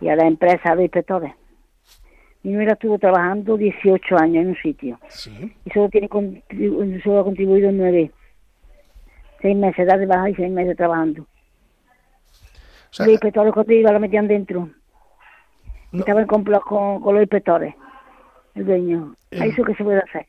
y 0.00 0.08
a 0.08 0.16
la 0.16 0.26
empresa 0.26 0.74
de 0.76 0.84
inspectores. 0.84 1.34
Mi 2.42 2.52
nuera 2.52 2.72
estuvo 2.72 2.98
trabajando 2.98 3.56
18 3.56 4.16
años 4.16 4.42
en 4.42 4.48
un 4.48 4.56
sitio 4.56 4.98
y 5.64 5.70
solo, 5.70 5.90
tiene 5.90 6.08
solo 6.08 7.20
ha 7.20 7.24
contribuido 7.24 7.70
nueve. 7.70 8.12
Seis 9.42 9.56
meses 9.56 9.86
de 9.86 10.06
baja 10.06 10.30
y 10.30 10.34
seis 10.34 10.50
meses 10.50 10.76
trabajando. 10.76 11.26
los 12.98 13.08
inspectores 13.08 13.52
cuando 13.52 13.72
iba 13.72 13.92
la 13.92 13.98
metían 13.98 14.28
dentro. 14.28 14.70
Estaba 15.92 16.20
en 16.20 16.26
complot 16.28 16.62
con, 16.62 17.02
los 17.02 17.20
inspectores, 17.20 17.74
el 18.54 18.64
dueño. 18.64 19.16
Eh, 19.32 19.46
¿Eso 19.46 19.64
qué 19.64 19.74
se 19.74 19.82
puede 19.82 19.98
hacer? 19.98 20.26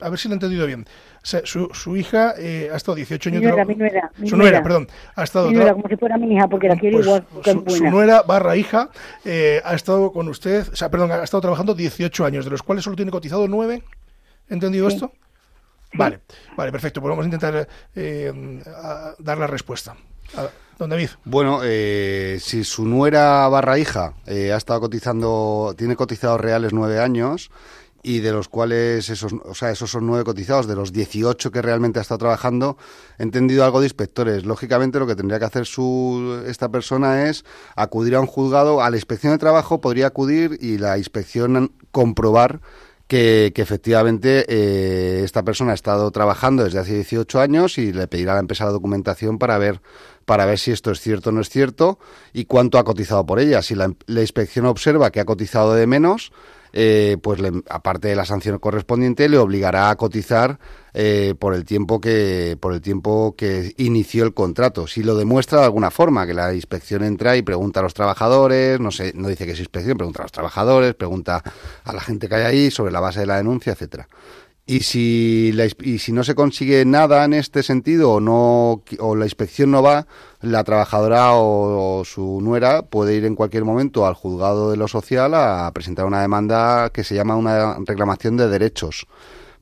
A 0.00 0.10
ver 0.10 0.18
si 0.18 0.28
lo 0.28 0.34
he 0.34 0.36
entendido 0.36 0.66
bien 0.66 0.86
su, 1.24 1.70
su 1.72 1.96
hija 1.96 2.34
eh, 2.36 2.68
ha 2.72 2.76
estado 2.76 2.96
18 2.96 3.30
años... 3.30 3.40
Mi 3.40 3.48
nuera, 3.48 3.64
mi 3.64 3.74
nuera, 3.74 4.10
su 4.24 4.36
nuera, 4.36 4.62
perdón. 4.62 4.88
Ha 5.16 5.24
estado 5.24 5.48
mi 5.48 5.54
nuera, 5.54 5.72
como 5.72 5.88
si 5.88 5.96
fuera 5.96 6.18
mi 6.18 6.34
hija, 6.34 6.46
porque 6.48 6.68
la 6.68 6.76
quiero 6.76 6.98
pues 6.98 7.06
igual. 7.06 7.26
Su, 7.66 7.76
su, 7.76 7.84
nuera 7.84 8.22
barra 8.22 8.56
hija 8.56 8.90
eh, 9.24 9.60
ha 9.64 9.74
estado 9.74 10.12
con 10.12 10.28
usted, 10.28 10.68
o 10.70 10.76
sea, 10.76 10.90
perdón, 10.90 11.12
ha 11.12 11.24
estado 11.24 11.40
trabajando 11.40 11.74
18 11.74 12.26
años, 12.26 12.44
de 12.44 12.50
los 12.50 12.62
cuales 12.62 12.84
solo 12.84 12.96
tiene 12.96 13.10
cotizado 13.10 13.48
9. 13.48 13.82
¿Entendido 14.50 14.86
esto? 14.86 15.12
Vale, 15.94 16.20
vale, 16.56 16.72
perfecto. 16.72 17.00
Pues 17.00 17.10
vamos 17.10 17.22
a 17.22 17.26
intentar 17.26 17.66
eh, 17.94 18.60
dar 19.18 19.38
la 19.38 19.46
respuesta. 19.46 19.96
don 20.78 20.90
David. 20.90 21.10
Bueno, 21.24 21.60
eh, 21.62 22.38
si 22.40 22.64
su 22.64 22.84
nuera 22.84 23.48
barra 23.48 23.78
hija 23.78 24.12
eh, 24.26 24.52
ha 24.52 24.56
estado 24.56 24.80
cotizando, 24.80 25.74
tiene 25.78 25.96
cotizados 25.96 26.40
reales 26.40 26.74
nueve 26.74 27.00
años 27.00 27.50
y 28.04 28.20
de 28.20 28.32
los 28.32 28.48
cuales 28.48 29.08
esos, 29.08 29.32
o 29.32 29.54
sea, 29.54 29.70
esos 29.70 29.90
son 29.90 30.06
nueve 30.06 30.24
cotizados, 30.24 30.66
de 30.66 30.76
los 30.76 30.92
18 30.92 31.50
que 31.50 31.62
realmente 31.62 31.98
ha 31.98 32.02
estado 32.02 32.18
trabajando, 32.18 32.76
he 33.18 33.22
entendido 33.22 33.64
algo 33.64 33.80
de 33.80 33.86
inspectores. 33.86 34.44
Lógicamente 34.44 34.98
lo 34.98 35.06
que 35.06 35.16
tendría 35.16 35.38
que 35.38 35.46
hacer 35.46 35.64
su, 35.64 36.44
esta 36.46 36.68
persona 36.68 37.28
es 37.28 37.44
acudir 37.74 38.14
a 38.14 38.20
un 38.20 38.26
juzgado, 38.26 38.82
a 38.82 38.90
la 38.90 38.96
inspección 38.96 39.32
de 39.32 39.38
trabajo 39.38 39.80
podría 39.80 40.08
acudir 40.08 40.58
y 40.60 40.76
la 40.76 40.98
inspección 40.98 41.72
comprobar 41.90 42.60
que, 43.06 43.52
efectivamente 43.56 44.44
eh, 44.48 45.24
esta 45.24 45.42
persona 45.42 45.72
ha 45.72 45.74
estado 45.74 46.10
trabajando 46.10 46.64
desde 46.64 46.78
hace 46.78 46.94
18 46.94 47.40
años 47.40 47.78
y 47.78 47.92
le 47.92 48.06
pedirá 48.06 48.32
a 48.32 48.34
la 48.36 48.40
empresa 48.40 48.64
la 48.64 48.72
documentación 48.72 49.38
para 49.38 49.58
ver 49.58 49.80
para 50.24 50.46
ver 50.46 50.58
si 50.58 50.72
esto 50.72 50.90
es 50.90 51.00
cierto 51.00 51.30
o 51.30 51.32
no 51.32 51.42
es 51.42 51.50
cierto 51.50 51.98
y 52.32 52.46
cuánto 52.46 52.78
ha 52.78 52.84
cotizado 52.84 53.26
por 53.26 53.40
ella. 53.40 53.60
Si 53.60 53.74
la, 53.74 53.92
la 54.06 54.20
inspección 54.22 54.64
observa 54.64 55.10
que 55.10 55.20
ha 55.20 55.26
cotizado 55.26 55.74
de 55.74 55.86
menos, 55.86 56.32
eh, 56.76 57.18
pues 57.22 57.40
aparte 57.70 58.08
de 58.08 58.16
la 58.16 58.24
sanción 58.24 58.58
correspondiente, 58.58 59.28
le 59.28 59.38
obligará 59.38 59.90
a 59.90 59.96
cotizar 59.96 60.58
eh, 60.92 61.34
por 61.38 61.54
el 61.54 61.64
tiempo 61.64 62.00
que 62.00 62.58
por 62.60 62.74
el 62.74 62.80
tiempo 62.80 63.36
que 63.38 63.72
inició 63.76 64.24
el 64.24 64.34
contrato. 64.34 64.88
Si 64.88 65.04
lo 65.04 65.14
demuestra 65.14 65.60
de 65.60 65.66
alguna 65.66 65.92
forma, 65.92 66.26
que 66.26 66.34
la 66.34 66.52
inspección 66.52 67.04
entra 67.04 67.36
y 67.36 67.42
pregunta 67.42 67.78
a 67.78 67.84
los 67.84 67.94
trabajadores, 67.94 68.80
no 68.80 68.90
sé, 68.90 69.12
no 69.14 69.28
dice 69.28 69.46
que 69.46 69.52
es 69.52 69.60
inspección, 69.60 69.96
pregunta 69.96 70.22
a 70.22 70.24
los 70.24 70.32
trabajadores, 70.32 70.94
pregunta 70.94 71.44
a 71.84 71.92
la 71.92 72.00
gente 72.00 72.28
que 72.28 72.34
hay 72.34 72.42
ahí 72.42 72.70
sobre 72.72 72.90
la 72.90 72.98
base 72.98 73.20
de 73.20 73.26
la 73.26 73.36
denuncia, 73.36 73.72
etcétera. 73.72 74.08
Y 74.66 74.80
si, 74.80 75.52
la, 75.52 75.66
y 75.66 75.98
si 75.98 76.12
no 76.12 76.24
se 76.24 76.34
consigue 76.34 76.86
nada 76.86 77.24
en 77.26 77.34
este 77.34 77.62
sentido 77.62 78.12
o, 78.12 78.20
no, 78.20 78.82
o 78.98 79.14
la 79.14 79.26
inspección 79.26 79.70
no 79.70 79.82
va, 79.82 80.06
la 80.40 80.64
trabajadora 80.64 81.34
o, 81.34 82.02
su 82.06 82.40
nuera 82.40 82.80
puede 82.80 83.14
ir 83.14 83.26
en 83.26 83.34
cualquier 83.34 83.64
momento 83.64 84.06
al 84.06 84.14
juzgado 84.14 84.70
de 84.70 84.78
lo 84.78 84.88
social 84.88 85.34
a 85.34 85.70
presentar 85.74 86.06
una 86.06 86.22
demanda 86.22 86.88
que 86.94 87.04
se 87.04 87.14
llama 87.14 87.36
una 87.36 87.76
reclamación 87.84 88.38
de 88.38 88.48
derechos 88.48 89.06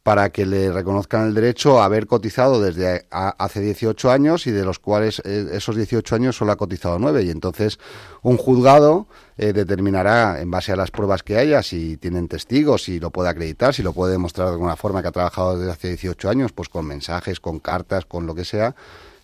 para 0.02 0.30
que 0.30 0.46
le 0.46 0.72
reconozcan 0.72 1.28
el 1.28 1.34
derecho 1.34 1.80
a 1.80 1.84
haber 1.84 2.08
cotizado 2.08 2.60
desde 2.60 3.06
hace 3.10 3.60
18 3.60 4.10
años 4.10 4.48
y 4.48 4.50
de 4.50 4.64
los 4.64 4.80
cuales 4.80 5.22
eh, 5.24 5.46
esos 5.52 5.76
18 5.76 6.16
años 6.16 6.36
solo 6.36 6.50
ha 6.50 6.56
cotizado 6.56 6.98
9. 6.98 7.22
Y 7.22 7.30
entonces 7.30 7.78
un 8.22 8.36
juzgado 8.36 9.06
eh, 9.36 9.52
determinará, 9.52 10.40
en 10.40 10.50
base 10.50 10.72
a 10.72 10.76
las 10.76 10.90
pruebas 10.90 11.22
que 11.22 11.36
haya, 11.36 11.62
si 11.62 11.96
tienen 11.98 12.26
testigos, 12.26 12.82
si 12.82 12.98
lo 12.98 13.10
puede 13.10 13.28
acreditar, 13.28 13.74
si 13.74 13.84
lo 13.84 13.92
puede 13.92 14.12
demostrar 14.12 14.48
de 14.48 14.54
alguna 14.54 14.74
forma 14.74 15.02
que 15.02 15.08
ha 15.08 15.12
trabajado 15.12 15.56
desde 15.56 15.70
hace 15.70 15.88
18 15.88 16.28
años, 16.28 16.52
pues 16.52 16.68
con 16.68 16.84
mensajes, 16.84 17.38
con 17.38 17.60
cartas, 17.60 18.04
con 18.04 18.26
lo 18.26 18.34
que 18.34 18.44
sea. 18.44 18.74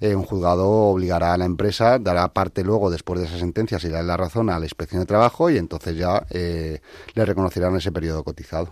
Eh, 0.01 0.15
un 0.15 0.23
juzgado 0.23 0.69
obligará 0.69 1.33
a 1.33 1.37
la 1.37 1.45
empresa, 1.45 1.99
dará 1.99 2.29
parte 2.29 2.63
luego, 2.63 2.89
después 2.89 3.19
de 3.19 3.27
esa 3.27 3.37
sentencia, 3.37 3.81
si 3.81 3.89
da 3.89 4.01
la 4.05 4.17
razón 4.17 4.49
a 4.49 4.61
la 4.61 4.65
inspección 4.65 5.01
de 5.01 5.07
trabajo 5.07 5.51
y 5.51 5.59
entonces 5.59 5.97
ya 5.97 6.25
le 6.31 7.25
reconocerán 7.25 7.75
ese 7.75 7.91
periodo 7.91 8.23
cotizado. 8.23 8.71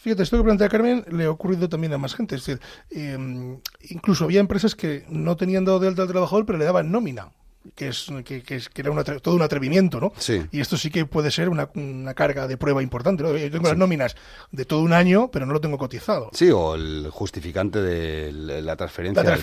Fíjate, 0.00 0.22
esto 0.22 0.38
que 0.38 0.44
plantea 0.44 0.70
Carmen 0.70 1.04
le 1.10 1.24
ha 1.24 1.30
ocurrido 1.30 1.68
también 1.68 1.92
a 1.92 1.98
más 1.98 2.14
gente. 2.14 2.34
Es 2.34 2.46
decir, 2.46 2.62
em, 2.90 3.58
incluso 3.90 4.24
había 4.24 4.40
empresas 4.40 4.74
que 4.74 5.04
no 5.10 5.36
tenían 5.36 5.66
dado 5.66 5.78
de 5.78 5.88
alta 5.88 6.02
al 6.02 6.08
trabajador, 6.08 6.46
pero 6.46 6.58
le 6.58 6.64
daban 6.64 6.90
nómina. 6.90 7.28
Que, 7.74 7.88
es, 7.88 8.06
que, 8.24 8.42
que, 8.42 8.62
era 8.76 9.04
todo 9.20 9.34
un 9.34 9.42
atrevimiento, 9.42 10.00
¿no? 10.00 10.14
Sí. 10.16 10.42
Y 10.50 10.60
esto 10.60 10.78
sí 10.78 10.88
que 10.88 11.04
puede 11.04 11.30
ser 11.30 11.50
una, 11.50 11.68
carga 12.14 12.48
de 12.48 12.56
prueba 12.56 12.82
importante. 12.82 13.22
¿no? 13.22 13.36
Yo 13.36 13.50
tengo 13.50 13.68
las 13.68 13.76
nóminas 13.76 14.16
de 14.50 14.64
todo 14.64 14.80
un 14.80 14.94
año, 14.94 15.30
pero 15.30 15.44
no 15.44 15.52
lo 15.52 15.60
tengo 15.60 15.76
cotizado. 15.76 16.30
Sí, 16.32 16.50
o 16.50 16.74
el 16.74 17.10
justificante 17.10 17.82
de 17.82 18.32
la 18.62 18.76
transferencia, 18.76 19.22
del 19.22 19.38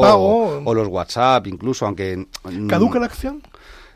pago, 0.00 0.62
O, 0.64 0.72
los 0.74 0.86
WhatsApp, 0.86 1.48
incluso, 1.48 1.84
aunque... 1.84 2.28
¿Caduca 2.68 3.00
la 3.00 3.06
acción? 3.06 3.42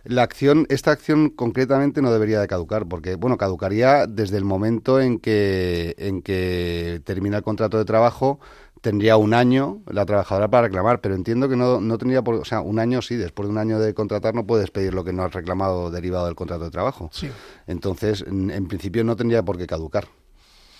La 0.05 0.23
acción, 0.23 0.67
esta 0.69 0.91
acción 0.91 1.31
concretamente 1.31 2.03
no 2.03 2.13
debería 2.13 2.41
de 2.41 2.49
caducar, 2.49 2.87
porque 2.87 3.17
bueno, 3.17 3.37
caducaría 3.37 4.07
desde 4.07 4.37
el 4.37 4.45
momento 4.45 5.01
en 5.01 5.19
que, 5.19 5.95
en 5.99 6.23
que 6.23 7.01
termina 7.05 7.39
el 7.39 7.43
contrato 7.43 7.79
de 7.79 7.85
trabajo, 7.85 8.41
tendría 8.81 9.17
un 9.17 9.35
año 9.35 9.83
la 9.87 10.07
trabajadora 10.07 10.49
para 10.49 10.69
reclamar, 10.69 11.01
pero 11.01 11.15
entiendo 11.15 11.49
que 11.49 11.57
no, 11.57 11.81
no 11.81 11.99
tendría 11.99 12.23
por, 12.23 12.37
o 12.37 12.45
sea, 12.45 12.61
un 12.61 12.79
año 12.79 13.03
sí, 13.03 13.17
después 13.17 13.47
de 13.49 13.53
un 13.53 13.59
año 13.59 13.79
de 13.79 13.93
contratar 13.95 14.35
no 14.35 14.47
puedes 14.47 14.71
pedir 14.71 14.95
lo 14.95 15.05
que 15.05 15.13
no 15.13 15.23
has 15.23 15.33
reclamado 15.33 15.91
derivado 15.91 16.27
del 16.27 16.35
contrato 16.35 16.65
de 16.65 16.71
trabajo. 16.71 17.11
Sí. 17.13 17.31
Entonces, 17.67 18.25
en 18.27 18.67
principio 18.69 19.05
no 19.05 19.17
tendría 19.17 19.43
por 19.43 19.59
qué 19.59 19.67
caducar 19.67 20.09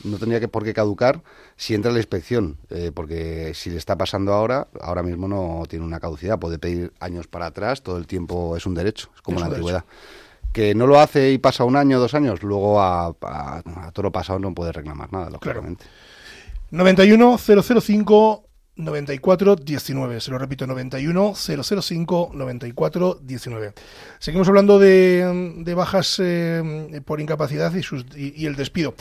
no 0.05 0.19
tendría 0.19 0.41
que 0.41 0.49
por 0.49 0.65
qué 0.65 0.75
caducar 0.75 1.23
si 1.57 1.75
entra 1.75 1.93
la 1.93 1.99
inspección, 1.99 2.59
eh, 2.71 2.91
porque 2.95 3.53
si 3.55 3.71
le 3.71 3.77
está 3.77 3.97
pasando 3.97 4.33
ahora, 4.33 4.69
ahora 4.81 5.03
mismo 5.03 5.29
no 5.29 5.65
tiene 5.69 5.85
una 5.85 6.01
caducidad, 6.01 6.39
puede 6.39 6.59
pedir 6.59 6.93
años 7.01 7.27
para 7.27 7.47
atrás, 7.47 7.83
todo 7.83 7.99
el 7.99 8.07
tiempo 8.07 8.57
es 8.57 8.67
un 8.67 8.75
derecho, 8.75 9.11
es 9.15 9.23
como 9.23 9.41
la 9.41 9.47
antigüedad. 9.47 9.85
Que 10.53 10.75
no 10.75 10.87
lo 10.87 10.99
hace 10.99 11.31
y 11.31 11.39
pasa 11.39 11.65
un 11.65 11.77
año, 11.77 12.01
dos 12.01 12.15
años, 12.15 12.43
luego 12.43 12.81
a, 12.81 13.15
todo 13.93 14.03
lo 14.03 14.13
pasado 14.13 14.39
no 14.39 14.55
puede 14.55 14.73
reclamar 14.73 15.13
nada, 15.13 15.31
lógicamente. 15.31 15.85
Claro. 15.85 16.85
91 16.85 17.39
005 17.39 18.45
94 18.77 19.57
19. 19.57 20.21
Se 20.21 20.31
lo 20.31 20.39
repito, 20.39 20.67
91 20.67 21.35
005 21.35 22.31
94 22.35 23.19
19. 23.23 23.73
Seguimos 24.19 24.49
hablando 24.49 24.79
de, 24.79 25.73
bajas 25.77 26.17
eh, 26.21 27.01
por 27.05 27.21
incapacidad 27.21 27.73
y, 27.75 27.83
sus, 27.83 28.07
y 28.17 28.47
el 28.47 28.57
despido. 28.57 28.95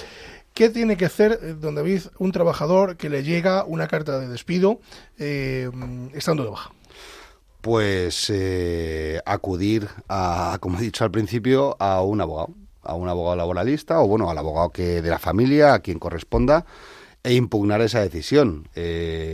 ¿Qué 0.59 0.69
tiene 0.69 0.97
que 0.97 1.05
hacer, 1.05 1.39
eh, 1.41 1.53
don 1.53 1.73
David, 1.73 2.01
un 2.17 2.33
trabajador 2.33 2.97
que 2.97 3.07
le 3.07 3.23
llega 3.23 3.63
una 3.63 3.87
carta 3.87 4.19
de 4.19 4.27
despido 4.27 4.81
eh, 5.17 5.71
estando 6.13 6.43
de 6.43 6.49
baja? 6.49 6.73
Pues 7.61 8.29
eh, 8.29 9.21
acudir 9.25 9.87
a, 10.09 10.57
como 10.59 10.77
he 10.77 10.81
dicho 10.81 11.05
al 11.05 11.11
principio, 11.11 11.77
a 11.79 12.01
un 12.01 12.19
abogado, 12.19 12.49
a 12.81 12.93
un 12.93 13.07
abogado 13.07 13.37
laboralista 13.37 14.01
o 14.01 14.07
bueno, 14.09 14.29
al 14.29 14.37
abogado 14.37 14.71
que 14.71 15.01
de 15.01 15.09
la 15.09 15.17
familia, 15.17 15.75
a 15.75 15.79
quien 15.79 15.97
corresponda, 15.97 16.65
e 17.23 17.35
impugnar 17.35 17.79
esa 17.79 18.01
decisión. 18.01 18.67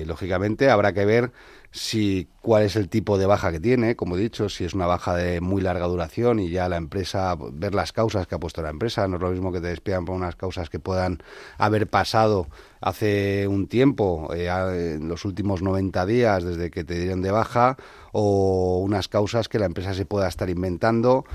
lógicamente 0.05 0.69
habrá 0.69 0.93
que 0.93 1.05
ver 1.05 1.31
si 1.75 2.29
cuál 2.41 2.63
es 2.63 2.77
el 2.77 2.87
tipo 2.87 3.17
de 3.17 3.25
baja 3.25 3.51
que 3.51 3.59
tiene, 3.59 3.97
como 3.97 4.15
he 4.15 4.19
dicho, 4.19 4.47
si 4.47 4.63
es 4.63 4.73
una 4.73 4.87
baja 4.87 5.13
de 5.13 5.41
muy 5.41 5.61
larga 5.61 5.87
duración 5.87 6.39
y 6.39 6.49
ya 6.49 6.69
la 6.69 6.77
empresa, 6.77 7.35
ver 7.51 7.75
las 7.75 7.91
causas 7.91 8.27
que 8.27 8.35
ha 8.35 8.39
puesto 8.39 8.61
la 8.61 8.69
empresa, 8.69 9.09
no 9.09 9.17
es 9.17 9.21
lo 9.21 9.29
mismo 9.29 9.51
que 9.51 9.59
te 9.59 9.67
despidan 9.67 10.05
por 10.05 10.15
unas 10.15 10.37
causas 10.37 10.69
que 10.69 10.79
puedan 10.79 11.21
haber 11.57 11.87
pasado 11.87 12.47
hace 12.79 13.45
un 13.49 13.67
tiempo, 13.67 14.33
eh, 14.33 14.47
en 14.95 15.09
los 15.09 15.25
últimos 15.25 15.61
90 15.61 16.05
días 16.05 16.45
desde 16.45 16.71
que 16.71 16.85
te 16.85 16.97
dieron 16.97 17.21
de 17.21 17.31
baja, 17.31 17.75
o 18.13 18.79
unas 18.79 19.09
causas 19.09 19.49
que 19.49 19.59
la 19.59 19.65
empresa 19.65 19.93
se 19.93 20.05
pueda 20.05 20.29
estar 20.29 20.49
inventando. 20.49 21.25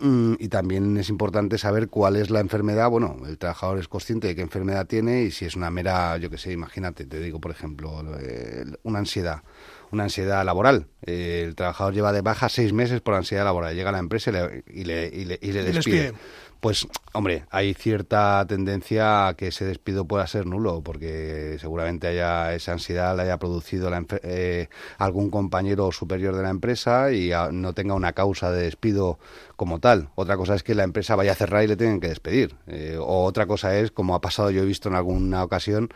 Mm, 0.00 0.34
y 0.38 0.48
también 0.48 0.98
es 0.98 1.08
importante 1.08 1.56
saber 1.56 1.88
cuál 1.88 2.16
es 2.16 2.28
la 2.30 2.40
enfermedad. 2.40 2.90
Bueno, 2.90 3.16
el 3.26 3.38
trabajador 3.38 3.78
es 3.78 3.88
consciente 3.88 4.26
de 4.28 4.36
qué 4.36 4.42
enfermedad 4.42 4.86
tiene 4.86 5.22
y 5.22 5.30
si 5.30 5.46
es 5.46 5.56
una 5.56 5.70
mera, 5.70 6.18
yo 6.18 6.28
que 6.28 6.36
sé, 6.36 6.52
imagínate, 6.52 7.06
te 7.06 7.18
digo, 7.18 7.40
por 7.40 7.50
ejemplo, 7.50 8.02
eh, 8.20 8.64
una 8.82 8.98
ansiedad 8.98 9.42
una 9.90 10.04
ansiedad 10.04 10.44
laboral. 10.44 10.86
Eh, 11.04 11.44
el 11.46 11.54
trabajador 11.54 11.94
lleva 11.94 12.12
de 12.12 12.22
baja 12.22 12.48
seis 12.48 12.72
meses 12.72 13.00
por 13.00 13.14
ansiedad 13.14 13.44
laboral. 13.44 13.74
Llega 13.74 13.90
a 13.90 13.92
la 13.92 13.98
empresa 13.98 14.30
y 14.30 14.34
le, 14.34 14.62
y 14.66 15.24
le, 15.24 15.38
y 15.40 15.52
le, 15.52 15.62
despide. 15.62 16.12
Pues, 16.60 16.88
hombre, 17.12 17.44
hay 17.50 17.72
cierta 17.72 18.44
tendencia 18.48 19.28
a 19.28 19.34
que 19.34 19.48
ese 19.48 19.64
despido 19.64 20.06
pueda 20.06 20.26
ser 20.26 20.44
nulo, 20.44 20.82
porque 20.82 21.56
seguramente 21.60 22.08
haya 22.08 22.52
esa 22.52 22.72
ansiedad 22.72 23.16
la 23.16 23.22
haya 23.22 23.38
producido 23.38 23.92
eh, 24.24 24.68
algún 24.98 25.30
compañero 25.30 25.92
superior 25.92 26.34
de 26.34 26.42
la 26.42 26.50
empresa 26.50 27.12
y 27.12 27.30
no 27.52 27.74
tenga 27.74 27.94
una 27.94 28.12
causa 28.12 28.50
de 28.50 28.64
despido 28.64 29.20
como 29.54 29.78
tal. 29.78 30.08
Otra 30.16 30.36
cosa 30.36 30.56
es 30.56 30.64
que 30.64 30.74
la 30.74 30.82
empresa 30.82 31.14
vaya 31.14 31.32
a 31.32 31.36
cerrar 31.36 31.62
y 31.62 31.68
le 31.68 31.76
tengan 31.76 32.00
que 32.00 32.08
despedir. 32.08 32.56
Eh, 32.66 32.96
o 33.00 33.22
otra 33.22 33.46
cosa 33.46 33.78
es, 33.78 33.92
como 33.92 34.16
ha 34.16 34.20
pasado, 34.20 34.50
yo 34.50 34.62
he 34.62 34.66
visto 34.66 34.88
en 34.88 34.96
alguna 34.96 35.44
ocasión, 35.44 35.90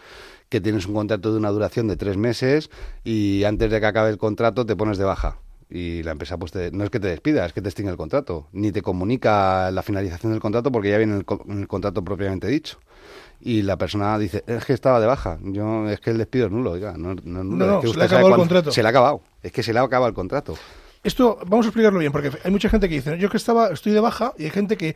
que 0.53 0.61
tienes 0.61 0.85
un 0.87 0.93
contrato 0.93 1.33
de 1.33 1.39
una 1.39 1.49
duración 1.49 1.89
de 1.89 1.97
tres 1.97 2.19
meses 2.19 2.69
y 3.05 3.43
antes 3.45 3.71
de 3.71 3.81
que 3.81 3.87
acabe 3.87 4.11
el 4.11 4.19
contrato 4.19 4.67
te 4.67 4.77
pones 4.77 4.99
de 4.99 5.05
baja. 5.05 5.39
Y 5.71 6.03
la 6.03 6.11
empresa 6.11 6.37
pues 6.37 6.53
no 6.73 6.85
es 6.85 6.91
que 6.91 7.01
te 7.01 7.09
despida, 7.09 7.47
es 7.47 7.55
que 7.55 7.63
te 7.63 7.71
extingue 7.71 7.91
el 7.91 7.97
contrato. 7.97 8.49
Ni 8.53 8.71
te 8.71 8.83
comunica 8.83 9.71
la 9.71 9.83
finalización 9.83 10.33
del 10.33 10.43
contrato 10.43 10.71
porque 10.71 10.91
ya 10.91 10.99
viene 10.99 11.15
en 11.15 11.59
el, 11.59 11.67
contrato 11.67 12.05
propiamente 12.05 12.49
dicho 12.49 12.79
y 13.41 13.63
la 13.63 13.79
persona 13.79 14.19
dice, 14.19 14.45
es 14.47 14.67
que 14.67 14.75
estaba 14.75 15.01
de 15.01 15.07
baja, 15.07 15.39
yo 15.43 15.89
es 15.89 16.01
que 16.01 16.11
el 16.11 16.19
despido 16.19 16.47
es 16.47 16.53
nulo, 16.53 16.73
oiga, 16.73 16.95
no, 16.99 17.15
no, 17.25 17.43
no, 17.43 17.81
se 17.81 17.97
le 17.97 18.03
ha 18.03 18.05
acabado 18.05 18.29
el 18.29 18.35
contrato. 18.37 18.71
Se 18.71 18.83
le 18.83 18.89
ha 18.89 18.91
acabado, 18.91 19.23
es 19.43 19.51
que 19.51 19.63
se 19.63 19.73
le 19.73 19.79
ha 19.79 19.83
acabado 19.83 20.09
el 20.09 20.15
contrato. 20.15 20.55
Esto, 21.03 21.37
vamos 21.49 21.67
a 21.67 21.71
explicarlo 21.71 21.99
bien, 21.99 22.13
porque 22.13 22.31
hay 22.45 22.51
mucha 22.53 22.69
gente 22.69 22.89
que 22.89 22.95
dice, 22.95 23.19
yo 23.19 23.29
que 23.29 23.37
estaba, 23.37 23.71
estoy 23.71 23.91
de 23.91 23.99
baja, 23.99 24.35
y 24.39 24.45
hay 24.45 24.51
gente 24.51 24.77
que 24.77 24.95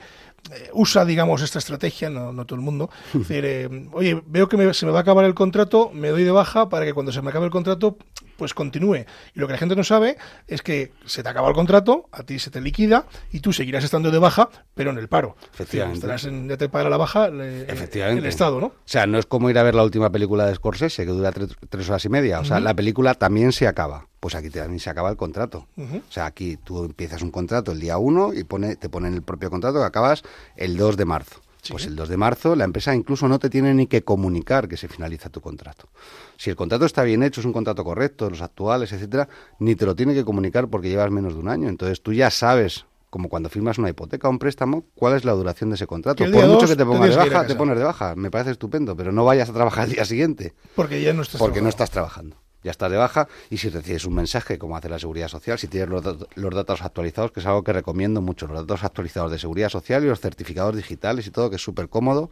eh, 0.53 0.71
usa, 0.73 1.05
digamos, 1.05 1.43
esta 1.43 1.59
estrategia, 1.59 2.11
no, 2.11 2.33
no 2.33 2.45
todo 2.47 2.59
el 2.59 2.65
mundo. 2.65 2.91
decir, 3.13 3.45
eh, 3.45 3.89
oye, 3.93 4.23
veo 4.27 4.49
que 4.49 4.75
se 4.75 4.87
me 4.87 4.93
va 4.93 4.99
a 4.99 5.03
acabar 5.03 5.25
el 5.25 5.35
contrato, 5.35 5.91
me 5.93 6.09
doy 6.09 6.25
de 6.25 6.31
baja 6.31 6.69
para 6.69 6.85
que 6.85 6.95
cuando 6.95 7.13
se 7.13 7.23
me 7.23 7.31
acabe 7.31 7.47
el 7.47 7.51
contrato, 7.51 7.97
pues 8.37 8.55
continúe. 8.55 9.05
Y 9.35 9.41
lo 9.41 9.47
que 9.47 9.55
la 9.55 9.59
gente 9.59 9.77
no 9.77 9.85
sabe 9.85 10.17
es 10.47 10.63
que 10.63 10.93
se 11.05 11.23
te 11.23 11.29
acaba 11.29 11.49
el 11.49 11.55
contrato, 11.55 12.09
a 12.13 12.23
ti 12.23 12.39
se 12.39 12.51
te 12.51 12.61
liquida 12.61 13.07
y 13.33 13.41
tú 13.41 13.53
seguirás 13.53 13.85
estando 13.85 14.11
de 14.11 14.19
baja, 14.19 14.49
pero 14.75 14.91
en 14.91 14.99
el 14.99 15.09
paro. 15.09 15.37
Efectivamente. 15.53 16.07
ya 16.49 16.57
te 16.57 16.69
paga 16.69 16.91
la 16.91 16.97
baja 16.97 17.29
Efectivamente. 17.29 18.21
el 18.21 18.27
Estado, 18.27 18.61
¿no? 18.61 18.67
O 18.67 18.75
sea, 18.85 19.07
no 19.07 19.19
es 19.19 19.27
como 19.27 19.51
ir 19.51 19.59
a 19.59 19.63
ver 19.63 19.75
la 19.75 19.85
última 19.85 20.11
película 20.11 20.47
de 20.47 20.55
Scorsese, 20.55 21.05
que 21.05 21.11
dura 21.11 21.33
tres, 21.33 21.89
horas 21.89 22.05
y 22.05 22.09
media. 22.09 22.41
O 22.41 22.45
sea, 22.45 22.61
la 22.61 22.75
película 22.75 23.15
también 23.15 23.53
se 23.53 23.67
acaba. 23.67 24.07
Pues 24.21 24.35
aquí 24.35 24.51
también 24.51 24.81
se 24.81 24.91
acaba 24.91 25.11
el 25.11 25.17
contrato. 25.17 25.67
O 25.77 26.13
sea, 26.13 26.27
aquí 26.27 26.57
tú 26.57 26.85
empiezas 26.85 27.23
un 27.23 27.31
contrato 27.31 27.73
el 27.73 27.81
día 27.81 27.99
1 27.99 28.35
y 28.35 28.45
pone, 28.45 28.77
te 28.77 28.89
ponen 28.89 29.15
el 29.15 29.23
propio 29.23 29.51
contrato 29.51 29.79
que 29.79 29.85
acabas 29.85 30.23
el 30.57 30.77
2 30.77 30.97
de 30.97 31.05
marzo. 31.05 31.41
Pues 31.69 31.87
el 31.87 31.97
2 31.97 32.09
de 32.09 32.17
marzo 32.17 32.55
la 32.55 32.65
empresa 32.65 32.95
incluso 32.95 33.29
no 33.29 33.39
te 33.39 33.51
tiene 33.51 33.75
ni 33.75 33.87
que 33.87 34.03
comunicar 34.03 34.69
que 34.69 34.77
se 34.77 34.89
finaliza 34.89 35.31
tu 35.31 35.41
contrato. 35.41 35.89
Si 36.37 36.51
el 36.51 36.57
contrato 36.57 36.85
está 36.85 37.03
bien 37.03 37.23
hecho, 37.23 37.41
es 37.41 37.47
un 37.47 37.53
contrato 37.53 37.83
correcto, 37.83 38.31
los 38.31 38.43
actuales, 38.43 38.93
etcétera, 38.93 39.29
ni 39.59 39.75
te 39.75 39.87
lo 39.87 39.97
tiene 39.97 40.15
que 40.15 40.25
comunicar 40.25 40.69
porque 40.69 40.89
llevas 40.89 41.11
menos 41.11 41.35
de 41.35 41.41
un 41.41 41.49
año. 41.49 41.69
Entonces 41.69 42.03
tú 42.03 42.13
ya 42.13 42.31
sabes 42.31 42.87
como 43.11 43.29
cuando 43.29 43.49
firmas 43.49 43.79
una 43.79 43.89
hipoteca 43.89 44.29
o 44.29 44.31
un 44.31 44.39
préstamo, 44.39 44.85
cuál 44.95 45.17
es 45.17 45.25
la 45.25 45.33
duración 45.33 45.71
de 45.71 45.77
ese 45.77 45.87
contrato. 45.87 46.25
Por 46.25 46.47
mucho 46.47 46.67
que 46.67 46.77
te 46.77 46.85
pongas 46.85 47.11
de 47.11 47.17
baja, 47.17 47.47
te 47.47 47.55
pones 47.55 47.79
de 47.79 47.85
baja. 47.85 48.15
Me 48.15 48.31
parece 48.31 48.51
estupendo, 48.51 48.97
pero 48.97 49.11
no 49.11 49.25
vayas 49.25 49.49
a 49.49 49.53
trabajar 49.53 49.89
el 49.89 49.95
día 49.95 50.05
siguiente. 50.05 50.55
Porque 50.75 51.01
ya 51.01 51.13
no 51.13 51.23
estás 51.23 51.41
Porque 51.41 51.63
no 51.63 51.69
estás 51.69 51.91
trabajando 51.91 52.37
ya 52.67 52.73
estás 52.73 52.91
de 52.91 52.97
baja 52.97 53.29
y 53.49 53.59
si 53.59 53.69
recibes 53.69 54.05
un 54.07 54.15
mensaje, 54.15 54.59
como 54.59 54.77
hace 54.77 54.89
la 54.89 54.99
Seguridad 54.99 55.29
Social, 55.29 55.57
si 55.57 55.69
tienes 55.69 55.89
los, 55.89 56.55
datos 56.55 56.83
actualizados, 56.83 57.31
que 57.31 57.39
es 57.39 57.47
algo 57.47 57.63
que 57.63 57.73
recomiendo 57.73 58.21
mucho, 58.21 58.49
los 58.49 58.67
datos 58.67 58.83
actualizados 58.83 59.31
de 59.31 59.39
Seguridad 59.39 59.69
Social 59.69 60.03
y 60.05 60.09
los 60.09 60.21
certificados 60.21 60.75
digitales 60.75 61.29
y 61.29 61.31
todo, 61.31 61.49
que 61.49 61.57
es 61.57 61.63
súper 61.63 61.89
cómodo, 61.89 62.29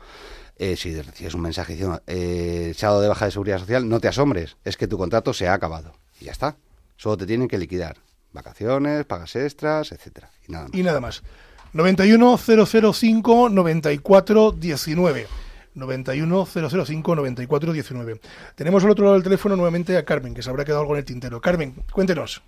eh, 0.56 0.74
si 0.76 1.00
recibes 1.00 1.34
un 1.34 1.42
mensaje 1.42 1.74
diciendo 1.74 2.02
eh, 2.08 2.70
echado 2.72 3.00
de 3.00 3.06
baja 3.06 3.26
de 3.26 3.30
Seguridad 3.30 3.60
Social, 3.60 3.88
no 3.88 4.00
te 4.00 4.08
asombres, 4.08 4.56
es 4.64 4.76
que 4.76 4.88
tu 4.88 4.98
contrato 4.98 5.32
se 5.32 5.46
ha 5.46 5.54
acabado 5.54 5.94
y 6.20 6.24
ya 6.24 6.32
está. 6.32 6.56
Solo 6.96 7.16
te 7.16 7.26
tienen 7.26 7.46
que 7.46 7.58
liquidar 7.58 7.98
vacaciones, 8.32 9.04
pagas 9.04 9.36
extras, 9.36 9.92
etcétera 9.92 10.30
y 10.48 10.52
nada 10.52 10.64
más. 10.64 10.74
Y 10.74 10.82
nada 10.82 11.00
más. 11.00 11.22
91 11.72 12.38
005 12.38 13.48
94 13.50 14.52
19. 14.52 15.26
91 15.74 16.46
005 16.46 17.16
94 17.16 17.72
19. 17.72 18.20
Tenemos 18.54 18.84
al 18.84 18.90
otro 18.90 19.04
lado 19.04 19.14
del 19.14 19.24
teléfono 19.24 19.56
nuevamente 19.56 19.96
a 19.96 20.04
Carmen, 20.04 20.34
que 20.34 20.42
se 20.42 20.50
habrá 20.50 20.64
quedado 20.64 20.82
algo 20.82 20.94
en 20.94 20.98
el 20.98 21.04
tintero. 21.04 21.40
Carmen, 21.40 21.74
cuéntenos. 21.92 22.42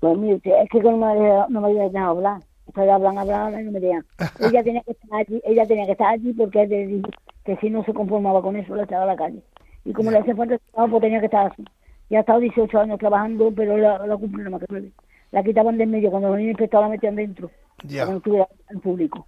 Pues 0.00 0.18
mire, 0.18 0.40
es 0.44 0.68
que 0.70 0.80
no 0.80 0.96
me, 0.96 1.44
no 1.48 1.60
me 1.60 1.72
dejado 1.72 2.10
hablar. 2.10 2.42
Ustedes 2.66 2.90
hablan, 2.90 3.18
hablan, 3.18 3.60
y 3.60 3.64
no 3.64 3.72
me 3.72 3.80
dejan. 3.80 4.04
ella 4.40 4.62
tenía 4.62 4.82
que 4.82 4.92
estar 4.92 5.20
allí, 5.20 5.42
ella 5.44 5.66
tenía 5.66 5.86
que 5.86 5.92
estar 5.92 6.08
allí 6.08 6.32
porque 6.32 6.66
de, 6.66 7.02
que 7.44 7.56
si 7.56 7.70
no 7.70 7.84
se 7.84 7.94
conformaba 7.94 8.42
con 8.42 8.56
eso, 8.56 8.74
le 8.74 8.82
estaba 8.82 9.04
a 9.04 9.06
la 9.06 9.16
calle. 9.16 9.42
Y 9.84 9.92
como 9.92 10.10
le 10.10 10.18
hace 10.18 10.34
falta 10.34 10.58
trabajo, 10.72 10.92
pues 10.92 11.02
tenía 11.02 11.20
que 11.20 11.26
estar 11.26 11.52
así. 11.52 11.64
Ya 12.10 12.18
ha 12.18 12.20
estado 12.20 12.40
18 12.40 12.78
años 12.78 12.98
trabajando, 12.98 13.52
pero 13.54 13.76
la, 13.76 14.04
la 14.06 14.16
cumplió 14.16 14.50
más 14.50 14.60
que 14.60 14.92
La 15.30 15.42
quitaban 15.42 15.78
de 15.78 15.84
en 15.84 15.90
medio, 15.90 16.10
cuando 16.10 16.28
los 16.28 16.38
niños 16.38 16.50
inspectores 16.50 16.84
la 16.84 16.90
metían 16.90 17.16
dentro. 17.16 17.50
Ya. 17.84 18.04
Cuando 18.04 18.18
estuviera 18.18 18.48
en 18.70 18.80
público. 18.80 19.26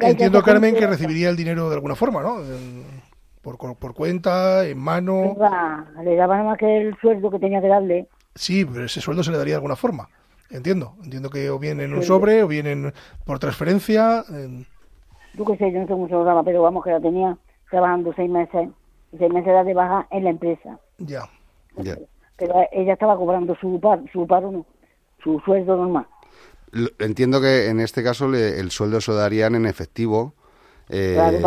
Entiendo, 0.00 0.42
Carmen, 0.42 0.74
que 0.74 0.86
recibiría 0.86 1.28
el 1.30 1.36
dinero 1.36 1.68
de 1.68 1.76
alguna 1.76 1.94
forma, 1.94 2.22
¿no? 2.22 2.38
Por, 3.42 3.76
por 3.76 3.94
cuenta, 3.94 4.66
en 4.66 4.78
mano. 4.78 5.36
Le 6.02 6.16
daba 6.16 6.36
nada 6.36 6.50
más 6.50 6.58
que 6.58 6.76
el 6.76 6.96
sueldo 7.00 7.30
que 7.30 7.38
tenía 7.38 7.60
que 7.60 7.68
darle. 7.68 8.08
Sí, 8.34 8.64
pero 8.64 8.84
ese 8.84 9.00
sueldo 9.00 9.22
se 9.22 9.30
le 9.30 9.38
daría 9.38 9.52
de 9.52 9.58
alguna 9.58 9.76
forma. 9.76 10.08
Entiendo. 10.50 10.94
Entiendo 11.02 11.30
que 11.30 11.50
o 11.50 11.58
bien 11.58 11.80
en 11.80 11.94
un 11.94 12.02
sobre 12.02 12.42
o 12.42 12.48
bien 12.48 12.92
por 13.24 13.38
transferencia. 13.38 14.24
En... 14.28 14.66
Yo 15.34 15.44
qué 15.44 15.56
sé, 15.56 15.72
yo 15.72 15.80
no 15.80 15.86
sé 15.86 15.92
cómo 15.92 16.08
se 16.08 16.14
lo 16.14 16.24
daba, 16.24 16.42
pero 16.42 16.62
vamos, 16.62 16.84
que 16.84 16.90
la 16.90 17.00
tenía 17.00 17.36
trabajando 17.70 18.12
seis 18.14 18.30
meses. 18.30 18.68
Y 19.12 19.18
seis 19.18 19.32
meses 19.32 19.64
de 19.64 19.74
baja 19.74 20.06
en 20.10 20.24
la 20.24 20.30
empresa. 20.30 20.78
Ya. 20.98 21.28
Pero 22.36 22.54
ella 22.72 22.92
estaba 22.92 23.16
cobrando 23.16 23.56
su, 23.56 23.80
par, 23.80 24.00
su 24.12 24.26
paro, 24.26 24.50
no, 24.50 24.66
su 25.22 25.40
sueldo 25.40 25.76
normal. 25.76 26.06
Entiendo 26.98 27.40
que 27.40 27.68
en 27.68 27.80
este 27.80 28.02
caso 28.02 28.32
el 28.34 28.70
sueldo 28.70 29.00
se 29.00 29.10
lo 29.10 29.16
darían 29.16 29.54
en 29.54 29.66
efectivo. 29.66 30.34
Eh, 30.90 31.42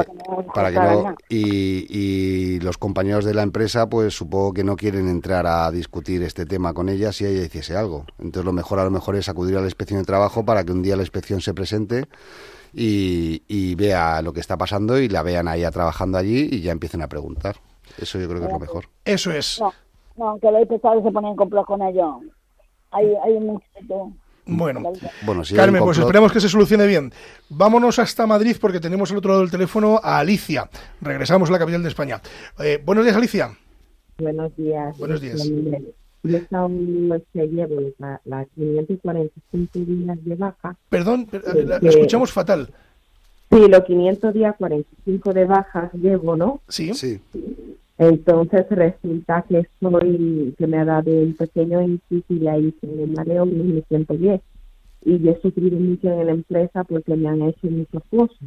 para 0.54 0.70
que 0.70 0.78
no, 0.78 1.16
y, 1.28 2.60
los 2.60 2.78
compañeros 2.78 3.26
de 3.26 3.34
la 3.34 3.42
empresa 3.42 3.90
pues 3.90 4.14
supongo 4.14 4.54
que 4.54 4.64
no 4.64 4.76
quieren 4.76 5.10
entrar 5.10 5.48
a 5.48 5.72
discutir 5.72 6.22
este 6.22 6.46
tema 6.46 6.76
con 6.76 6.90
ella 6.90 7.12
si 7.12 7.26
ella 7.26 7.44
hiciese 7.44 7.76
algo. 7.76 8.06
Entonces 8.20 8.46
lo 8.46 8.54
mejor 8.54 8.80
a 8.80 8.84
lo 8.84 8.92
mejor 8.92 9.16
es 9.16 9.30
acudir 9.30 9.58
a 9.58 9.62
la 9.62 9.66
inspección 9.66 10.00
de 10.00 10.06
trabajo 10.06 10.46
para 10.46 10.64
que 10.64 10.72
un 10.72 10.84
día 10.84 10.96
la 10.96 11.02
inspección 11.02 11.42
se 11.42 11.56
presente 11.56 12.06
y, 12.74 13.74
vea 13.76 14.22
lo 14.22 14.32
que 14.32 14.42
está 14.42 14.58
pasando 14.58 15.00
y 15.00 15.10
la 15.10 15.24
vean 15.24 15.48
a 15.48 15.56
ella 15.56 15.72
trabajando 15.72 16.20
allí 16.20 16.48
y 16.52 16.62
ya 16.62 16.72
empiecen 16.72 17.02
a 17.02 17.08
preguntar. 17.08 17.56
Eso 17.98 18.20
yo 18.20 18.28
creo 18.28 18.42
que 18.42 18.46
es 18.46 18.54
lo 18.54 18.60
mejor. 18.60 18.86
Eso 19.06 19.32
es. 19.32 19.60
No, 19.60 19.74
no 20.18 20.40
que 20.40 20.52
los 20.52 20.62
inspectores 20.62 21.04
se 21.04 21.12
ponen 21.12 21.36
complot 21.36 21.66
con 21.66 21.82
ellos 21.82 22.22
hay, 22.92 23.16
hay 23.24 23.40
mucho 23.40 23.66
bueno, 24.58 24.94
bueno 25.24 25.44
Carmen, 25.56 25.84
pues 25.84 25.98
esperemos 25.98 26.32
que 26.32 26.40
se 26.40 26.50
solucione 26.50 26.88
bien. 26.88 27.12
Vámonos 27.50 28.00
hasta 28.00 28.28
Madrid 28.28 28.56
porque 28.60 28.80
tenemos 28.80 29.12
al 29.12 29.18
otro 29.18 29.32
lado 29.32 29.42
del 29.42 29.52
teléfono 29.52 30.00
a 30.04 30.20
Alicia. 30.20 30.70
Regresamos 31.02 31.50
a 31.50 31.54
la 31.54 31.60
capital 31.60 31.84
de 31.84 31.90
España. 31.90 32.22
Eh, 32.60 32.82
buenos 32.84 33.06
días, 33.06 33.16
Alicia. 33.16 33.58
Buenos 34.18 34.56
días. 34.56 34.98
Buenos 34.98 35.22
días. 35.22 35.48
Yo 36.24 36.38
estaba 36.38 36.68
llevo 36.68 37.82
la, 37.98 38.22
la 38.26 38.46
545 38.56 39.80
días 39.80 40.18
de 40.24 40.36
baja. 40.36 40.76
Perdón, 40.90 41.28
la, 41.66 41.78
escuchamos 41.78 42.32
fatal. 42.32 42.70
Sí, 43.52 43.68
los 43.68 43.84
500 43.84 44.34
días 44.34 44.56
45 44.58 45.34
de 45.34 45.46
bajas 45.46 45.92
llevo, 45.94 46.38
¿no? 46.38 46.62
Sí. 46.70 46.94
Sí. 46.94 47.20
Entonces 48.02 48.66
resulta 48.68 49.46
que 49.48 49.64
soy, 49.80 50.56
que 50.58 50.66
me 50.66 50.80
ha 50.80 50.86
dado 50.86 51.12
un 51.12 51.36
pequeño 51.36 51.84
inciso 51.84 52.34
y 52.34 52.48
ahí 52.48 52.76
se 52.82 52.88
me 52.88 53.06
mareo 53.06 53.46
me 53.46 53.84
siento 53.88 54.16
bien. 54.16 54.42
Y 55.06 55.20
yo 55.20 55.34
he 55.34 55.42
sufrido 55.42 55.80
mucho 55.80 56.08
en 56.08 56.26
la 56.26 56.32
empresa 56.32 56.84
porque 56.84 57.16
me 57.16 57.30
han 57.30 57.44
hecho 57.44 57.68
muchas 57.68 58.02
cosas. 58.10 58.38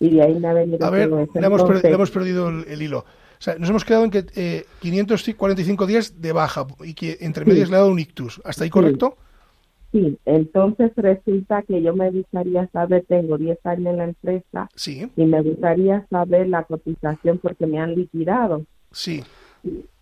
Y 0.00 0.10
de 0.10 0.22
ahí 0.22 0.34
me 0.40 0.48
ha 0.48 0.52
venido 0.52 0.84
A 0.84 0.90
ver, 0.90 1.08
le 1.08 1.46
hemos, 1.46 1.84
hemos, 1.84 2.10
perdido 2.10 2.48
el, 2.48 2.82
hilo. 2.82 2.98
O 2.98 3.04
sea, 3.38 3.56
nos 3.56 3.70
hemos 3.70 3.84
quedado 3.84 4.04
en 4.04 4.10
que 4.10 4.26
eh, 4.34 4.66
545 4.80 5.86
días 5.86 6.20
de 6.20 6.32
baja 6.32 6.66
y 6.82 6.94
que 6.94 7.18
entre 7.20 7.44
medias 7.44 7.70
le 7.70 7.76
ha 7.76 7.80
dado 7.80 7.92
un 7.92 8.00
ictus. 8.00 8.40
¿Hasta 8.44 8.64
ahí 8.64 8.70
correcto? 8.70 9.16
Sí, 9.16 9.25
entonces 10.24 10.92
resulta 10.96 11.62
que 11.62 11.82
yo 11.82 11.94
me 11.94 12.10
gustaría 12.10 12.68
saber, 12.68 13.04
tengo 13.08 13.38
10 13.38 13.58
años 13.64 13.86
en 13.86 13.96
la 13.96 14.04
empresa 14.04 14.68
sí. 14.74 15.10
y 15.16 15.24
me 15.24 15.42
gustaría 15.42 16.06
saber 16.10 16.48
la 16.48 16.64
cotización 16.64 17.38
porque 17.38 17.66
me 17.66 17.78
han 17.78 17.94
liquidado. 17.94 18.64
Sí. 18.92 19.22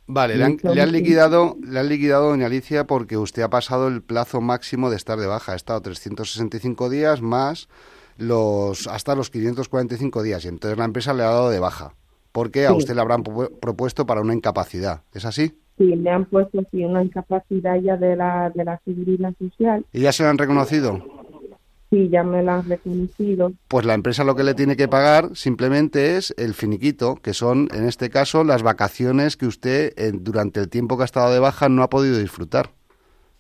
Vale, 0.07 0.37
le 0.37 0.45
han, 0.45 0.51
liquidado, 0.93 1.57
le 1.67 1.81
han 1.81 1.89
liquidado, 1.89 2.29
doña 2.29 2.47
Alicia, 2.47 2.87
porque 2.87 3.17
usted 3.17 3.43
ha 3.43 3.49
pasado 3.49 3.89
el 3.89 4.03
plazo 4.03 4.43
máximo 4.43 4.91
de 4.91 4.97
estar 4.97 5.19
de 5.19 5.27
baja. 5.27 5.53
Ha 5.53 5.57
estado 5.57 5.81
365 5.81 6.91
días 6.91 7.23
más 7.23 7.69
los 8.19 8.87
hasta 8.87 9.15
los 9.15 9.31
545 9.31 10.23
días 10.23 10.45
y 10.45 10.49
entonces 10.49 10.79
la 10.79 10.85
empresa 10.85 11.15
le 11.15 11.23
ha 11.23 11.31
dado 11.31 11.51
de 11.51 11.59
baja 11.59 11.95
porque 12.35 12.67
a 12.67 12.73
usted 12.73 12.97
le 12.97 13.01
habrán 13.01 13.23
propuesto 13.23 14.07
para 14.07 14.21
una 14.21 14.35
incapacidad. 14.35 15.03
¿Es 15.13 15.25
así? 15.25 15.57
Sí, 15.77 15.97
me 15.97 16.11
han 16.11 16.25
puesto 16.27 16.63
sí, 16.71 16.85
una 16.85 17.03
incapacidad 17.03 17.77
ya 17.81 17.97
de 17.97 18.17
la, 18.17 18.51
de 18.55 18.65
la 18.65 18.81
seguridad 18.85 19.33
social. 19.39 19.85
¿Y 19.93 20.01
ya 20.01 20.13
se 20.13 20.23
lo 20.23 20.29
han 20.29 20.39
reconocido? 20.39 21.03
Sí, 21.91 22.09
ya 22.09 22.23
me 22.23 22.43
la 22.43 22.57
han 22.57 22.69
reconocido. 22.69 23.53
Pues 23.69 23.85
la 23.85 23.95
empresa 23.95 24.25
lo 24.25 24.35
que 24.35 24.45
le 24.45 24.55
tiene 24.55 24.77
que 24.77 24.89
pagar 24.89 25.31
simplemente 25.35 26.17
es 26.17 26.35
el 26.37 26.55
finiquito, 26.55 27.17
que 27.17 27.35
son, 27.35 27.69
en 27.73 27.87
este 27.87 28.11
caso, 28.11 28.45
las 28.45 28.63
vacaciones 28.63 29.37
que 29.37 29.47
usted 29.47 29.93
eh, 29.97 30.13
durante 30.13 30.61
el 30.61 30.69
tiempo 30.69 30.97
que 30.97 31.03
ha 31.03 31.07
estado 31.07 31.33
de 31.33 31.39
baja 31.41 31.69
no 31.69 31.83
ha 31.83 31.91
podido 31.91 32.19
disfrutar. 32.19 32.71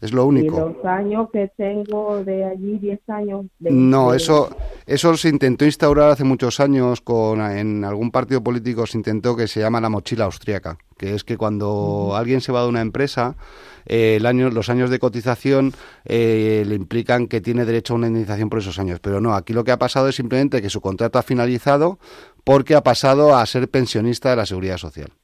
Es 0.05 0.13
lo 0.13 0.27
único. 0.27 0.55
Y 0.55 0.75
los 0.75 0.85
años 0.85 1.31
que 1.33 1.51
tengo 1.57 2.23
de 2.23 2.45
allí, 2.45 2.77
10 2.77 3.09
años. 3.09 3.47
no, 3.59 4.13
eso, 4.13 4.55
eso 4.85 5.17
se 5.17 5.31
intentó 5.31 5.65
instaurar 5.65 6.11
hace 6.11 6.25
muchos 6.25 6.61
años 6.61 7.01
con 7.01 7.41
en 7.41 7.87
algún 7.87 8.11
partido 8.11 8.45
político 8.45 8.87
se 8.87 8.99
intentó 8.99 9.35
que 9.35 9.49
se 9.49 9.61
llama 9.61 9.81
la 9.81 9.89
mochila 9.89 10.27
austríaca, 10.27 10.77
que 10.99 11.15
es 11.15 11.25
que 11.25 11.39
cuando 11.39 12.13
alguien 12.17 12.43
se 12.43 12.53
va 12.53 12.65
de 12.65 12.69
una 12.69 12.83
empresa, 12.83 13.37
eh, 13.87 14.17
el 14.17 14.27
año, 14.27 14.51
los 14.51 14.69
años 14.69 14.91
de 14.91 14.99
cotización 14.99 15.73
eh, 16.05 16.65
le 16.67 16.75
implican 16.75 17.27
que 17.27 17.41
tiene 17.41 17.65
derecho 17.65 17.95
a 17.95 17.97
una 17.97 18.09
indemnización 18.09 18.51
por 18.51 18.59
esos 18.59 18.79
años. 18.79 19.01
Pero 19.01 19.23
no, 19.23 19.35
aquí 19.35 19.55
lo 19.55 19.65
que 19.65 19.73
ha 19.73 19.79
pasado 19.79 20.11
es 20.11 20.17
simplemente 20.17 20.61
que 20.61 20.69
su 20.69 20.83
contrato 20.83 21.19
ha 21.19 21.23
finalizado 21.23 21.99
porque 22.45 22.75
ha 22.75 22.83
pasado 22.83 23.35
a 23.35 23.47
ser 23.47 23.71
pensionista 23.71 24.29
de 24.29 24.37
la 24.37 24.45
seguridad 24.45 24.77
social 24.77 25.15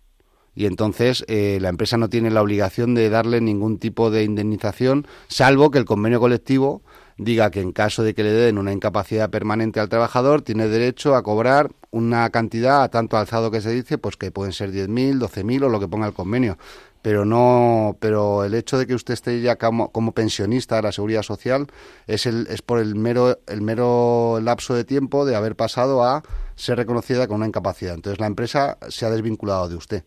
y 0.54 0.66
entonces 0.66 1.24
eh, 1.28 1.58
la 1.60 1.68
empresa 1.68 1.96
no 1.96 2.08
tiene 2.08 2.30
la 2.30 2.42
obligación 2.42 2.94
de 2.94 3.08
darle 3.08 3.40
ningún 3.40 3.78
tipo 3.78 4.10
de 4.10 4.24
indemnización, 4.24 5.06
salvo 5.28 5.70
que 5.70 5.78
el 5.78 5.84
convenio 5.84 6.20
colectivo 6.20 6.82
diga 7.20 7.50
que 7.50 7.60
en 7.60 7.72
caso 7.72 8.02
de 8.02 8.14
que 8.14 8.22
le 8.22 8.32
den 8.32 8.58
una 8.58 8.72
incapacidad 8.72 9.30
permanente 9.30 9.78
al 9.78 9.88
trabajador, 9.88 10.42
tiene 10.42 10.68
derecho 10.68 11.14
a 11.14 11.22
cobrar 11.22 11.70
una 11.90 12.30
cantidad 12.30 12.82
a 12.82 12.88
tanto 12.88 13.16
alzado 13.16 13.50
que 13.50 13.60
se 13.60 13.70
dice, 13.70 13.98
pues 13.98 14.16
que 14.16 14.30
pueden 14.30 14.52
ser 14.52 14.72
10.000, 14.72 15.18
12.000 15.18 15.64
o 15.64 15.68
lo 15.68 15.80
que 15.80 15.88
ponga 15.88 16.06
el 16.06 16.14
convenio. 16.14 16.56
Pero 17.02 17.24
no, 17.24 17.96
pero 17.98 18.44
el 18.44 18.54
hecho 18.54 18.78
de 18.78 18.86
que 18.86 18.94
usted 18.94 19.14
esté 19.14 19.40
ya 19.40 19.56
como, 19.56 19.90
como 19.90 20.12
pensionista 20.12 20.76
de 20.76 20.82
la 20.82 20.92
seguridad 20.92 21.22
social 21.22 21.66
es 22.06 22.26
el, 22.26 22.46
es 22.50 22.60
por 22.62 22.78
el 22.78 22.94
mero, 22.94 23.38
el 23.46 23.62
mero 23.62 24.38
lapso 24.42 24.74
de 24.74 24.84
tiempo 24.84 25.24
de 25.24 25.34
haber 25.34 25.56
pasado 25.56 26.04
a 26.04 26.22
ser 26.56 26.76
reconocida 26.76 27.26
con 27.26 27.36
una 27.36 27.46
incapacidad. 27.46 27.94
Entonces 27.94 28.20
la 28.20 28.26
empresa 28.26 28.76
se 28.88 29.06
ha 29.06 29.10
desvinculado 29.10 29.68
de 29.68 29.76
usted. 29.76 30.04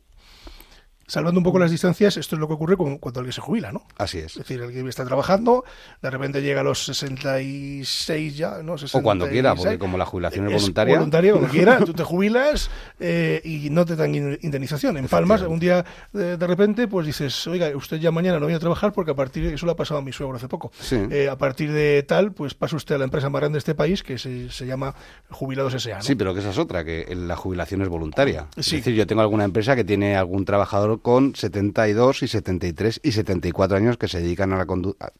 Salvando 1.13 1.39
un 1.39 1.43
poco 1.43 1.59
las 1.59 1.69
distancias, 1.69 2.17
esto 2.17 2.35
es 2.35 2.39
lo 2.39 2.47
que 2.47 2.55
ocurre 2.55 2.75
cuando 2.75 3.19
alguien 3.19 3.33
se 3.33 3.39
jubila, 3.39 3.71
¿no? 3.71 3.83
Así 3.99 4.17
es. 4.17 4.31
Es 4.31 4.37
decir, 4.37 4.59
alguien 4.63 4.87
está 4.89 5.05
trabajando, 5.05 5.63
de 6.01 6.09
repente 6.09 6.41
llega 6.41 6.61
a 6.61 6.63
los 6.63 6.85
66 6.85 8.35
ya, 8.35 8.63
¿no? 8.63 8.73
o 8.73 9.01
cuando 9.03 9.29
quiera, 9.29 9.53
porque 9.53 9.77
como 9.77 9.99
la 9.99 10.07
jubilación 10.07 10.47
es, 10.47 10.53
voluntaria. 10.53 10.95
voluntaria, 10.95 11.31
cuando 11.33 11.49
quiera, 11.49 11.77
tú 11.85 11.93
te 11.93 12.03
jubilas 12.03 12.71
eh, 12.99 13.41
y 13.43 13.69
no 13.69 13.85
te 13.85 13.95
dan 13.95 14.15
indemnización. 14.15 14.97
En 14.97 15.07
Palmas, 15.07 15.43
un 15.43 15.59
día 15.59 15.85
de, 16.13 16.47
repente, 16.47 16.87
pues 16.87 17.05
dices, 17.05 17.45
oiga, 17.45 17.69
usted 17.75 17.97
ya 17.97 18.09
mañana 18.09 18.39
no 18.39 18.47
viene 18.47 18.57
a 18.57 18.59
trabajar 18.59 18.91
porque 18.91 19.11
a 19.11 19.15
partir 19.15 19.47
de, 19.47 19.53
eso 19.53 19.67
le 19.67 19.73
ha 19.73 19.75
pasado 19.75 19.99
a 19.99 20.01
mi 20.01 20.11
suegro 20.11 20.37
hace 20.37 20.47
poco. 20.47 20.71
Eh, 20.91 21.29
a 21.29 21.37
partir 21.37 21.71
de 21.71 22.01
tal, 22.07 22.31
pues 22.31 22.55
pasa 22.55 22.75
usted 22.75 22.95
a 22.95 22.97
la 22.97 23.03
empresa 23.03 23.29
más 23.29 23.39
grande 23.39 23.57
de 23.57 23.59
este 23.59 23.75
país, 23.75 24.01
que 24.01 24.17
se, 24.17 24.49
se 24.49 24.65
llama 24.65 24.95
Jubilados 25.29 25.75
S.A. 25.75 26.01
Sí, 26.01 26.15
pero 26.15 26.33
que 26.33 26.39
esa 26.39 26.49
es 26.49 26.57
otra, 26.57 26.83
que 26.83 27.13
la 27.15 27.35
jubilación 27.35 27.83
es 27.83 27.89
voluntaria. 27.89 28.47
Es 28.55 28.71
decir, 28.71 28.95
yo 28.95 29.05
tengo 29.05 29.21
alguna 29.21 29.43
empresa 29.43 29.75
que 29.75 29.83
tiene 29.83 30.15
algún 30.15 30.43
trabajador 30.43 31.02
con 31.03 31.35
72 31.35 32.23
y 32.23 32.27
73 32.27 33.01
y 33.03 33.11
74 33.11 33.77
años 33.77 33.97
que 33.97 34.07
se 34.07 34.19
dedican 34.21 34.53
a 34.53 34.57
la 34.57 34.65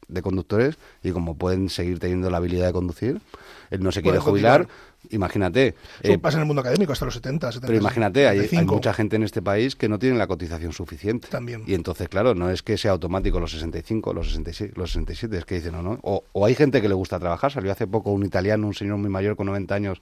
de 0.08 0.22
conductores 0.22 0.78
y 1.04 1.12
como 1.12 1.36
pueden 1.36 1.70
seguir 1.70 2.00
teniendo 2.00 2.32
la 2.32 2.38
habilidad 2.38 2.68
de 2.68 2.74
conducir, 2.74 3.22
él 3.70 3.84
no 3.84 3.92
se 3.92 4.02
quiere 4.02 4.18
jubilar, 4.20 4.68
imagínate. 5.10 5.76
Eso 6.02 6.14
eh, 6.14 6.18
pasa 6.18 6.38
en 6.38 6.42
el 6.42 6.48
mundo 6.48 6.62
académico 6.62 6.94
hasta 6.94 7.06
los 7.06 7.14
70, 7.16 7.52
70 7.52 7.68
Pero 7.68 7.80
imagínate, 7.80 8.28
hay, 8.28 8.50
mucha 8.66 8.94
gente 8.94 9.18
en 9.18 9.24
este 9.24 9.42
país 9.42 9.76
que 9.76 9.90
no 9.90 10.00
tiene 10.00 10.18
la 10.18 10.26
cotización 10.26 10.72
suficiente. 10.72 11.28
También. 11.28 11.64
Y 11.68 11.74
entonces, 11.74 12.08
claro, 12.08 12.34
no 12.34 12.50
es 12.50 12.64
que 12.64 12.78
sea 12.78 12.92
automático 12.92 13.40
los 13.40 13.52
65, 13.52 14.14
los 14.14 14.28
66, 14.28 14.72
los 14.76 14.92
67, 14.92 15.38
es 15.38 15.46
que 15.46 15.56
dicen, 15.56 15.74
no, 15.74 15.84
no. 15.84 16.00
O, 16.02 16.24
o 16.32 16.46
hay 16.46 16.56
gente 16.56 16.82
que 16.82 16.88
le 16.88 16.96
gusta 16.96 17.20
trabajar. 17.20 17.52
Salió 17.52 17.72
hace 17.72 17.88
poco 17.88 18.12
un 18.12 18.26
italiano, 18.26 18.66
un 18.66 18.74
señor 18.74 18.98
muy 18.98 19.10
mayor 19.10 19.36
con 19.36 19.48
90 19.48 19.76
años, 19.76 20.02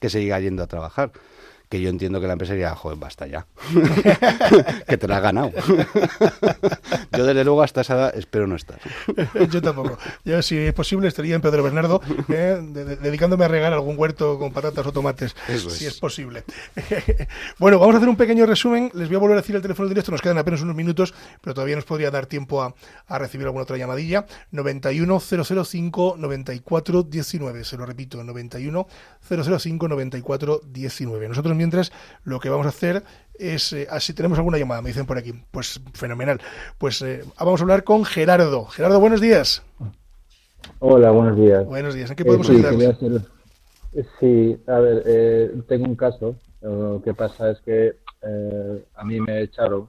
que 0.00 0.08
se 0.08 0.22
llega 0.22 0.40
yendo 0.40 0.62
a 0.62 0.66
trabajar 0.66 1.12
que 1.68 1.80
yo 1.80 1.90
entiendo 1.90 2.20
que 2.20 2.26
la 2.26 2.32
empresa 2.32 2.54
diría, 2.54 2.74
joder, 2.74 2.98
basta 2.98 3.26
ya, 3.26 3.46
que 4.88 4.96
te 4.96 5.06
la 5.06 5.16
has 5.16 5.22
ganado. 5.22 5.50
yo 7.12 7.26
desde 7.26 7.44
luego 7.44 7.62
hasta 7.62 7.82
esa 7.82 7.94
edad 7.94 8.14
espero 8.16 8.46
no 8.46 8.56
estar. 8.56 8.78
yo 9.50 9.60
tampoco. 9.60 9.98
Yo 10.24 10.40
si 10.42 10.56
es 10.56 10.72
posible 10.72 11.08
estaría 11.08 11.34
en 11.34 11.42
Pedro 11.42 11.62
Bernardo 11.62 12.00
¿eh? 12.28 12.58
dedicándome 13.02 13.44
a 13.44 13.48
regar 13.48 13.72
algún 13.72 13.98
huerto 13.98 14.38
con 14.38 14.52
patatas 14.52 14.86
o 14.86 14.92
tomates, 14.92 15.36
si 15.68 15.86
es, 15.86 15.98
posible. 15.98 16.44
bueno, 17.58 17.78
vamos 17.78 17.94
a 17.94 17.98
hacer 17.98 18.08
un 18.08 18.16
pequeño 18.16 18.46
resumen. 18.46 18.90
Les 18.94 19.08
voy 19.08 19.16
a 19.16 19.20
volver 19.20 19.36
a 19.38 19.40
decir 19.40 19.56
el 19.56 19.62
teléfono 19.62 19.88
directo, 19.88 20.10
nos 20.10 20.22
quedan 20.22 20.38
apenas 20.38 20.62
unos 20.62 20.76
minutos, 20.76 21.12
pero 21.42 21.54
todavía 21.54 21.76
nos 21.76 21.84
podría 21.84 22.10
dar 22.10 22.26
tiempo 22.26 22.62
a, 22.62 22.74
a 23.06 23.18
recibir 23.18 23.46
alguna 23.46 23.64
otra 23.64 23.76
llamadilla. 23.76 24.24
91005 24.52 26.16
9419, 26.18 27.64
se 27.64 27.76
lo 27.76 27.84
repito, 27.84 28.22
91005 28.24 29.88
9419. 29.88 31.28
Nosotros 31.28 31.57
mientras 31.58 31.92
lo 32.24 32.40
que 32.40 32.48
vamos 32.48 32.66
a 32.66 32.70
hacer 32.70 33.02
es, 33.34 33.72
eh, 33.72 33.86
así 33.90 34.14
tenemos 34.14 34.38
alguna 34.38 34.58
llamada, 34.58 34.80
me 34.80 34.88
dicen 34.88 35.06
por 35.06 35.18
aquí, 35.18 35.34
pues 35.50 35.80
fenomenal. 35.92 36.40
Pues 36.78 37.02
eh, 37.02 37.22
vamos 37.38 37.60
a 37.60 37.64
hablar 37.64 37.84
con 37.84 38.04
Gerardo. 38.04 38.64
Gerardo, 38.66 39.00
buenos 39.00 39.20
días. 39.20 39.62
Hola, 40.78 41.10
buenos 41.10 41.36
días. 41.36 41.66
Buenos 41.66 41.94
días, 41.94 42.10
¿en 42.10 42.16
qué 42.16 42.24
podemos 42.24 42.48
eh, 42.50 42.94
sí, 42.98 44.04
Sí, 44.20 44.60
a 44.66 44.78
ver, 44.78 45.02
eh, 45.06 45.52
tengo 45.68 45.84
un 45.84 45.96
caso. 45.96 46.36
Lo 46.60 47.02
que 47.04 47.14
pasa 47.14 47.50
es 47.50 47.60
que 47.60 47.96
a 48.96 49.04
mí 49.04 49.20
me 49.20 49.42
echaron 49.42 49.88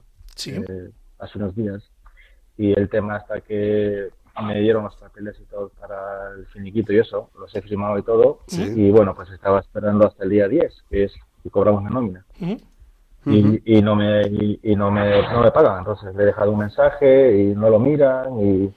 hace 1.18 1.38
unos 1.38 1.54
días 1.56 1.82
y 2.56 2.78
el 2.78 2.88
tema 2.88 3.16
hasta 3.16 3.40
que 3.40 4.08
me 4.42 4.60
dieron 4.60 4.84
los 4.84 4.96
papeles 4.96 5.36
y 5.40 5.44
todo 5.44 5.70
para 5.80 6.32
el 6.36 6.46
finiquito 6.46 6.92
y 6.92 6.98
eso, 6.98 7.30
los 7.38 7.54
he 7.54 7.62
firmado 7.62 7.98
y 7.98 8.02
todo, 8.02 8.40
y 8.48 8.90
bueno, 8.90 9.14
pues 9.14 9.30
estaba 9.30 9.60
esperando 9.60 10.06
hasta 10.06 10.24
el 10.24 10.30
día 10.30 10.48
10, 10.48 10.84
que 10.88 11.04
es 11.04 11.12
y 11.44 11.50
cobramos 11.50 11.82
la 11.84 11.90
nómina. 11.90 12.24
y, 13.26 13.78
y, 13.78 13.82
no 13.82 13.94
me 13.96 14.22
y, 14.62 14.76
no 14.76 14.90
me 14.90 15.22
no 15.30 15.42
me 15.42 15.50
pagan. 15.50 15.78
Entonces 15.80 16.14
le 16.14 16.22
he 16.22 16.26
dejado 16.26 16.52
un 16.52 16.58
mensaje 16.58 17.42
y 17.42 17.54
no 17.54 17.68
lo 17.70 17.78
miran 17.78 18.38
y, 18.40 18.72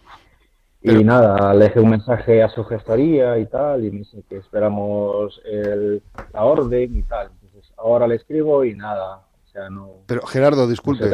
y 0.81 1.03
nada 1.03 1.53
le 1.53 1.65
dejé 1.65 1.79
un 1.79 1.91
mensaje 1.91 2.43
a 2.43 2.49
su 2.49 2.63
gestoría 2.65 3.37
y 3.37 3.45
tal 3.45 3.85
y 3.85 3.91
me 3.91 3.99
dice 3.99 4.23
que 4.27 4.37
esperamos 4.37 5.41
el, 5.45 6.03
la 6.33 6.43
orden 6.43 6.97
y 6.97 7.03
tal. 7.03 7.31
Entonces 7.41 7.71
ahora 7.77 8.07
le 8.07 8.15
escribo 8.15 8.65
y 8.65 8.75
nada 8.75 9.17
o 9.17 9.47
sea 9.51 9.69
no. 9.69 10.03
Pero 10.07 10.25
Gerardo 10.25 10.67
disculpe. 10.67 11.09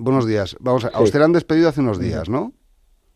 Buenos 0.00 0.26
días. 0.26 0.56
Vamos 0.60 0.84
a, 0.84 0.88
a 0.88 1.00
usted 1.00 1.18
le 1.18 1.24
han 1.24 1.32
despedido 1.32 1.68
hace 1.68 1.80
unos 1.80 1.98
días 1.98 2.28
¿no? 2.28 2.52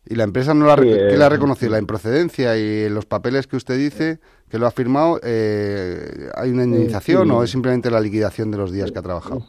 Y 0.05 0.15
la 0.15 0.25
empresa 0.25 0.53
no 0.53 0.65
la, 0.65 0.75
¿qué 0.75 1.15
la 1.17 1.27
ha 1.27 1.29
reconocido? 1.29 1.71
La 1.71 1.79
improcedencia 1.79 2.57
y 2.57 2.89
los 2.89 3.05
papeles 3.05 3.47
que 3.47 3.55
usted 3.55 3.77
dice 3.77 4.19
que 4.49 4.59
lo 4.59 4.67
ha 4.67 4.71
firmado, 4.71 5.19
eh, 5.23 6.29
¿hay 6.35 6.51
una 6.51 6.65
indemnización 6.65 7.31
o 7.31 7.41
es 7.41 7.49
simplemente 7.49 7.89
la 7.89 8.01
liquidación 8.01 8.51
de 8.51 8.57
los 8.57 8.71
días 8.71 8.91
que 8.91 8.99
ha 8.99 9.01
trabajado? 9.01 9.45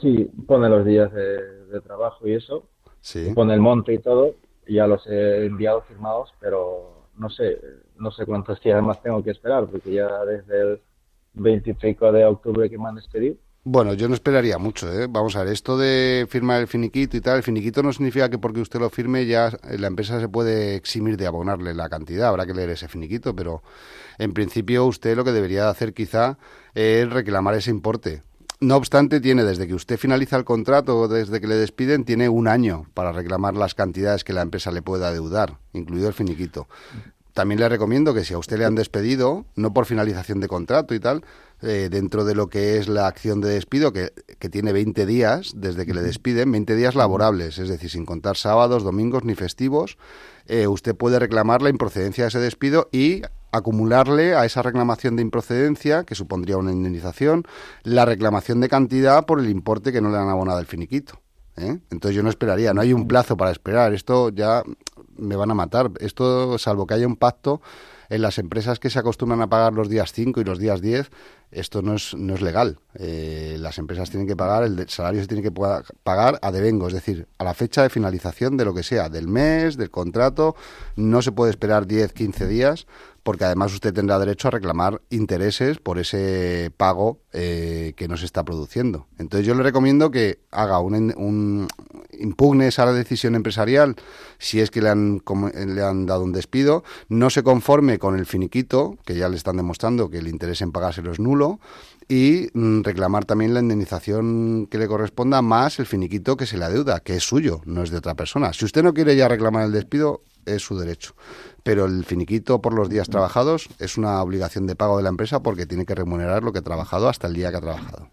Sí, 0.00 0.28
pone 0.46 0.68
los 0.68 0.84
días 0.84 1.12
de, 1.12 1.80
trabajo 1.80 2.26
y 2.26 2.34
eso. 2.34 2.68
Sí. 3.00 3.32
Pone 3.34 3.54
el 3.54 3.60
monte 3.60 3.94
y 3.94 3.98
todo. 3.98 4.34
Ya 4.66 4.86
los 4.86 5.06
he 5.06 5.46
enviado 5.46 5.82
firmados, 5.82 6.32
pero 6.40 7.08
no 7.16 7.30
sé, 7.30 7.58
no 7.98 8.10
sé 8.10 8.26
cuántos 8.26 8.60
días 8.60 8.82
más 8.82 9.02
tengo 9.02 9.22
que 9.22 9.30
esperar, 9.30 9.66
porque 9.66 9.92
ya 9.92 10.24
desde 10.24 10.60
el 10.60 10.80
25 11.34 12.12
de 12.12 12.24
octubre 12.24 12.70
que 12.70 12.78
me 12.78 12.88
han 12.88 12.96
despedido 12.96 13.36
bueno, 13.64 13.94
yo 13.94 14.08
no 14.08 14.14
esperaría 14.14 14.58
mucho, 14.58 14.92
¿eh? 14.92 15.06
Vamos 15.08 15.36
a 15.36 15.42
ver, 15.42 15.52
esto 15.54 15.78
de 15.78 16.26
firmar 16.28 16.60
el 16.60 16.68
finiquito 16.68 17.16
y 17.16 17.22
tal, 17.22 17.38
el 17.38 17.42
finiquito 17.42 17.82
no 17.82 17.92
significa 17.92 18.28
que 18.28 18.38
porque 18.38 18.60
usted 18.60 18.78
lo 18.78 18.90
firme 18.90 19.24
ya 19.24 19.50
la 19.78 19.86
empresa 19.86 20.20
se 20.20 20.28
puede 20.28 20.76
eximir 20.76 21.16
de 21.16 21.26
abonarle 21.26 21.72
la 21.72 21.88
cantidad, 21.88 22.28
habrá 22.28 22.44
que 22.44 22.52
leer 22.52 22.70
ese 22.70 22.88
finiquito, 22.88 23.34
pero 23.34 23.62
en 24.18 24.34
principio 24.34 24.84
usted 24.84 25.16
lo 25.16 25.24
que 25.24 25.32
debería 25.32 25.70
hacer 25.70 25.94
quizá 25.94 26.36
es 26.74 27.08
reclamar 27.08 27.54
ese 27.54 27.70
importe. 27.70 28.22
No 28.60 28.76
obstante, 28.76 29.20
tiene 29.20 29.44
desde 29.44 29.66
que 29.66 29.74
usted 29.74 29.98
finaliza 29.98 30.36
el 30.36 30.44
contrato 30.44 30.98
o 30.98 31.08
desde 31.08 31.40
que 31.40 31.46
le 31.46 31.56
despiden, 31.56 32.04
tiene 32.04 32.28
un 32.28 32.48
año 32.48 32.86
para 32.94 33.12
reclamar 33.12 33.54
las 33.54 33.74
cantidades 33.74 34.24
que 34.24 34.32
la 34.32 34.42
empresa 34.42 34.70
le 34.72 34.82
pueda 34.82 35.10
deudar, 35.10 35.58
incluido 35.72 36.08
el 36.08 36.14
finiquito. 36.14 36.68
También 37.32 37.58
le 37.58 37.68
recomiendo 37.68 38.14
que 38.14 38.24
si 38.24 38.32
a 38.32 38.38
usted 38.38 38.58
le 38.58 38.64
han 38.64 38.76
despedido, 38.76 39.44
no 39.56 39.74
por 39.74 39.86
finalización 39.86 40.38
de 40.38 40.46
contrato 40.46 40.94
y 40.94 41.00
tal, 41.00 41.24
eh, 41.64 41.88
dentro 41.90 42.24
de 42.24 42.34
lo 42.34 42.48
que 42.48 42.76
es 42.76 42.88
la 42.88 43.06
acción 43.06 43.40
de 43.40 43.48
despido, 43.48 43.92
que, 43.92 44.12
que, 44.38 44.50
tiene 44.50 44.72
20 44.72 45.06
días 45.06 45.52
desde 45.56 45.86
que 45.86 45.94
le 45.94 46.02
despiden, 46.02 46.52
20 46.52 46.76
días 46.76 46.94
laborables, 46.94 47.58
es 47.58 47.70
decir, 47.70 47.88
sin 47.88 48.04
contar 48.04 48.36
sábados, 48.36 48.82
domingos 48.82 49.24
ni 49.24 49.34
festivos, 49.34 49.96
eh, 50.46 50.66
usted 50.66 50.94
puede 50.94 51.18
reclamar 51.18 51.62
la 51.62 51.70
improcedencia 51.70 52.24
de 52.24 52.28
ese 52.28 52.38
despido 52.38 52.90
y 52.92 53.22
acumularle 53.50 54.34
a 54.34 54.44
esa 54.44 54.60
reclamación 54.60 55.16
de 55.16 55.22
improcedencia, 55.22 56.04
que 56.04 56.14
supondría 56.14 56.58
una 56.58 56.72
indemnización, 56.72 57.44
la 57.82 58.04
reclamación 58.04 58.60
de 58.60 58.68
cantidad 58.68 59.24
por 59.24 59.40
el 59.40 59.48
importe 59.48 59.90
que 59.90 60.02
no 60.02 60.10
le 60.10 60.18
han 60.18 60.28
abonado 60.28 60.58
el 60.58 60.66
finiquito. 60.66 61.20
¿eh? 61.56 61.78
Entonces 61.90 62.14
yo 62.14 62.22
no 62.22 62.28
esperaría, 62.28 62.74
no 62.74 62.82
hay 62.82 62.92
un 62.92 63.08
plazo 63.08 63.36
para 63.38 63.52
esperar, 63.52 63.94
esto 63.94 64.28
ya 64.28 64.62
me 65.16 65.36
van 65.36 65.50
a 65.50 65.54
matar. 65.54 65.90
Esto, 66.00 66.58
salvo 66.58 66.86
que 66.86 66.94
haya 66.94 67.06
un 67.06 67.16
pacto, 67.16 67.62
en 68.08 68.22
las 68.22 68.38
empresas 68.38 68.78
que 68.78 68.90
se 68.90 68.98
acostumbran 68.98 69.40
a 69.42 69.48
pagar 69.48 69.72
los 69.72 69.88
días 69.88 70.12
5 70.12 70.40
y 70.40 70.44
los 70.44 70.58
días 70.58 70.80
10, 70.80 71.10
esto 71.50 71.82
no 71.82 71.94
es, 71.94 72.14
no 72.14 72.34
es 72.34 72.42
legal. 72.42 72.78
Eh, 72.94 73.56
las 73.58 73.78
empresas 73.78 74.10
tienen 74.10 74.26
que 74.26 74.36
pagar, 74.36 74.64
el 74.64 74.88
salario 74.88 75.20
se 75.20 75.28
tiene 75.28 75.42
que 75.42 75.50
pagar 75.50 76.38
a 76.42 76.52
devengo, 76.52 76.88
es 76.88 76.94
decir, 76.94 77.26
a 77.38 77.44
la 77.44 77.54
fecha 77.54 77.82
de 77.82 77.90
finalización 77.90 78.56
de 78.56 78.64
lo 78.64 78.74
que 78.74 78.82
sea, 78.82 79.08
del 79.08 79.28
mes, 79.28 79.76
del 79.76 79.90
contrato, 79.90 80.56
no 80.96 81.22
se 81.22 81.32
puede 81.32 81.50
esperar 81.50 81.86
10, 81.86 82.12
15 82.12 82.46
días 82.46 82.86
porque 83.24 83.44
además 83.44 83.72
usted 83.72 83.92
tendrá 83.92 84.18
derecho 84.18 84.48
a 84.48 84.50
reclamar 84.52 85.00
intereses 85.08 85.78
por 85.78 85.98
ese 85.98 86.70
pago 86.76 87.18
eh, 87.32 87.94
que 87.96 88.06
no 88.06 88.18
se 88.18 88.26
está 88.26 88.44
produciendo. 88.44 89.06
Entonces 89.18 89.46
yo 89.46 89.54
le 89.54 89.62
recomiendo 89.62 90.10
que 90.10 90.40
haga 90.50 90.78
un, 90.78 90.94
un 91.16 91.66
impugne 92.12 92.68
esa 92.68 92.92
decisión 92.92 93.34
empresarial 93.34 93.96
si 94.38 94.60
es 94.60 94.70
que 94.70 94.82
le 94.82 94.90
han, 94.90 95.22
le 95.66 95.82
han 95.82 96.04
dado 96.04 96.22
un 96.22 96.32
despido, 96.32 96.84
no 97.08 97.30
se 97.30 97.42
conforme 97.42 97.98
con 97.98 98.16
el 98.16 98.26
finiquito, 98.26 98.98
que 99.06 99.16
ya 99.16 99.30
le 99.30 99.36
están 99.36 99.56
demostrando 99.56 100.10
que 100.10 100.18
el 100.18 100.28
interés 100.28 100.60
en 100.60 100.70
pagárselo 100.70 101.10
es 101.10 101.18
y 102.08 102.48
mm, 102.52 102.82
reclamar 102.82 103.24
también 103.24 103.54
la 103.54 103.60
indemnización 103.60 104.66
que 104.70 104.78
le 104.78 104.86
corresponda 104.86 105.42
más 105.42 105.78
el 105.78 105.86
finiquito 105.86 106.36
que 106.36 106.46
se 106.46 106.58
le 106.58 106.64
adeuda, 106.64 107.00
que 107.00 107.16
es 107.16 107.24
suyo, 107.24 107.60
no 107.64 107.82
es 107.82 107.90
de 107.90 107.98
otra 107.98 108.14
persona. 108.14 108.52
Si 108.52 108.64
usted 108.64 108.82
no 108.82 108.92
quiere 108.92 109.16
ya 109.16 109.28
reclamar 109.28 109.64
el 109.64 109.72
despido, 109.72 110.22
es 110.44 110.62
su 110.62 110.78
derecho 110.78 111.14
pero 111.64 111.86
el 111.86 112.04
finiquito 112.04 112.60
por 112.60 112.74
los 112.74 112.88
días 112.88 113.08
trabajados 113.08 113.68
es 113.80 113.96
una 113.96 114.22
obligación 114.22 114.66
de 114.68 114.76
pago 114.76 114.98
de 114.98 115.02
la 115.02 115.08
empresa 115.08 115.42
porque 115.42 115.66
tiene 115.66 115.86
que 115.86 115.94
remunerar 115.94 116.44
lo 116.44 116.52
que 116.52 116.60
ha 116.60 116.62
trabajado 116.62 117.08
hasta 117.08 117.26
el 117.26 117.34
día 117.34 117.50
que 117.50 117.56
ha 117.56 117.62
trabajado. 117.62 118.08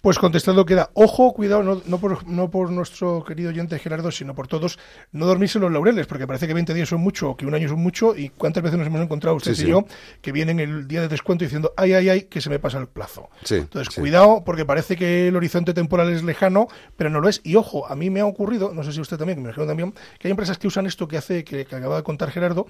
Pues 0.00 0.18
contestando 0.18 0.64
queda, 0.64 0.90
ojo, 0.94 1.34
cuidado, 1.34 1.62
no, 1.62 1.82
no, 1.84 1.98
por, 1.98 2.26
no 2.26 2.50
por 2.50 2.70
nuestro 2.70 3.22
querido 3.22 3.50
oyente 3.50 3.78
Gerardo, 3.78 4.10
sino 4.10 4.34
por 4.34 4.48
todos, 4.48 4.78
no 5.12 5.26
dormirse 5.26 5.58
en 5.58 5.62
los 5.62 5.72
laureles, 5.72 6.06
porque 6.06 6.26
parece 6.26 6.46
que 6.46 6.54
20 6.54 6.72
días 6.72 6.88
son 6.88 7.02
mucho, 7.02 7.36
que 7.36 7.44
un 7.44 7.54
año 7.54 7.68
son 7.68 7.80
mucho, 7.80 8.16
y 8.16 8.30
cuántas 8.30 8.62
veces 8.62 8.78
nos 8.78 8.86
hemos 8.86 9.02
encontrado 9.02 9.36
usted 9.36 9.52
y 9.52 9.66
yo, 9.66 9.84
que 10.22 10.32
vienen 10.32 10.58
el 10.58 10.88
día 10.88 11.02
de 11.02 11.08
descuento 11.08 11.44
diciendo, 11.44 11.74
ay, 11.76 11.92
ay, 11.92 12.08
ay, 12.08 12.22
que 12.22 12.40
se 12.40 12.48
me 12.48 12.58
pasa 12.58 12.78
el 12.78 12.86
plazo. 12.86 13.28
Entonces, 13.50 13.94
cuidado, 13.94 14.42
porque 14.42 14.64
parece 14.64 14.96
que 14.96 15.28
el 15.28 15.36
horizonte 15.36 15.74
temporal 15.74 16.10
es 16.10 16.22
lejano, 16.22 16.68
pero 16.96 17.10
no 17.10 17.20
lo 17.20 17.28
es. 17.28 17.42
Y 17.44 17.56
ojo, 17.56 17.86
a 17.86 17.94
mí 17.94 18.08
me 18.08 18.20
ha 18.20 18.26
ocurrido, 18.26 18.72
no 18.72 18.82
sé 18.82 18.92
si 18.92 19.02
usted 19.02 19.18
también, 19.18 19.42
me 19.42 19.48
dijeron 19.48 19.68
también, 19.68 19.92
que 20.18 20.28
hay 20.28 20.30
empresas 20.30 20.56
que 20.56 20.66
usan 20.66 20.86
esto 20.86 21.08
que 21.08 21.18
hace, 21.18 21.44
que, 21.44 21.66
que 21.66 21.76
acaba 21.76 21.96
de 21.96 22.02
contar 22.04 22.30
Gerardo, 22.30 22.66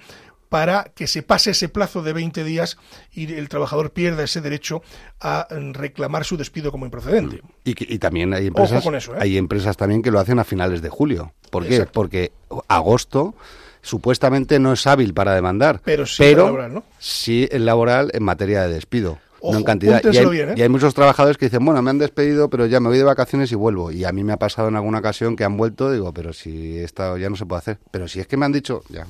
para 0.49 0.91
que 0.93 1.07
se 1.07 1.23
pase 1.23 1.51
ese 1.51 1.69
plazo 1.69 2.03
de 2.03 2.11
20 2.11 2.43
días 2.43 2.77
y 3.13 3.31
el 3.35 3.47
trabajador 3.47 3.91
pierda 3.91 4.23
ese 4.23 4.41
derecho 4.41 4.83
a 5.21 5.47
reclamar 5.49 6.25
su 6.25 6.35
despido 6.35 6.73
como 6.73 6.83
improcedente. 6.83 7.20
Y, 7.63 7.99
también 7.99 8.33
hay 8.33 8.47
empresas, 8.47 8.85
¿eh? 8.85 9.11
hay 9.19 9.37
empresas 9.37 9.77
también 9.77 10.01
que 10.01 10.09
lo 10.09 10.19
hacen 10.19 10.39
a 10.39 10.43
finales 10.43 10.81
de 10.81 10.89
julio. 10.89 11.33
¿Por 11.49 11.67
qué? 11.67 11.85
Porque 11.85 12.31
agosto 12.67 13.35
supuestamente 13.81 14.59
no 14.59 14.73
es 14.73 14.87
hábil 14.87 15.13
para 15.13 15.33
demandar, 15.35 15.81
pero 15.83 16.05
sí 16.05 16.35
laboral, 16.35 16.73
¿no? 16.73 16.83
sí 16.99 17.47
el 17.51 17.65
laboral 17.65 18.11
en 18.13 18.23
materia 18.23 18.61
de 18.61 18.73
despido 18.73 19.19
no 19.43 19.57
en 19.57 19.63
cantidad. 19.63 20.05
¿eh? 20.05 20.53
Y 20.55 20.61
hay, 20.61 20.69
muchos 20.69 20.93
trabajadores 20.93 21.37
que 21.37 21.45
dicen, 21.45 21.65
bueno, 21.65 21.81
me 21.81 21.89
han 21.89 21.97
despedido, 21.97 22.49
pero 22.49 22.65
ya 22.67 22.79
me 22.79 22.89
voy 22.89 22.97
de 22.97 23.03
vacaciones 23.03 23.51
y 23.51 23.55
vuelvo. 23.55 23.91
Y 23.91 24.03
a 24.03 24.11
mí 24.11 24.23
me 24.23 24.33
ha 24.33 24.37
pasado 24.37 24.67
en 24.67 24.75
alguna 24.75 24.99
ocasión 24.99 25.35
que 25.35 25.43
han 25.43 25.57
vuelto, 25.57 25.91
digo, 25.91 26.13
pero 26.13 26.33
si 26.33 26.77
esto 26.77 27.17
ya 27.17 27.29
no 27.29 27.35
se 27.35 27.45
puede 27.45 27.59
hacer. 27.59 27.77
Pero 27.89 28.07
si 28.07 28.19
es 28.19 28.27
que 28.27 28.37
me 28.37 28.45
han 28.45 28.51
dicho, 28.51 28.83
ya, 28.89 29.07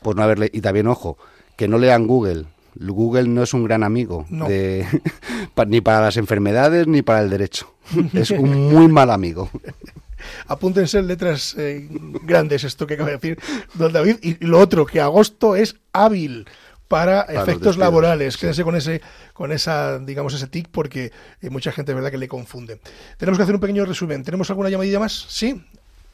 pues 0.00 0.16
no 0.16 0.22
haberle. 0.22 0.50
Y 0.52 0.60
también, 0.60 0.88
ojo, 0.88 1.16
que 1.56 1.68
no 1.68 1.78
lean 1.78 2.06
Google. 2.06 2.46
Google 2.74 3.28
no 3.28 3.42
es 3.42 3.54
un 3.54 3.64
gran 3.64 3.82
amigo 3.82 4.26
de, 4.28 4.86
ni 5.66 5.80
para 5.80 6.00
las 6.00 6.16
enfermedades 6.16 6.86
ni 6.86 7.02
para 7.02 7.20
el 7.20 7.30
derecho. 7.30 7.72
Es 8.12 8.30
un 8.30 8.72
muy 8.72 8.88
mal 8.88 9.10
amigo. 9.10 9.50
Apúntense 10.46 10.98
en 10.98 11.08
letras 11.08 11.54
eh, 11.58 11.88
grandes 12.22 12.64
esto 12.64 12.86
que 12.86 12.94
acaba 12.94 13.10
de 13.10 13.16
decir 13.16 13.38
don 13.74 13.92
David. 13.92 14.16
Y 14.22 14.44
lo 14.44 14.58
otro, 14.58 14.86
que 14.86 15.00
agosto 15.00 15.56
es 15.56 15.76
hábil 15.92 16.46
para, 16.88 17.22
efectos 17.22 17.76
laborales. 17.76 18.36
Quédense 18.36 18.64
con 18.64 18.76
ese, 18.76 19.00
con 19.32 19.50
esa, 19.50 19.98
digamos, 19.98 20.34
ese 20.34 20.46
tic, 20.46 20.68
porque 20.70 21.10
hay 21.42 21.50
mucha 21.50 21.72
gente, 21.72 21.94
verdad, 21.94 22.10
que 22.10 22.18
le 22.18 22.28
confunde. 22.28 22.80
Tenemos 23.16 23.38
que 23.38 23.42
hacer 23.42 23.54
un 23.54 23.60
pequeño 23.60 23.84
resumen. 23.84 24.22
¿Tenemos 24.22 24.50
alguna 24.50 24.68
llamadilla 24.68 25.00
más? 25.00 25.26
Sí. 25.28 25.64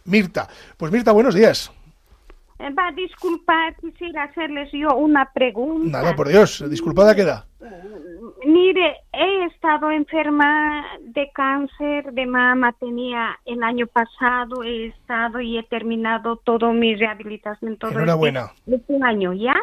Mirta. 0.05 0.49
Pues 0.77 0.91
Mirta, 0.91 1.13
buenos 1.13 1.35
días. 1.35 1.71
Va, 2.61 2.91
disculpar, 2.93 3.77
quisiera 3.77 4.25
hacerles 4.25 4.71
yo 4.73 4.97
una 4.97 5.31
pregunta. 5.33 6.03
Nada, 6.03 6.17
por 6.17 6.29
Dios, 6.29 6.65
disculpada 6.69 7.15
queda. 7.15 7.47
Mire, 8.45 8.97
he 9.13 9.45
estado 9.45 9.91
enferma 9.91 10.85
de 11.01 11.31
cáncer 11.33 12.13
de 12.13 12.27
mama, 12.27 12.73
tenía 12.73 13.39
el 13.45 13.63
año 13.63 13.87
pasado, 13.87 14.63
he 14.65 14.87
estado 14.87 15.41
y 15.41 15.59
he 15.59 15.63
terminado 15.65 16.37
todo 16.37 16.73
mi 16.73 16.95
rehabilitación. 16.95 17.77
Todo 17.77 17.93
Enhorabuena. 17.93 18.53
Este, 18.67 18.77
este 18.77 19.05
año, 19.05 19.33
¿ya? 19.33 19.57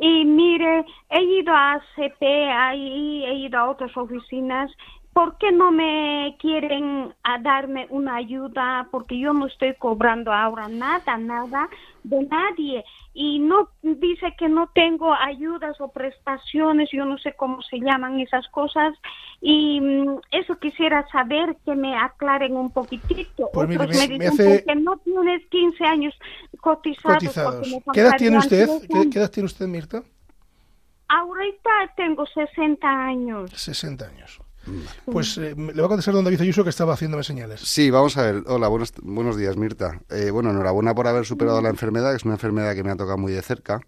Y 0.00 0.24
mire, 0.24 0.84
he 1.10 1.22
ido 1.22 1.54
a 1.54 1.80
CP, 1.94 2.50
ahí 2.50 3.24
he 3.24 3.34
ido 3.34 3.58
a 3.58 3.70
otras 3.70 3.94
oficinas. 3.96 4.70
¿Por 5.12 5.36
qué 5.38 5.52
no 5.52 5.70
me 5.70 6.36
quieren 6.38 7.14
a 7.22 7.38
darme 7.38 7.86
una 7.90 8.16
ayuda? 8.16 8.88
Porque 8.90 9.18
yo 9.18 9.34
no 9.34 9.46
estoy 9.46 9.74
cobrando 9.74 10.32
ahora 10.32 10.68
nada, 10.68 11.18
nada 11.18 11.68
de 12.02 12.22
nadie 12.24 12.84
y 13.14 13.38
no 13.38 13.68
dice 13.82 14.34
que 14.38 14.48
no 14.48 14.70
tengo 14.74 15.12
ayudas 15.12 15.78
o 15.80 15.88
prestaciones, 15.88 16.88
yo 16.92 17.04
no 17.04 17.18
sé 17.18 17.34
cómo 17.34 17.60
se 17.62 17.78
llaman 17.78 18.20
esas 18.20 18.48
cosas 18.48 18.94
y 19.40 19.80
mm, 19.80 20.18
eso 20.30 20.58
quisiera 20.58 21.06
saber 21.08 21.56
que 21.64 21.74
me 21.74 21.94
aclaren 21.94 22.56
un 22.56 22.70
poquitito. 22.70 23.50
Pues 23.52 23.68
Otros 23.68 24.08
me, 24.08 24.18
dicen 24.18 24.64
que 24.66 24.74
no 24.76 24.96
tienes 24.98 25.46
15 25.50 25.84
años 25.84 26.14
cotizados. 26.60 27.22
¿Qué 27.92 28.00
edad 28.00 28.16
tiene 28.16 28.38
usted? 28.38 28.66
¿Qué, 28.88 29.18
edad 29.18 29.30
tiene 29.30 29.46
usted, 29.46 29.66
Mirta? 29.66 30.02
Ahorita 31.08 31.70
tengo 31.96 32.24
60 32.24 32.88
años. 32.88 33.50
60 33.50 34.06
años. 34.06 34.40
Pues 35.04 35.38
eh, 35.38 35.54
le 35.56 35.80
va 35.80 35.86
a 35.86 35.88
contestar 35.88 36.14
don 36.14 36.24
David 36.24 36.40
Ayuso 36.40 36.64
que 36.64 36.70
estaba 36.70 36.94
haciéndome 36.94 37.22
señales. 37.22 37.60
Sí, 37.60 37.90
vamos 37.90 38.16
a 38.16 38.22
ver. 38.22 38.42
Hola, 38.46 38.68
buenos, 38.68 38.92
buenos 39.02 39.36
días, 39.36 39.56
Mirta. 39.56 40.00
Eh, 40.10 40.30
bueno, 40.30 40.50
enhorabuena 40.50 40.94
por 40.94 41.06
haber 41.06 41.24
superado 41.24 41.60
la 41.60 41.68
enfermedad, 41.70 42.10
que 42.10 42.16
es 42.16 42.24
una 42.24 42.34
enfermedad 42.34 42.74
que 42.74 42.82
me 42.82 42.90
ha 42.90 42.96
tocado 42.96 43.18
muy 43.18 43.32
de 43.32 43.42
cerca. 43.42 43.80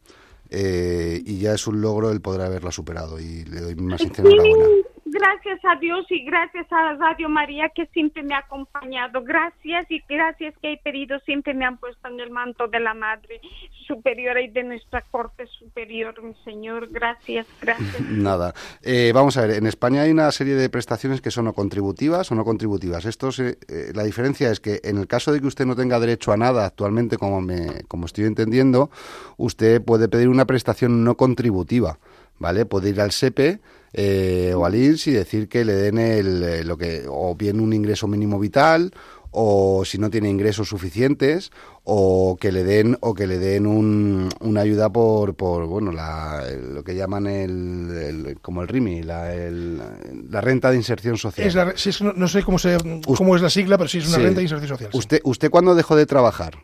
Eh, 0.51 1.23
y 1.25 1.39
ya 1.39 1.55
es 1.55 1.67
un 1.67 1.81
logro 1.81 2.11
el 2.11 2.21
poder 2.21 2.43
haberla 2.43 2.71
superado 2.71 3.19
y 3.19 3.45
le 3.45 3.61
doy 3.61 3.75
más 3.77 4.01
sincera 4.01 4.29
enhorabuena 4.29 4.67
gracias 5.15 5.61
a 5.65 5.79
Dios 5.79 6.05
y 6.11 6.25
gracias 6.25 6.67
a 6.73 6.95
Radio 6.95 7.29
María 7.29 7.71
que 7.75 7.87
siempre 7.87 8.23
me 8.25 8.35
ha 8.35 8.39
acompañado. 8.39 9.23
Gracias 9.23 9.89
y 9.89 10.03
gracias 10.09 10.55
que 10.61 10.73
he 10.73 10.77
pedido 10.79 11.19
siempre 11.21 11.55
me 11.55 11.65
han 11.65 11.79
puesto 11.79 12.09
en 12.09 12.19
el 12.19 12.31
manto 12.31 12.67
de 12.67 12.81
la 12.81 12.95
Madre 12.95 13.41
Superiora 13.87 14.43
y 14.43 14.49
de 14.49 14.65
nuestra 14.65 15.03
Corte 15.03 15.47
Superior, 15.47 16.21
mi 16.23 16.35
Señor. 16.45 16.89
Gracias, 16.91 17.47
gracias. 17.63 18.01
Nada. 18.11 18.53
Eh, 18.83 19.13
vamos 19.15 19.37
a 19.37 19.43
ver, 19.43 19.53
en 19.53 19.67
España 19.67 20.03
hay 20.03 20.11
una 20.11 20.31
serie 20.33 20.55
de 20.55 20.69
prestaciones 20.69 21.21
que 21.21 21.31
son 21.31 21.47
o 21.47 21.53
contributivas 21.53 22.33
o 22.33 22.35
no 22.35 22.45
contributivas. 22.45 23.05
Esto 23.05 23.31
eh, 23.39 23.93
la 23.95 24.03
diferencia 24.03 24.51
es 24.51 24.59
que 24.59 24.81
en 24.83 24.99
el 24.99 25.07
caso 25.07 25.33
de 25.33 25.41
que 25.41 25.47
usted 25.47 25.65
no 25.65 25.77
tenga 25.77 26.01
derecho 26.01 26.33
a 26.33 26.37
nada 26.37 26.67
actualmente, 26.67 27.19
como, 27.19 27.41
me, 27.41 27.85
como 27.87 28.07
estoy 28.07 28.25
entendiendo, 28.25 28.91
usted 29.37 29.81
puede 29.83 30.09
pedir 30.09 30.29
una 30.29 30.45
prestación 30.45 31.05
no 31.05 31.17
contributiva. 31.17 31.99
¿Vale? 32.39 32.67
Puede 32.67 32.91
ir 32.91 33.01
al 33.01 33.13
SEPE 33.13 33.61
eh, 33.93 34.53
o 34.57 34.67
al 34.67 34.75
INS 34.75 35.07
y 35.07 35.13
decir 35.13 35.49
que 35.49 35.65
le 35.65 35.75
den 35.75 35.99
el, 35.99 36.43
eh, 36.43 36.65
lo 36.65 36.77
que, 36.77 37.05
o 37.09 37.37
bien 37.37 37.61
un 37.61 37.73
ingreso 37.73 38.09
mínimo 38.09 38.41
vital, 38.41 38.93
o 39.31 39.85
si 39.85 39.99
no 39.99 40.11
tiene 40.11 40.29
ingresos 40.29 40.69
suficientes, 40.69 41.51
o 41.83 42.37
que 42.41 42.53
le 42.53 42.65
den, 42.65 42.97
o 43.01 43.15
que 43.15 43.27
le 43.27 43.39
den 43.39 43.67
un, 43.67 44.29
una 44.41 44.61
ayuda 44.61 44.91
por, 44.91 45.35
por 45.35 45.67
bueno, 45.67 45.93
la, 45.93 46.43
lo 46.73 46.83
que 46.85 46.95
llaman 46.95 47.27
el, 47.27 48.39
como 48.43 48.63
el 48.63 48.69
RIMI, 48.69 49.03
la, 49.03 49.33
la 49.35 50.41
renta 50.41 50.71
de 50.71 50.77
inserción 50.77 51.17
social. 51.17 51.47
Es 51.47 52.03
no, 52.03 52.29
sé 52.29 52.43
cómo, 52.43 52.59
se, 52.59 52.79
cómo 53.05 53.37
es 53.37 53.43
la 53.43 53.51
sigla, 53.51 53.77
pero 53.77 53.89
sí 53.89 53.99
es 53.99 54.09
una 54.09 54.19
renta 54.19 54.37
de 54.37 54.43
inserción 54.43 54.69
social. 54.69 54.91
¿Usted, 54.93 55.21
¿Usted 55.25 55.51
cuándo 55.51 55.75
dejó 55.75 55.97
de 55.97 56.07
trabajar? 56.07 56.55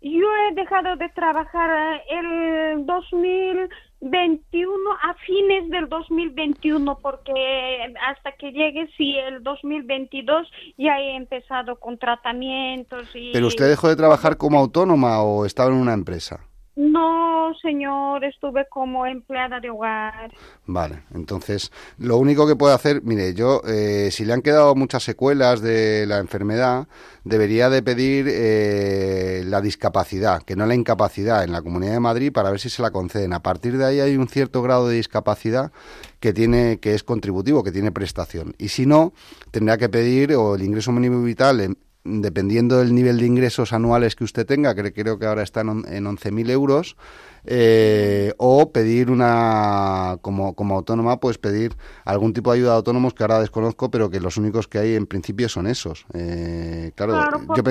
Yo 0.00 0.28
he 0.50 0.54
dejado 0.54 0.94
de 0.96 1.08
trabajar 1.10 1.96
eh, 1.96 2.74
el 2.74 2.86
2000 2.86 3.68
21 4.00 4.72
a 5.02 5.14
fines 5.26 5.68
del 5.70 5.88
2021 5.88 6.98
porque 6.98 7.94
hasta 8.08 8.32
que 8.32 8.52
llegue 8.52 8.88
si 8.96 9.16
el 9.16 9.42
2022 9.42 10.46
ya 10.76 10.98
he 11.00 11.16
empezado 11.16 11.80
con 11.80 11.98
tratamientos 11.98 13.08
y 13.14 13.32
Pero 13.32 13.48
usted 13.48 13.68
dejó 13.68 13.88
de 13.88 13.96
trabajar 13.96 14.36
como 14.36 14.58
autónoma 14.58 15.22
o 15.22 15.44
estaba 15.44 15.70
en 15.70 15.76
una 15.76 15.94
empresa? 15.94 16.47
No, 16.78 17.52
señor, 17.60 18.24
estuve 18.24 18.68
como 18.68 19.04
empleada 19.04 19.58
de 19.58 19.68
hogar. 19.68 20.32
Vale, 20.64 21.02
entonces 21.12 21.72
lo 21.98 22.18
único 22.18 22.46
que 22.46 22.54
puedo 22.54 22.72
hacer, 22.72 23.02
mire, 23.02 23.34
yo, 23.34 23.62
eh, 23.66 24.10
si 24.12 24.24
le 24.24 24.32
han 24.32 24.42
quedado 24.42 24.76
muchas 24.76 25.02
secuelas 25.02 25.60
de 25.60 26.06
la 26.06 26.18
enfermedad, 26.18 26.86
debería 27.24 27.68
de 27.68 27.82
pedir 27.82 28.26
eh, 28.28 29.42
la 29.46 29.60
discapacidad, 29.60 30.44
que 30.44 30.54
no 30.54 30.66
la 30.66 30.76
incapacidad, 30.76 31.42
en 31.42 31.50
la 31.50 31.62
Comunidad 31.62 31.94
de 31.94 32.00
Madrid 32.00 32.32
para 32.32 32.52
ver 32.52 32.60
si 32.60 32.70
se 32.70 32.80
la 32.80 32.92
conceden. 32.92 33.32
A 33.32 33.42
partir 33.42 33.76
de 33.76 33.84
ahí 33.84 33.98
hay 33.98 34.16
un 34.16 34.28
cierto 34.28 34.62
grado 34.62 34.86
de 34.86 34.94
discapacidad 34.94 35.72
que 36.20 36.32
tiene 36.32 36.78
que 36.78 36.94
es 36.94 37.02
contributivo, 37.02 37.64
que 37.64 37.72
tiene 37.72 37.90
prestación. 37.90 38.54
Y 38.56 38.68
si 38.68 38.86
no, 38.86 39.12
tendrá 39.50 39.78
que 39.78 39.88
pedir 39.88 40.32
o 40.36 40.54
el 40.54 40.62
ingreso 40.62 40.92
mínimo 40.92 41.24
vital 41.24 41.60
en, 41.60 41.76
dependiendo 42.08 42.78
del 42.78 42.94
nivel 42.94 43.18
de 43.18 43.26
ingresos 43.26 43.72
anuales 43.72 44.16
que 44.16 44.24
usted 44.24 44.46
tenga, 44.46 44.74
que 44.74 44.92
creo 44.92 45.18
que 45.18 45.26
ahora 45.26 45.42
están 45.42 45.68
en 45.68 46.04
11.000 46.04 46.50
euros, 46.50 46.96
eh, 47.44 48.32
o 48.38 48.72
pedir 48.72 49.10
una, 49.10 50.16
como, 50.22 50.54
como 50.54 50.76
autónoma, 50.76 51.20
pues 51.20 51.38
pedir 51.38 51.76
algún 52.04 52.32
tipo 52.32 52.52
de 52.52 52.58
ayuda 52.58 52.72
a 52.72 52.76
autónomos 52.76 53.14
que 53.14 53.22
ahora 53.22 53.40
desconozco, 53.40 53.90
pero 53.90 54.10
que 54.10 54.20
los 54.20 54.36
únicos 54.36 54.68
que 54.68 54.78
hay 54.78 54.94
en 54.94 55.06
principio 55.06 55.48
son 55.48 55.66
esos. 55.66 56.06
Eh, 56.14 56.92
claro, 56.94 57.46
yo 57.54 57.62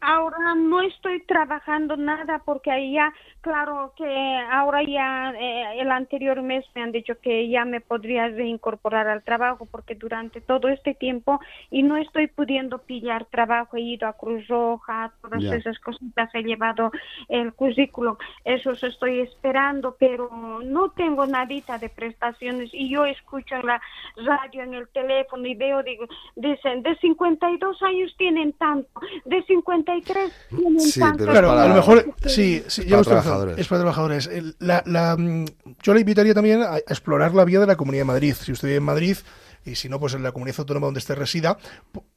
Ahora 0.00 0.54
no 0.56 0.80
estoy 0.82 1.24
trabajando 1.26 1.96
nada 1.96 2.42
porque 2.44 2.70
ahí 2.70 2.94
ya, 2.94 3.12
claro 3.40 3.92
que 3.96 4.38
ahora 4.50 4.82
ya 4.82 5.32
eh, 5.38 5.80
el 5.80 5.90
anterior 5.90 6.42
mes 6.42 6.64
me 6.74 6.82
han 6.82 6.92
dicho 6.92 7.14
que 7.20 7.48
ya 7.48 7.64
me 7.64 7.80
podría 7.80 8.28
reincorporar 8.28 9.08
al 9.08 9.22
trabajo 9.22 9.66
porque 9.66 9.94
durante 9.94 10.40
todo 10.40 10.68
este 10.68 10.94
tiempo 10.94 11.40
y 11.70 11.82
no 11.82 11.96
estoy 11.96 12.26
pudiendo 12.28 12.78
pillar 12.78 13.26
trabajo, 13.26 13.76
he 13.76 13.80
ido 13.80 14.06
a 14.06 14.12
Cruz 14.12 14.46
Roja, 14.48 15.12
todas 15.20 15.42
esas 15.42 15.78
cositas, 15.78 16.30
he 16.34 16.42
llevado 16.42 16.90
el 17.28 17.52
currículum, 17.52 18.16
eso 18.44 18.72
estoy 18.72 19.20
esperando, 19.20 19.96
pero 19.98 20.60
no 20.62 20.90
tengo 20.90 21.26
nadita 21.26 21.78
de 21.78 21.88
prestaciones 21.88 22.70
y 22.72 22.90
yo 22.90 23.04
escucho 23.04 23.56
en 23.56 23.66
la 23.66 23.80
radio, 24.16 24.62
en 24.62 24.74
el 24.74 24.88
teléfono 24.88 25.46
y 25.46 25.54
veo, 25.54 25.82
digo, 25.82 26.06
dicen, 26.36 26.82
de 26.82 26.96
52 26.96 27.82
años 27.82 28.14
tienen 28.16 28.52
tanto, 28.54 29.00
de 29.24 29.42
53 29.44 30.48
sí, 30.78 31.00
Claro, 31.00 31.52
a 31.52 31.68
lo 31.68 31.74
mejor, 31.74 32.04
sí, 32.26 32.62
sí 32.66 32.90
para 33.04 33.22
es 33.56 33.68
para 33.68 33.80
trabajadores. 33.80 34.28
Mm, 34.28 35.44
yo 35.82 35.94
le 35.94 36.00
invitaría 36.00 36.34
también 36.34 36.62
a 36.62 36.78
explorar 36.78 37.34
la 37.34 37.44
vía 37.44 37.60
de 37.60 37.66
la 37.66 37.76
Comunidad 37.76 38.02
de 38.02 38.06
Madrid. 38.06 38.34
Si 38.40 38.52
usted 38.52 38.68
vive 38.68 38.78
en 38.78 38.84
Madrid, 38.84 39.16
y 39.64 39.74
si 39.74 39.88
no, 39.88 40.00
pues 40.00 40.14
en 40.14 40.22
la 40.22 40.32
comunidad 40.32 40.60
autónoma 40.60 40.86
donde 40.86 41.00
esté 41.00 41.14
resida, 41.14 41.58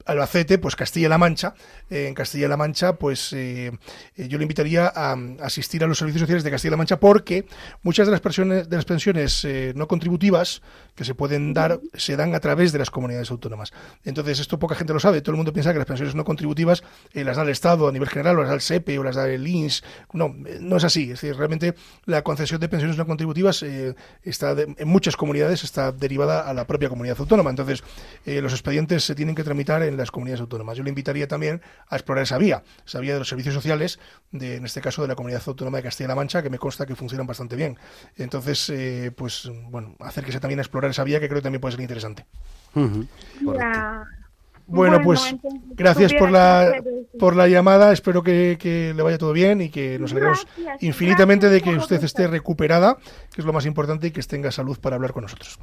Albacete, 0.06 0.58
pues 0.58 0.76
Castilla-La 0.76 1.18
Mancha. 1.18 1.54
Eh, 1.90 2.08
en 2.08 2.14
Castilla-La 2.14 2.58
Mancha, 2.58 2.94
pues 2.94 3.34
eh, 3.34 3.72
eh, 4.16 4.28
yo 4.28 4.38
le 4.38 4.44
invitaría 4.44 4.92
a, 4.94 5.16
asistir 5.42 5.84
a 5.84 5.88
los 5.88 5.98
servicios 5.98 6.22
sociales 6.22 6.44
de 6.44 6.52
Castilla-La 6.52 6.78
Mancha 6.78 7.00
porque 7.00 7.46
muchas 7.84 8.08
de 8.08 8.12
las 8.12 8.22
pensiones, 8.22 8.70
de 8.70 8.76
las 8.76 8.86
pensiones 8.86 9.46
no 9.76 9.88
contributivas 9.88 10.62
que 10.96 11.06
se 11.06 11.16
pueden 11.16 11.54
dar 11.54 11.80
se 11.94 12.16
dan 12.16 12.36
a 12.36 12.40
través 12.40 12.72
de 12.72 12.80
las 12.80 12.90
comunidades 12.90 13.32
autónomas. 13.32 13.74
Entonces, 14.04 14.40
esto 14.40 14.60
poca 14.60 14.76
gente 14.76 14.94
lo 14.94 15.00
sabe. 15.00 15.22
Todo 15.22 15.32
el 15.32 15.38
mundo 15.38 15.54
piensa 15.54 15.72
que 15.72 15.80
las 15.80 15.88
pensiones 15.88 16.16
no 16.16 16.24
contributivas 16.24 16.84
las 17.14 17.38
da 17.38 17.44
el 17.44 17.50
Estado 17.50 17.88
a 17.88 17.92
nivel 17.92 18.10
general, 18.10 18.38
o 18.38 18.42
las 18.42 18.50
da 18.50 18.56
el 18.56 18.62
SEPE, 18.62 19.00
o 19.00 19.04
las 19.04 19.16
da 19.16 19.28
el 19.28 19.48
INS. 19.48 19.84
No, 20.14 20.36
no 20.60 20.78
es 20.78 20.84
así. 20.84 21.04
Es 21.04 21.22
decir, 21.22 21.36
realmente 21.36 21.76
la 22.06 22.24
concesión 22.24 22.60
de 22.60 22.70
pensiones 22.70 22.98
no 22.98 23.06
contributivas 23.06 23.64
está 24.24 24.52
en 24.52 24.88
muchas 24.88 25.16
comunidades 25.16 25.64
está 25.64 25.92
derivada 25.92 26.42
a 26.42 26.54
la 26.54 26.66
propia 26.68 26.90
comunidad 26.90 27.18
autónoma. 27.20 27.50
Entonces, 27.50 27.84
los 28.26 28.54
expedientes 28.54 29.04
se 29.04 29.16
tienen 29.16 29.36
que 29.36 29.44
tramitar 29.44 29.84
en 29.84 29.93
las 29.98 30.12
comunidades 30.12 30.42
autónomas. 30.42 30.78
Yo 30.78 30.84
le 30.84 30.90
invitaría 30.90 31.28
también 31.28 31.62
a 31.88 31.96
explorar 31.96 32.24
esa 32.24 32.38
vía, 32.38 32.64
esa 32.86 33.00
vía 33.00 33.14
de 33.14 33.20
los 33.20 33.30
servicios 33.30 33.54
sociales, 33.56 34.00
de, 34.32 34.58
en 34.58 34.66
este 34.66 34.82
caso 34.82 35.02
de 35.02 35.08
la 35.08 35.16
comunidad 35.16 35.42
autónoma 35.46 35.78
de 35.78 35.84
Castilla-La 35.84 36.16
Mancha, 36.16 36.42
que 36.42 36.50
me 36.50 36.58
consta 36.58 36.86
que 36.86 36.96
funcionan 36.96 37.28
bastante 37.28 37.56
bien. 37.56 37.78
Entonces, 38.18 38.70
eh, 38.70 39.12
pues 39.16 39.50
bueno, 39.70 39.96
acerquese 40.00 40.40
también 40.40 40.60
a 40.60 40.64
explorar 40.64 40.92
esa 40.92 41.04
vía 41.04 41.20
que 41.20 41.28
creo 41.28 41.40
que 41.40 41.44
también 41.44 41.62
puede 41.62 41.74
ser 41.74 41.82
interesante. 41.82 42.26
Bueno, 44.66 45.02
pues 45.04 45.36
gracias 45.72 46.14
por 46.14 46.32
la, 46.32 46.82
por 47.20 47.36
la 47.36 47.48
llamada. 47.48 47.92
Espero 47.92 48.24
que, 48.24 48.94
le 48.96 49.04
vaya 49.04 49.18
todo 49.18 49.34
bien 49.34 49.62
y 49.62 49.70
que 49.70 50.00
nos 50.00 50.12
alegremos 50.12 50.48
infinitamente 50.80 51.50
de 51.50 51.62
que 51.62 51.76
usted 51.76 52.04
esté 52.04 52.28
recuperada, 52.28 52.98
que 53.34 53.42
es 53.42 53.46
lo 53.46 53.54
más 53.54 53.66
importante, 53.66 54.08
y 54.08 54.12
que 54.12 54.22
tenga 54.24 54.52
salud 54.52 54.78
para 54.80 54.96
hablar 54.96 55.12
con 55.12 55.24
nosotros. 55.24 55.60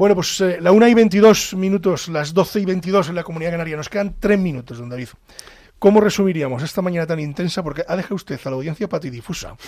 Bueno, 0.00 0.14
pues 0.14 0.40
eh, 0.40 0.56
la 0.62 0.72
1 0.72 0.88
y 0.88 0.94
22 0.94 1.52
minutos, 1.56 2.08
las 2.08 2.32
12 2.32 2.60
y 2.60 2.64
22 2.64 3.10
en 3.10 3.16
la 3.16 3.22
Comunidad 3.22 3.50
Canaria. 3.50 3.76
Nos 3.76 3.90
quedan 3.90 4.14
3 4.18 4.38
minutos, 4.38 4.78
don 4.78 4.88
David. 4.88 5.08
¿Cómo 5.78 6.00
resumiríamos 6.00 6.62
esta 6.62 6.80
mañana 6.80 7.06
tan 7.06 7.20
intensa? 7.20 7.62
Porque 7.62 7.84
ha 7.86 7.96
dejado 7.96 8.14
usted 8.14 8.40
a 8.42 8.48
la 8.48 8.56
audiencia 8.56 8.88
patidifusa. 8.88 9.58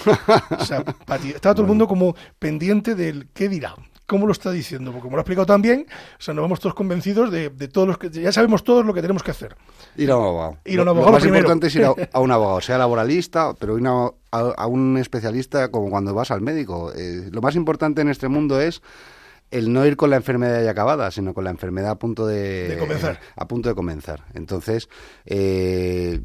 O 0.59 0.65
sea, 0.65 0.79
estaba 1.35 1.55
todo 1.55 1.65
el 1.65 1.69
mundo 1.69 1.87
como 1.87 2.17
pendiente 2.39 2.95
del 2.95 3.29
qué 3.35 3.51
dirá. 3.51 3.75
¿Cómo 4.07 4.27
lo 4.27 4.33
está 4.33 4.51
diciendo? 4.51 4.91
Porque 4.91 5.03
como 5.03 5.17
lo 5.17 5.21
ha 5.21 5.25
explicado 5.25 5.45
tan 5.45 5.61
bien, 5.61 5.87
o 6.19 6.23
sea, 6.23 6.33
nos 6.33 6.41
vamos 6.41 6.61
todos 6.61 6.75
convencidos 6.75 7.31
de, 7.31 7.51
todos 7.69 7.89
los 7.89 7.99
que 7.99 8.09
ya 8.09 8.33
sabemos 8.33 8.65
todos 8.65 8.87
lo 8.87 8.95
que 8.95 9.03
tenemos 9.03 9.23
que 9.23 9.33
hacer. 9.33 9.55
Ir 9.99 10.13
a 10.13 10.17
un 10.17 10.25
abogado. 10.25 10.59
Ir 10.65 10.79
a 10.79 10.83
un 10.83 10.89
abogado. 10.89 11.11
Lo, 11.11 11.19
más 11.19 11.27
importante 11.27 11.67
es 11.67 11.77
ir 11.77 11.85
a, 11.85 12.21
un 12.21 12.31
abogado, 12.33 12.63
sea 12.63 12.79
laboralista, 12.79 13.53
pero 13.53 13.79
ir 13.79 13.87
a, 13.87 14.67
un 14.67 14.97
especialista 14.97 15.71
como 15.71 15.91
cuando 15.91 16.15
vas 16.15 16.31
al 16.31 16.41
médico. 16.41 16.91
Eh, 16.97 17.29
lo 17.31 17.43
más 17.43 17.55
importante 17.55 18.01
en 18.01 18.09
este 18.09 18.29
mundo 18.29 18.59
es 18.59 18.81
el 19.53 19.73
no 19.73 19.85
ir 19.87 19.97
con 19.97 20.09
la 20.11 20.17
enfermedad 20.17 20.65
ya 20.65 20.71
acabada, 20.71 21.11
sino 21.11 21.35
con 21.35 21.45
la 21.45 21.51
enfermedad 21.51 21.91
a 21.91 21.99
punto 21.99 22.27
de, 22.27 22.77
comenzar. 22.81 23.21
a 23.37 23.47
punto 23.47 23.69
de 23.69 23.75
comenzar. 23.75 24.25
Entonces, 24.33 24.89
eh, 25.27 26.21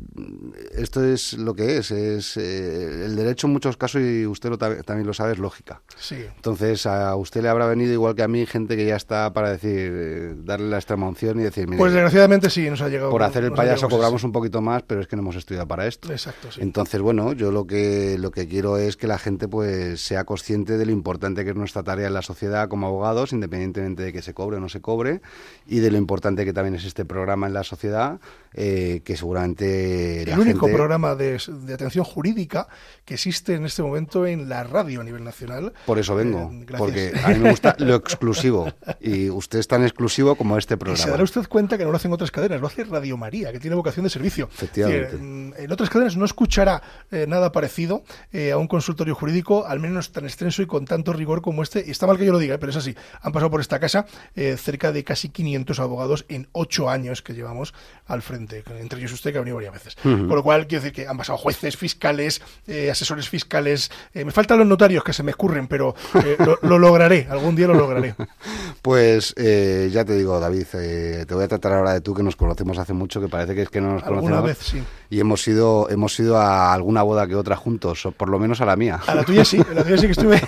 esto 0.73 1.03
es 1.03 1.34
lo 1.34 1.53
que 1.53 1.78
es. 1.78 1.91
Es 1.91 2.38
eh, 2.38 3.05
el 3.05 3.17
derecho 3.17 3.47
en 3.47 3.53
muchos 3.53 3.75
casos 3.75 4.01
y 4.01 4.25
usted 4.25 4.49
lo, 4.49 4.57
también 4.57 5.05
lo 5.05 5.13
sabe 5.13 5.34
es 5.34 5.39
lógica. 5.39 5.82
Sí. 5.97 6.15
Entonces, 6.38 6.86
a 6.86 7.15
usted 7.17 7.41
le 7.41 7.49
habrá 7.49 7.67
venido 7.67 7.91
igual 7.91 8.15
que 8.15 8.23
a 8.23 8.30
mí 8.30 8.45
gente 8.45 8.78
que 8.78 8.86
ya 8.86 8.95
está 8.95 9.34
para 9.34 9.51
decir 9.51 9.91
eh, 9.93 10.34
darle 10.38 10.69
la 10.69 10.78
extrema 10.78 11.07
unción 11.07 11.38
y 11.41 11.43
decir, 11.43 11.67
pues 11.78 11.91
desgraciadamente 11.91 12.49
sí, 12.49 12.69
nos 12.69 12.82
ha 12.82 12.88
llegado. 12.88 13.11
Por 13.11 13.23
hacer 13.23 13.43
el 13.43 13.51
payaso 13.51 13.89
cobramos 13.89 14.23
un 14.23 14.32
poquito 14.32 14.61
más, 14.61 14.84
pero 14.84 15.01
es 15.01 15.07
que 15.07 15.17
no 15.17 15.21
hemos 15.21 15.36
estudiado 15.36 15.67
para 15.67 15.86
esto. 15.86 16.11
Exacto. 16.13 16.49
Sí. 16.49 16.61
Entonces, 16.61 17.01
bueno, 17.01 17.34
yo 17.34 17.51
lo 17.51 17.67
que 17.67 18.17
lo 18.17 18.32
que 18.32 18.47
quiero 18.47 18.78
es 18.78 18.95
que 18.95 19.07
la 19.07 19.17
gente 19.17 19.49
pues 19.49 20.01
sea 20.01 20.23
consciente 20.23 20.78
de 20.78 20.86
lo 20.86 20.93
importante 20.93 21.43
que 21.43 21.49
es 21.49 21.55
nuestra 21.57 21.84
tarea 21.84 22.07
en 22.07 22.13
la 22.13 22.21
sociedad 22.21 22.69
como 22.69 22.88
abogado 22.88 23.16
independientemente 23.32 24.03
de 24.03 24.13
que 24.13 24.22
se 24.22 24.34
cobre 24.34 24.57
o 24.57 24.59
no 24.59 24.70
se 24.70 24.82
cobre, 24.82 25.22
y 25.65 25.80
de 25.80 25.91
lo 25.91 25.97
importante 25.97 26.45
que 26.45 26.53
también 26.53 26.76
es 26.76 26.86
este 26.86 27.05
programa 27.05 27.47
en 27.47 27.53
la 27.53 27.63
sociedad, 27.63 28.20
eh, 28.53 29.01
que 29.03 29.18
seguramente... 29.18 30.24
El 30.24 30.39
único 30.39 30.68
programa 30.68 31.15
de, 31.15 31.39
atención 31.74 32.05
jurídica 32.05 32.68
que 33.05 33.15
existe 33.15 33.55
en 33.55 33.65
este 33.65 33.82
momento 33.82 34.26
en 34.26 34.49
la 34.49 34.63
radio 34.63 35.01
a 35.01 35.03
nivel 35.03 35.24
nacional. 35.24 35.74
Por 35.86 35.99
eso 35.99 36.15
vengo, 36.15 36.51
eh, 36.51 36.65
porque 36.78 37.11
a 37.24 37.30
mí 37.30 37.39
me 37.39 37.51
gusta 37.51 37.76
lo 37.80 37.95
exclusivo, 37.95 38.72
y 38.99 39.30
usted 39.30 39.59
es 39.59 39.68
tan 39.68 39.84
exclusivo 39.84 40.36
como 40.36 40.57
este 40.57 40.78
programa. 40.78 40.99
Y 40.99 41.03
se 41.03 41.09
dará 41.09 41.24
usted 41.24 41.47
cuenta 41.47 41.78
que 41.78 41.86
no 41.86 41.91
lo 41.91 41.97
hacen 41.97 42.11
otras 42.11 42.32
cadenas, 42.32 42.61
lo 42.61 42.68
hace 42.68 42.84
Radio 42.84 43.18
María, 43.18 43.51
que 43.51 43.59
tiene 43.59 43.76
vocación 43.76 44.03
de 44.03 44.09
servicio. 44.09 44.49
Efectivamente. 44.53 45.15
en 45.15 45.72
otras 45.72 45.89
cadenas 45.89 46.15
no 46.18 46.26
escuchará 46.26 46.82
eh, 47.11 47.26
nada 47.28 47.51
parecido 47.51 48.03
a 48.53 48.57
un 48.57 48.68
consultorio 48.68 49.15
jurídico, 49.15 49.65
al 49.65 49.80
menos 49.80 50.11
tan 50.11 50.26
extenso 50.26 50.61
y 50.61 50.68
con 50.68 50.86
tanto 50.86 51.13
rigor 51.13 51.41
como 51.41 51.63
este, 51.63 51.84
y 51.86 51.91
está 51.91 52.07
mal 52.07 52.18
que 52.18 52.26
yo 52.26 52.32
lo 52.32 52.39
diga, 52.39 52.57
pero 52.57 52.72
es 52.72 52.78
así 52.78 52.95
han 53.22 53.32
pasado 53.32 53.49
por 53.49 53.62
esta 53.62 53.80
casa 53.80 54.05
eh, 54.36 54.58
cerca 54.58 54.91
de 54.91 55.03
casi 55.03 55.30
500 55.30 55.80
abogados 55.80 56.26
en 56.30 56.47
ocho 56.51 56.89
años 56.89 57.22
que 57.22 57.34
llevamos 57.34 57.74
al 58.05 58.22
frente, 58.22 58.64
entre 58.80 58.99
ellos 58.99 59.14
usted 59.14 59.32
que 59.32 59.38
ha 59.38 59.41
venido 59.41 59.55
varias 59.55 59.74
veces. 59.74 59.95
Con 60.01 60.30
lo 60.30 60.43
cual, 60.43 60.68
quiero 60.68 60.84
decir 60.84 60.95
que 60.95 61.08
han 61.08 61.18
pasado 61.18 61.38
jueces, 61.38 61.76
fiscales, 61.76 62.41
eh, 62.68 62.89
asesores 62.89 63.28
fiscales. 63.28 63.91
Eh, 64.14 64.24
me 64.24 64.32
faltan 64.32 64.60
los 64.60 64.68
notarios 64.68 65.03
que 65.03 65.14
se 65.14 65.24
me 65.24 65.32
escurren, 65.32 65.68
pero 65.68 65.95
lo, 66.62 66.80
lograré, 66.80 67.28
algún 67.30 67.55
día 67.55 67.68
lo 67.68 67.74
lograré. 67.74 68.16
Pues 68.82 69.36
ya 69.36 70.05
te 70.05 70.16
digo, 70.16 70.39
David, 70.39 70.66
te 70.72 71.34
voy 71.34 71.43
a 71.43 71.47
tratar 71.47 71.74
ahora 71.74 71.93
de 71.93 72.01
tú, 72.01 72.14
que 72.14 72.24
nos 72.24 72.38
conocemos 72.38 72.78
hace 72.78 72.93
mucho, 72.93 73.20
que 73.20 73.28
parece 73.28 73.53
que 73.53 73.64
es 73.64 73.70
que 73.70 73.82
no 73.82 73.93
nos 73.93 74.03
conocemos. 74.03 74.43
vez, 74.43 74.58
sí. 74.60 74.82
Y 75.10 75.20
hemos 75.20 75.47
ido, 75.47 75.89
hemos 75.89 76.20
ido 76.20 76.38
a 76.38 76.74
alguna 76.74 77.01
boda 77.03 77.28
que 77.28 77.36
otra 77.36 77.55
juntos, 77.55 78.05
o 78.05 78.12
por 78.12 78.30
lo 78.30 78.39
menos 78.39 78.62
a 78.62 78.66
la 78.66 78.76
mía. 78.76 78.99
A 79.08 79.16
la 79.16 79.24
tuya 79.24 79.45
sí, 79.45 79.60
a 79.70 79.74
la 79.74 79.84
tuya 79.84 79.97
sí 79.97 80.05
que 80.05 80.12
estuve. 80.12 80.41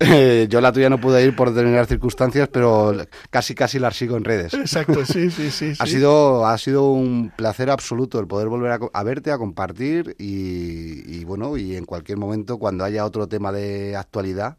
Eh, 0.00 0.46
yo 0.50 0.60
la 0.60 0.72
tuya 0.72 0.90
no 0.90 1.00
pude 1.00 1.24
ir 1.24 1.34
por 1.34 1.50
determinadas 1.50 1.88
circunstancias, 1.88 2.48
pero 2.52 2.94
casi 3.30 3.54
casi 3.54 3.78
la 3.78 3.90
sigo 3.90 4.16
en 4.16 4.24
redes. 4.24 4.54
Exacto, 4.54 5.04
sí, 5.06 5.30
sí, 5.30 5.50
sí. 5.50 5.72
ha, 5.78 5.86
Sido, 5.86 6.46
ha 6.46 6.58
sido 6.58 6.90
un 6.90 7.32
placer 7.34 7.70
absoluto 7.70 8.18
el 8.18 8.26
poder 8.26 8.48
volver 8.48 8.78
a, 8.92 9.02
verte, 9.02 9.30
a 9.30 9.38
compartir 9.38 10.14
y, 10.18 11.24
bueno, 11.24 11.56
y 11.56 11.76
en 11.76 11.84
cualquier 11.84 12.18
momento 12.18 12.58
cuando 12.58 12.84
haya 12.84 13.04
otro 13.04 13.26
tema 13.26 13.52
de 13.52 13.96
actualidad, 13.96 14.56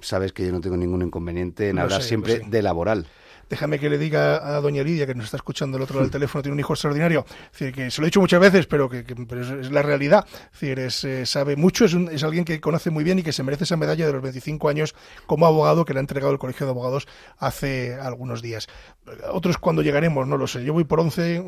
sabes 0.00 0.32
que 0.32 0.46
yo 0.46 0.52
no 0.52 0.60
tengo 0.60 0.76
ningún 0.76 1.02
inconveniente 1.02 1.68
en 1.68 1.78
hablar 1.78 2.02
siempre 2.02 2.42
de 2.46 2.62
laboral 2.62 3.06
déjame 3.48 3.78
que 3.78 3.88
le 3.88 3.98
diga 3.98 4.56
a 4.56 4.60
doña 4.60 4.82
Lidia, 4.82 5.06
que 5.06 5.14
nos 5.14 5.26
está 5.26 5.36
escuchando 5.36 5.76
del 5.76 5.84
otro 5.84 5.94
lado 5.94 6.04
del 6.04 6.10
teléfono, 6.10 6.42
tiene 6.42 6.54
un 6.54 6.60
hijo 6.60 6.72
extraordinario, 6.72 7.24
decir, 7.52 7.72
que 7.72 7.90
se 7.90 8.00
lo 8.00 8.06
he 8.06 8.08
dicho 8.08 8.20
muchas 8.20 8.40
veces, 8.40 8.66
pero 8.66 8.88
que, 8.88 9.00
es, 9.00 9.70
la 9.70 9.82
realidad, 9.82 10.26
decir, 10.52 10.78
es, 10.78 11.04
eh, 11.04 11.26
sabe 11.26 11.56
mucho, 11.56 11.84
es, 11.84 11.94
es 11.94 12.24
alguien 12.24 12.44
que 12.44 12.60
conoce 12.60 12.90
muy 12.90 13.04
bien 13.04 13.18
y 13.18 13.22
que 13.22 13.32
se 13.32 13.42
merece 13.42 13.64
esa 13.64 13.76
medalla 13.76 14.06
de 14.06 14.12
los 14.12 14.22
25 14.22 14.68
años 14.68 14.94
como 15.26 15.46
abogado 15.46 15.84
que 15.84 15.92
le 15.92 16.00
ha 16.00 16.00
entregado 16.00 16.32
el 16.32 16.38
Colegio 16.38 16.66
de 16.66 16.72
Abogados 16.72 17.06
hace 17.38 17.94
algunos 17.94 18.42
días. 18.42 18.68
Otros 19.30 19.58
cuando 19.58 19.82
llegaremos, 19.82 20.26
no 20.26 20.36
lo 20.36 20.46
sé, 20.46 20.64
yo 20.64 20.72
voy 20.72 20.84
por 20.84 20.98
11, 20.98 21.44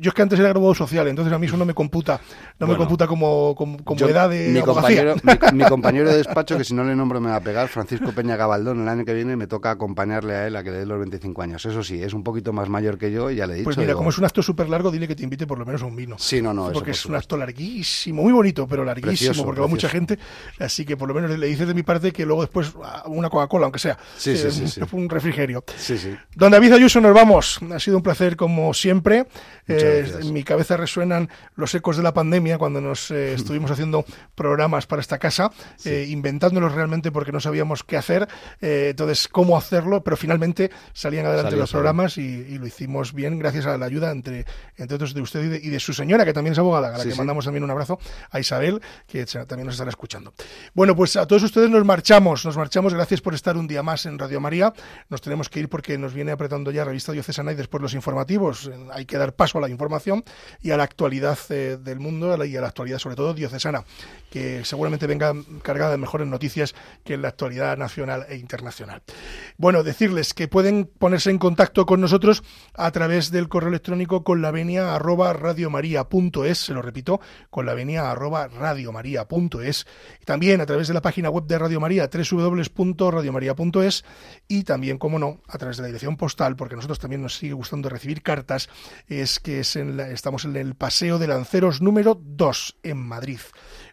yo 0.00 0.10
es 0.10 0.14
que 0.14 0.22
antes 0.22 0.38
era 0.38 0.48
graduado 0.48 0.74
social, 0.74 1.08
entonces 1.08 1.32
a 1.32 1.38
mí 1.38 1.46
eso 1.46 1.58
no 1.58 1.66
me 1.66 1.74
computa, 1.74 2.20
no 2.58 2.66
me 2.66 2.76
computa 2.76 3.06
como, 3.06 3.54
como, 3.54 3.78
edad 4.08 4.30
de 4.30 4.48
mi 4.48 4.60
compañero, 4.62 5.14
mi, 5.52 5.64
compañero 5.64 6.08
de 6.08 6.16
despacho, 6.16 6.56
que 6.56 6.64
si 6.64 6.74
no 6.74 6.84
le 6.84 6.96
nombro 6.96 7.20
me 7.20 7.28
va 7.28 7.36
a 7.36 7.40
pegar, 7.40 7.68
Francisco 7.68 8.12
Peña 8.12 8.36
Gabaldón, 8.36 8.80
el 8.80 8.88
año 8.88 9.04
que 9.04 9.12
viene 9.12 9.36
me 9.36 9.46
toca 9.46 9.70
acompañarle 9.70 10.34
a 10.34 10.46
él 10.46 10.56
a 10.56 10.64
que 10.64 10.70
le 10.70 10.78
dé 10.78 10.86
los 10.86 10.98
25 10.98 11.41
años. 11.42 11.64
Eso 11.66 11.82
sí, 11.82 12.02
es 12.02 12.14
un 12.14 12.22
poquito 12.22 12.52
más 12.52 12.68
mayor 12.68 12.96
que 12.96 13.12
yo 13.12 13.30
y 13.30 13.36
ya 13.36 13.46
le 13.46 13.54
he 13.54 13.56
dicho. 13.56 13.64
Pues 13.64 13.76
mira, 13.76 13.94
como 13.94 14.10
es 14.10 14.18
un 14.18 14.24
acto 14.24 14.42
súper 14.42 14.68
largo, 14.68 14.90
dile 14.90 15.06
que 15.06 15.14
te 15.14 15.22
invite 15.22 15.46
por 15.46 15.58
lo 15.58 15.66
menos 15.66 15.82
a 15.82 15.86
un 15.86 15.96
vino. 15.96 16.16
Sí, 16.18 16.40
no, 16.40 16.54
no. 16.54 16.72
Porque 16.72 16.92
es 16.92 17.04
un 17.06 17.14
acto 17.14 17.36
larguísimo, 17.36 18.22
muy 18.22 18.32
bonito, 18.32 18.66
pero 18.66 18.84
larguísimo, 18.84 19.44
porque 19.44 19.60
va 19.60 19.66
mucha 19.66 19.88
gente. 19.88 20.18
Así 20.58 20.84
que 20.84 20.96
por 20.96 21.08
lo 21.08 21.14
menos 21.14 21.38
le 21.38 21.46
dices 21.46 21.68
de 21.68 21.74
mi 21.74 21.82
parte 21.82 22.12
que 22.12 22.24
luego 22.24 22.42
después 22.42 22.72
ah, 22.82 23.04
una 23.06 23.28
Coca-Cola, 23.28 23.66
aunque 23.66 23.78
sea. 23.78 23.98
Sí, 24.16 24.36
sí, 24.36 24.50
sí, 24.50 24.80
Un 24.92 25.08
refrigerio. 25.08 25.64
Sí, 25.76 25.98
sí. 25.98 26.16
Don 26.34 26.52
David 26.52 26.72
Ayuso, 26.72 27.00
nos 27.00 27.14
vamos. 27.14 27.60
Ha 27.70 27.78
sido 27.78 27.96
un 27.96 28.02
placer 28.02 28.36
como 28.36 28.72
siempre. 28.72 29.26
Eh, 29.68 30.12
en 30.20 30.32
mi 30.32 30.42
cabeza 30.42 30.76
resuenan 30.76 31.28
los 31.54 31.74
ecos 31.74 31.96
de 31.96 32.02
la 32.02 32.12
pandemia 32.12 32.58
cuando 32.58 32.80
nos 32.80 33.10
eh, 33.10 33.34
estuvimos 33.34 33.70
haciendo 33.70 34.04
programas 34.34 34.86
para 34.86 35.00
esta 35.00 35.18
casa, 35.18 35.50
eh, 35.84 36.06
inventándolos 36.08 36.72
realmente 36.72 37.12
porque 37.12 37.32
no 37.32 37.40
sabíamos 37.40 37.84
qué 37.84 37.96
hacer. 37.96 38.28
entonces, 38.60 39.28
cómo 39.28 39.56
hacerlo, 39.56 40.02
pero 40.02 40.16
finalmente 40.16 40.70
salían 40.92 41.26
adelante 41.32 41.56
los 41.56 41.70
programas 41.70 42.18
y, 42.18 42.58
lo 42.58 42.66
hicimos 42.66 43.12
bien 43.12 43.38
gracias 43.38 43.66
a 43.66 43.76
la 43.76 43.86
ayuda 43.86 44.10
entre, 44.10 44.44
entre 44.76 44.94
otros 44.94 45.14
de 45.14 45.20
usted 45.20 45.60
y 45.62 45.68
de, 45.68 45.80
su 45.80 45.92
señora, 45.92 46.24
que 46.24 46.32
también 46.32 46.52
es 46.52 46.58
abogada, 46.58 46.94
a 46.94 46.98
la 46.98 47.04
que 47.04 47.14
mandamos 47.14 47.44
también 47.44 47.64
un 47.64 47.70
abrazo, 47.70 47.98
a 48.30 48.38
Isabel, 48.38 48.80
que 49.06 49.24
también 49.24 49.66
nos 49.66 49.74
estará 49.74 49.90
escuchando. 49.90 50.32
Bueno, 50.74 50.94
pues 50.94 51.16
a 51.16 51.26
todos 51.26 51.42
ustedes 51.42 51.70
nos 51.70 51.84
marchamos, 51.84 52.44
nos 52.44 52.56
marchamos, 52.56 52.94
gracias 52.94 53.20
por 53.20 53.34
estar 53.34 53.56
un 53.56 53.66
día 53.66 53.82
más 53.82 54.06
en 54.06 54.18
Radio 54.18 54.40
María. 54.40 54.72
Nos 55.08 55.20
tenemos 55.20 55.48
que 55.48 55.60
ir 55.60 55.68
porque 55.68 55.98
nos 55.98 56.14
viene 56.14 56.32
apretando 56.32 56.70
ya 56.70 56.84
Revista 56.84 57.12
Diocesana 57.12 57.52
y 57.52 57.54
después 57.54 57.82
los 57.82 57.94
informativos. 57.94 58.70
Hay 58.92 59.06
que 59.06 59.18
dar 59.18 59.34
paso 59.34 59.58
a 59.58 59.60
la 59.60 59.68
información 59.68 60.24
y 60.60 60.70
a 60.70 60.76
la 60.76 60.84
actualidad 60.84 61.38
eh, 61.50 61.78
del 61.80 61.98
mundo 61.98 62.22
y 62.44 62.56
a 62.56 62.60
la 62.60 62.68
actualidad 62.68 62.98
sobre 62.98 63.16
todo 63.16 63.34
diocesana, 63.34 63.84
que 64.30 64.64
seguramente 64.64 65.06
venga 65.06 65.32
cargada 65.62 65.92
de 65.92 65.98
mejores 65.98 66.26
noticias 66.26 66.74
que 67.04 67.14
en 67.14 67.22
la 67.22 67.28
actualidad 67.28 67.76
nacional 67.76 68.26
e 68.28 68.36
internacional. 68.36 69.02
Bueno, 69.56 69.82
decirles 69.82 70.34
que 70.34 70.48
pueden 70.48 70.90
ponerse 70.98 71.21
en 71.26 71.38
contacto 71.38 71.86
con 71.86 72.00
nosotros 72.00 72.42
a 72.74 72.90
través 72.90 73.30
del 73.30 73.48
correo 73.48 73.68
electrónico 73.68 74.24
con 74.24 74.42
la 74.42 74.50
venia 74.50 74.94
arroba 74.94 75.32
radiomaria.es, 75.32 76.58
se 76.58 76.72
lo 76.72 76.82
repito, 76.82 77.20
con 77.50 77.66
la 77.66 77.74
venia 77.74 78.10
arroba 78.10 78.48
radiomaria.es, 78.48 79.86
también 80.24 80.60
a 80.60 80.66
través 80.66 80.88
de 80.88 80.94
la 80.94 81.02
página 81.02 81.30
web 81.30 81.44
de 81.44 81.58
Radio 81.58 81.80
María, 81.80 82.08
www.radiomaria.es, 82.12 84.04
y 84.48 84.64
también, 84.64 84.98
como 84.98 85.18
no, 85.18 85.40
a 85.48 85.58
través 85.58 85.76
de 85.76 85.82
la 85.82 85.88
dirección 85.88 86.16
postal, 86.16 86.56
porque 86.56 86.74
a 86.74 86.76
nosotros 86.76 86.98
también 86.98 87.22
nos 87.22 87.36
sigue 87.36 87.54
gustando 87.54 87.88
recibir 87.88 88.22
cartas, 88.22 88.68
es 89.08 89.40
que 89.40 89.60
es 89.60 89.76
en 89.76 90.00
estamos 90.00 90.44
en 90.44 90.56
el 90.56 90.74
Paseo 90.74 91.18
de 91.18 91.28
Lanceros 91.28 91.80
número 91.80 92.20
2 92.20 92.78
en 92.82 92.98
Madrid 92.98 93.40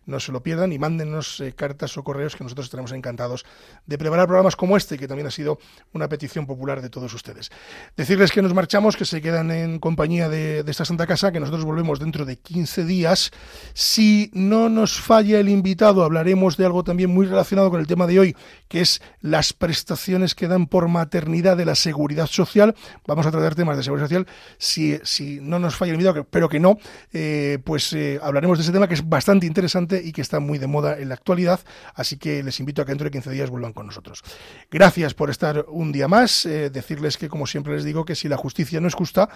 no 0.09 0.19
se 0.19 0.31
lo 0.31 0.41
pierdan 0.43 0.73
y 0.73 0.79
mándenos 0.79 1.39
eh, 1.39 1.53
cartas 1.53 1.97
o 1.97 2.03
correos 2.03 2.35
que 2.35 2.43
nosotros 2.43 2.65
estaremos 2.65 2.91
encantados 2.91 3.45
de 3.85 3.97
preparar 3.97 4.27
programas 4.27 4.55
como 4.55 4.75
este, 4.75 4.97
que 4.97 5.07
también 5.07 5.27
ha 5.27 5.31
sido 5.31 5.59
una 5.93 6.09
petición 6.09 6.45
popular 6.45 6.81
de 6.81 6.89
todos 6.89 7.13
ustedes. 7.13 7.51
Decirles 7.95 8.31
que 8.31 8.41
nos 8.41 8.53
marchamos, 8.53 8.97
que 8.97 9.05
se 9.05 9.21
quedan 9.21 9.51
en 9.51 9.79
compañía 9.79 10.29
de, 10.29 10.63
esta 10.67 10.85
Santa 10.85 11.07
Casa, 11.07 11.31
que 11.31 11.39
nosotros 11.39 11.63
volvemos 11.63 11.99
dentro 11.99 12.25
de 12.25 12.37
15 12.37 12.85
días. 12.85 13.31
Si 13.73 14.31
no 14.33 14.69
nos 14.69 14.99
falla 14.99 15.39
el 15.39 15.49
invitado, 15.49 16.03
hablaremos 16.03 16.57
de 16.57 16.65
algo 16.65 16.83
también 16.83 17.09
muy 17.09 17.25
relacionado 17.25 17.69
con 17.69 17.79
el 17.79 17.87
tema 17.87 18.07
de 18.07 18.19
hoy, 18.19 18.35
que 18.67 18.81
es 18.81 19.01
las 19.21 19.53
prestaciones 19.53 20.35
que 20.35 20.47
dan 20.47 20.67
por 20.67 20.87
maternidad 20.87 21.57
de 21.57 21.65
la 21.65 21.75
seguridad 21.75 22.27
social. 22.27 22.75
Vamos 23.07 23.25
a 23.25 23.31
tratar 23.31 23.55
temas 23.55 23.77
de 23.77 23.83
seguridad 23.83 24.05
social. 24.07 24.27
Si, 24.57 24.99
si 25.03 25.39
no 25.41 25.59
nos 25.59 25.75
falla 25.75 25.91
el 25.91 25.95
invitado, 25.95 26.25
pero 26.29 26.49
que 26.49 26.59
no, 26.59 26.77
eh, 27.13 27.59
pues 27.63 27.93
eh, 27.93 28.19
hablaremos 28.21 28.57
de 28.57 28.63
ese 28.63 28.71
tema 28.71 28.87
que 28.87 28.95
es 28.95 29.07
bastante 29.07 29.45
interesante 29.45 29.98
y 30.03 30.11
que 30.11 30.21
está 30.21 30.39
muy 30.39 30.57
de 30.57 30.67
moda 30.67 30.97
en 30.97 31.09
la 31.09 31.15
actualidad, 31.15 31.59
así 31.93 32.17
que 32.17 32.43
les 32.43 32.59
invito 32.59 32.81
a 32.81 32.85
que 32.85 32.91
dentro 32.91 33.05
de 33.05 33.11
15 33.11 33.31
días 33.31 33.49
vuelvan 33.49 33.73
con 33.73 33.85
nosotros. 33.87 34.23
Gracias 34.71 35.13
por 35.13 35.29
estar 35.29 35.65
un 35.67 35.91
día 35.91 36.07
más, 36.07 36.45
eh, 36.45 36.69
decirles 36.69 37.17
que 37.17 37.29
como 37.29 37.47
siempre 37.47 37.73
les 37.73 37.83
digo 37.83 38.05
que 38.05 38.15
si 38.15 38.27
la 38.27 38.37
justicia 38.37 38.79
no 38.79 38.87
es 38.87 38.93
justa, 38.93 39.29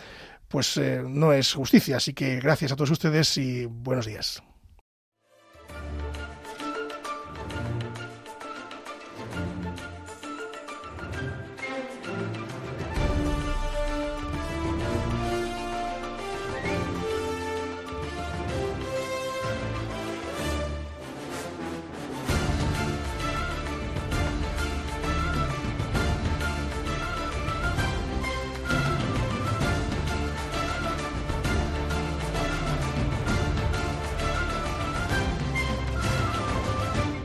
pues 0.47 0.77
eh, 0.77 1.03
no 1.05 1.33
es 1.33 1.53
justicia, 1.53 1.97
así 1.97 2.13
que 2.13 2.39
gracias 2.39 2.71
a 2.71 2.75
todos 2.75 2.91
ustedes 2.91 3.37
y 3.37 3.65
buenos 3.65 4.05
días. 4.05 4.43